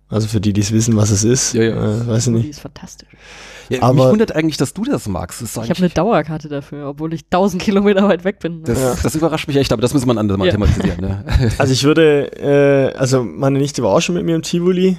[0.07, 1.53] Also für die, die es wissen, was es ist.
[1.53, 1.75] Ja, ja.
[2.01, 2.49] Äh, weiß ich Die nicht.
[2.51, 3.09] ist fantastisch.
[3.69, 5.41] Ja, mich Aber- wundert eigentlich, dass du das magst.
[5.41, 8.63] Das, Ich habe eine Dauerkarte dafür, obwohl ich 1000 Kilometer weit weg bin.
[8.63, 8.95] das, Ja.
[9.01, 10.51] das überrascht mich echt, aber das müssen wir anders mal Ja.
[10.51, 11.01] thematisieren.
[11.01, 11.25] Ne?
[11.57, 12.31] Also ich würde,
[12.93, 14.97] äh, also meine Nichte war auch schon mit mir im Tivoli.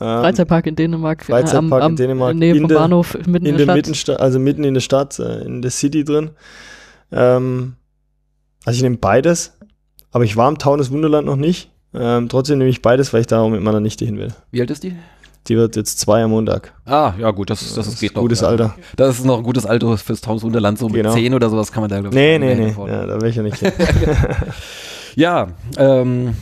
[0.00, 1.22] Ähm, Freizeitpark in Dänemark.
[1.22, 3.76] äh, Freizeitpark in Dänemark, Nähe in vom Bahnhof, mitten in, in der Stadt.
[3.76, 6.30] Mittenstadt, also mitten in der Stadt, äh, in der City drin.
[7.10, 7.76] Ähm,
[8.64, 9.54] also ich nehme beides,
[10.12, 11.70] aber ich war im Taunus Wunderland noch nicht.
[11.94, 14.32] Ähm, trotzdem nehme ich beides, weil ich da auch mit meiner Nichte hin will.
[14.50, 14.94] Wie alt ist die?
[15.48, 16.72] Die wird jetzt zwei am Montag.
[16.86, 18.22] Ah, ja gut, das, das, ist geht noch.
[18.22, 18.48] Gutes ja.
[18.48, 18.76] Alter.
[18.96, 21.12] Das ist noch ein gutes Alter fürs Taunus Wunderland, so mit Genau.
[21.12, 22.92] 10 oder sowas kann man da, glaube Nee, nee, nee, hinfahren.
[22.92, 23.72] ja, da wäre ich ja nicht hin.
[25.14, 26.34] Ja, ähm,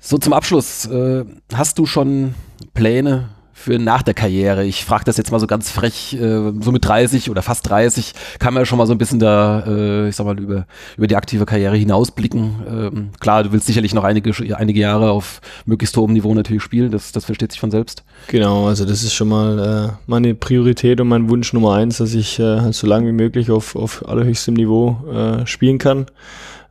[0.00, 0.86] so zum Abschluss.
[0.86, 2.34] Äh, hast du schon
[2.72, 3.28] Pläne
[3.62, 4.64] für nach der Karriere?
[4.64, 8.12] Ich frage das jetzt mal so ganz frech, äh, so mit 30 oder fast 30
[8.38, 10.66] kann man ja schon mal so ein bisschen da, äh, ich sag mal, über,
[10.96, 12.54] über die aktive Karriere hinausblicken.
[12.68, 16.90] Ähm, klar, du willst sicherlich noch einige, einige Jahre auf möglichst hohem Niveau natürlich spielen,
[16.90, 18.02] das, das versteht sich von selbst.
[18.26, 19.58] genau, also das ist schon mal
[19.90, 23.50] äh, meine Priorität und mein Wunsch Nummer eins, dass ich äh, so lange wie möglich
[23.50, 26.06] auf, auf allerhöchstem Niveau äh, spielen kann.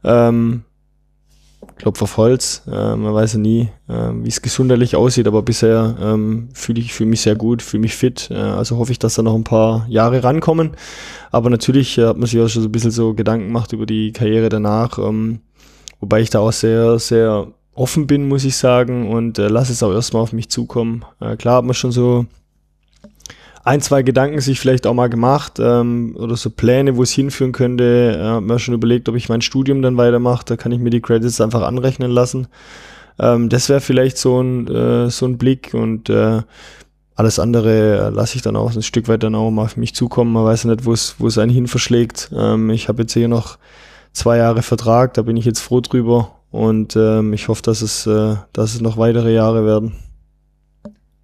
[0.03, 0.63] Ähm,
[1.77, 2.63] Klopf auf Holz.
[2.67, 6.93] Äh, man weiß ja nie, äh, wie es gesundheitlich aussieht, aber bisher ähm, fühle ich
[6.93, 8.29] fühle mich sehr gut, fühle mich fit.
[8.31, 10.71] Äh, also hoffe ich, dass da noch ein paar Jahre rankommen.
[11.31, 13.85] Aber natürlich äh, hat man sich auch schon so ein bisschen so Gedanken gemacht über
[13.85, 14.99] die Karriere danach.
[14.99, 15.41] Ähm,
[15.99, 19.83] wobei ich da auch sehr, sehr offen bin, muss ich sagen, und äh, lasse es
[19.83, 21.05] auch erstmal auf mich zukommen.
[21.19, 22.25] Äh, klar hat man schon so
[23.63, 27.51] ein, zwei Gedanken sich vielleicht auch mal gemacht ähm, oder so Pläne, wo es hinführen
[27.51, 28.17] könnte.
[28.19, 30.45] Äh, hab mir schon überlegt, ob ich mein Studium dann weitermache.
[30.45, 32.47] Da kann ich mir die Credits einfach anrechnen lassen.
[33.19, 36.41] Ähm, das wäre vielleicht so ein, äh, so ein Blick und äh,
[37.15, 39.93] alles andere äh, lasse ich dann auch ein Stück weit dann auch mal auf mich
[39.93, 40.33] zukommen.
[40.33, 42.31] Man weiß ja nicht, wo es wo es einen hin verschlägt.
[42.35, 43.59] Ähm, ich habe jetzt hier noch
[44.11, 48.07] zwei Jahre Vertrag, da bin ich jetzt froh drüber und ähm, ich hoffe, dass es,
[48.07, 49.93] äh, dass es noch weitere Jahre werden.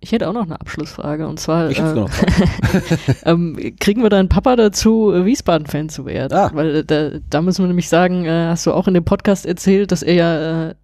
[0.08, 1.74] Ich hätte auch noch eine Abschlussfrage und zwar äh,
[3.26, 6.32] ähm, kriegen wir deinen Papa dazu, äh, Wiesbaden-Fan zu werden?
[6.32, 6.50] Ah.
[6.54, 9.46] Weil äh, da, da müssen wir nämlich sagen, äh, hast du auch in dem Podcast
[9.46, 10.76] erzählt, dass er ja äh,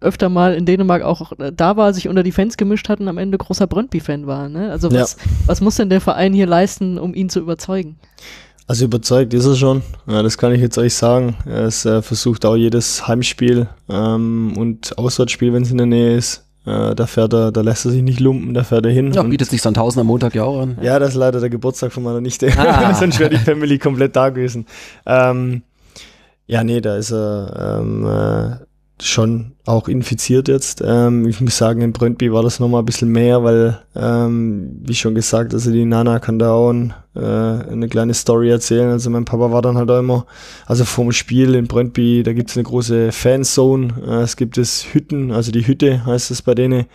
[0.00, 3.06] öfter mal in Dänemark auch äh, da war, sich unter die Fans gemischt hat und
[3.06, 4.48] am Ende großer Brøndby-Fan war.
[4.48, 4.72] Ne?
[4.72, 5.02] Also Ja.
[5.02, 8.00] was, was muss denn der Verein hier leisten, um ihn zu überzeugen?
[8.66, 11.36] Also überzeugt ist er schon, ja, das kann ich jetzt euch sagen.
[11.46, 16.16] Er ist, äh, versucht auch jedes Heimspiel ähm, und Auswärtsspiel, wenn es in der Nähe
[16.16, 19.12] ist, Äh, da fährt er, da lässt er sich nicht lumpen, da fährt er hin.
[19.12, 20.78] Ja, bietet sich Sandhausen am Montag ja auch an.
[20.80, 22.50] ja, das ist leider der Geburtstag von meiner Nichte.
[22.56, 22.94] Ah.
[22.98, 24.66] Sonst wäre die Family komplett da gewesen.
[25.04, 25.62] Ähm,
[26.46, 28.64] ja, nee, da ist er ähm, äh,
[29.04, 30.82] schon auch infiziert jetzt.
[30.84, 34.94] Ähm, ich muss sagen, in Brøndby war das nochmal ein bisschen mehr, weil, ähm, wie
[34.94, 38.90] schon gesagt, also die Nana kann da auch ein, äh, eine kleine Story erzählen.
[38.90, 40.26] Also mein Papa war dann halt auch immer,
[40.66, 43.94] also vorm Spiel in Brøndby, da gibt's eine große Fanzone.
[44.06, 46.86] Äh, es gibt es Hütten, also die Hütte heißt es bei denen.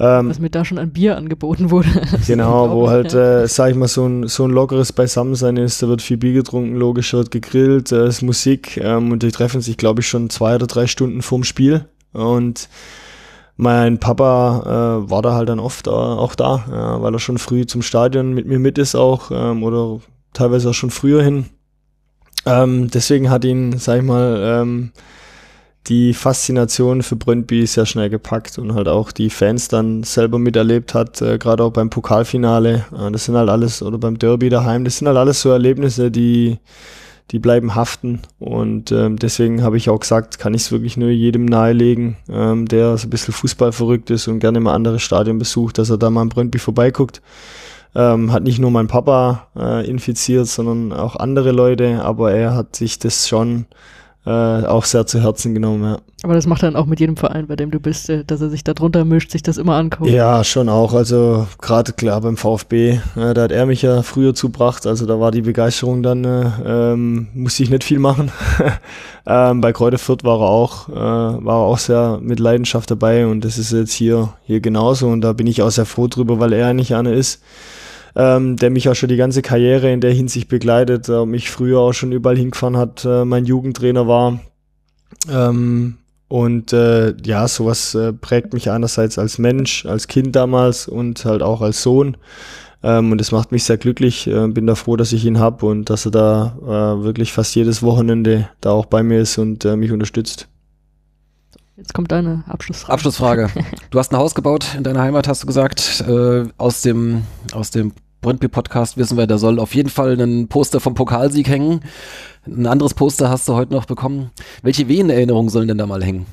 [0.00, 1.88] Ähm, Was mir da schon an Bier angeboten wurde.
[2.26, 5.82] Genau, wo halt, äh, sag ich mal, so ein, so ein lockeres Beisammensein ist.
[5.82, 9.60] Da wird viel Bier getrunken, logisch, wird gegrillt, äh, ist Musik ähm, und die treffen
[9.60, 11.86] sich, glaube ich, schon zwei oder drei Stunden vorm Spiel.
[12.12, 12.68] Und
[13.56, 17.38] mein Papa äh, war da halt dann oft äh, auch da, ja, weil er schon
[17.38, 19.98] früh zum Stadion mit mir mit ist auch ähm, oder
[20.32, 21.46] teilweise auch schon früher hin.
[22.46, 24.92] Ähm, deswegen hat ihn, sag ich mal, ähm,
[25.88, 30.94] die Faszination für Brøndby sehr schnell gepackt und halt auch die Fans dann selber miterlebt
[30.94, 32.84] hat, äh, gerade auch beim Pokalfinale.
[32.92, 36.10] Äh, das sind halt alles, oder beim Derby daheim, das sind halt alles so Erlebnisse,
[36.10, 36.58] die,
[37.30, 38.20] die bleiben haften.
[38.38, 42.66] Und ähm, deswegen habe ich auch gesagt, kann ich es wirklich nur jedem nahelegen, ähm,
[42.66, 45.98] der so ein bisschen Fußball verrückt ist und gerne mal andere Stadien besucht, dass er
[45.98, 47.22] da mal in Brøndby vorbeiguckt.
[47.94, 52.76] Ähm, hat nicht nur mein Papa äh, infiziert, sondern auch andere Leute, aber er hat
[52.76, 53.64] sich das schon
[54.28, 55.98] äh, auch sehr zu Herzen genommen, ja.
[56.22, 58.42] Aber das macht er dann auch mit jedem Verein, bei dem du bist, äh, dass
[58.42, 60.10] er sich da drunter mischt, sich das immer anguckt.
[60.10, 60.92] Ja, schon auch.
[60.92, 64.86] Also gerade klar beim VfB, äh, da hat er mich ja früher zubracht.
[64.86, 68.30] Also da war die Begeisterung dann, äh, ähm, musste ich nicht viel machen.
[69.26, 73.26] ähm, bei Kräuter Fürth war er auch, äh, war er auch sehr mit Leidenschaft dabei
[73.26, 76.38] und das ist jetzt hier, hier genauso und da bin ich auch sehr froh drüber,
[76.38, 77.40] weil er eigentlich einer ist,
[78.18, 81.78] ähm, der mich auch schon die ganze Karriere in der Hinsicht begleitet, äh, mich früher
[81.78, 84.40] auch schon überall hingefahren hat, äh, mein Jugendtrainer war.
[85.30, 91.24] Ähm, und äh, ja, sowas äh, prägt mich einerseits als Mensch, als Kind damals und
[91.24, 92.16] halt auch als Sohn.
[92.82, 94.26] Ähm, und es macht mich sehr glücklich.
[94.26, 97.54] Äh, bin da froh, dass ich ihn hab und dass er da äh, wirklich fast
[97.54, 100.48] jedes Wochenende da auch bei mir ist und äh, mich unterstützt.
[101.76, 102.92] Jetzt kommt deine Abschlussfrage.
[102.92, 103.50] Abschlussfrage.
[103.90, 106.04] Du hast ein Haus gebaut in deiner Heimat, hast du gesagt.
[106.06, 107.22] Äh, aus dem,
[107.52, 111.80] aus dem Brøndby-Podcast wissen wir, da soll auf jeden Fall ein Poster vom Pokalsieg hängen.
[112.46, 114.30] Ein anderes Poster hast du heute noch bekommen.
[114.62, 116.26] Welche Wehen-Erinnerungen sollen denn da mal hängen?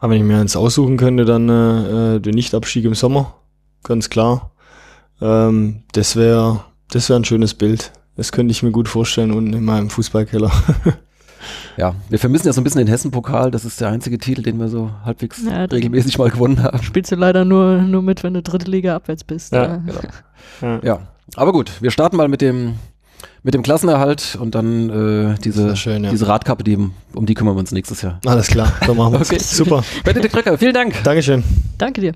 [0.00, 3.34] Aber wenn ich mir eins aussuchen könnte, dann äh, äh, den Nichtabstieg im Sommer.
[3.82, 4.52] Ganz klar.
[5.20, 7.92] Ähm, das wäre das wär ein schönes Bild.
[8.16, 10.50] Das könnte ich mir gut vorstellen unten in meinem Fußballkeller.
[11.76, 13.50] Ja, wir vermissen ja so ein bisschen den Hessen-Pokal.
[13.50, 16.82] Das ist der einzige Titel, den wir so halbwegs Ja, regelmäßig mal gewonnen haben.
[16.82, 19.52] Spielst du leider nur, nur mit, wenn du dritte Liga abwärts bist.
[19.52, 20.00] Ja, Ja, Genau.
[20.62, 20.80] ja.
[20.82, 20.98] Ja,
[21.36, 22.74] aber gut, wir starten mal mit dem,
[23.42, 26.10] mit dem Klassenerhalt und dann äh, diese, schön, ja.
[26.10, 26.76] diese Radkappe, die,
[27.14, 28.20] um die kümmern wir uns nächstes Jahr.
[28.26, 29.38] Alles klar, so machen wir Okay.
[29.38, 29.82] Super.
[30.04, 30.94] Benedikt Kröcker, vielen Dank.
[31.04, 31.44] Dankeschön.
[31.78, 32.12] Danke dir.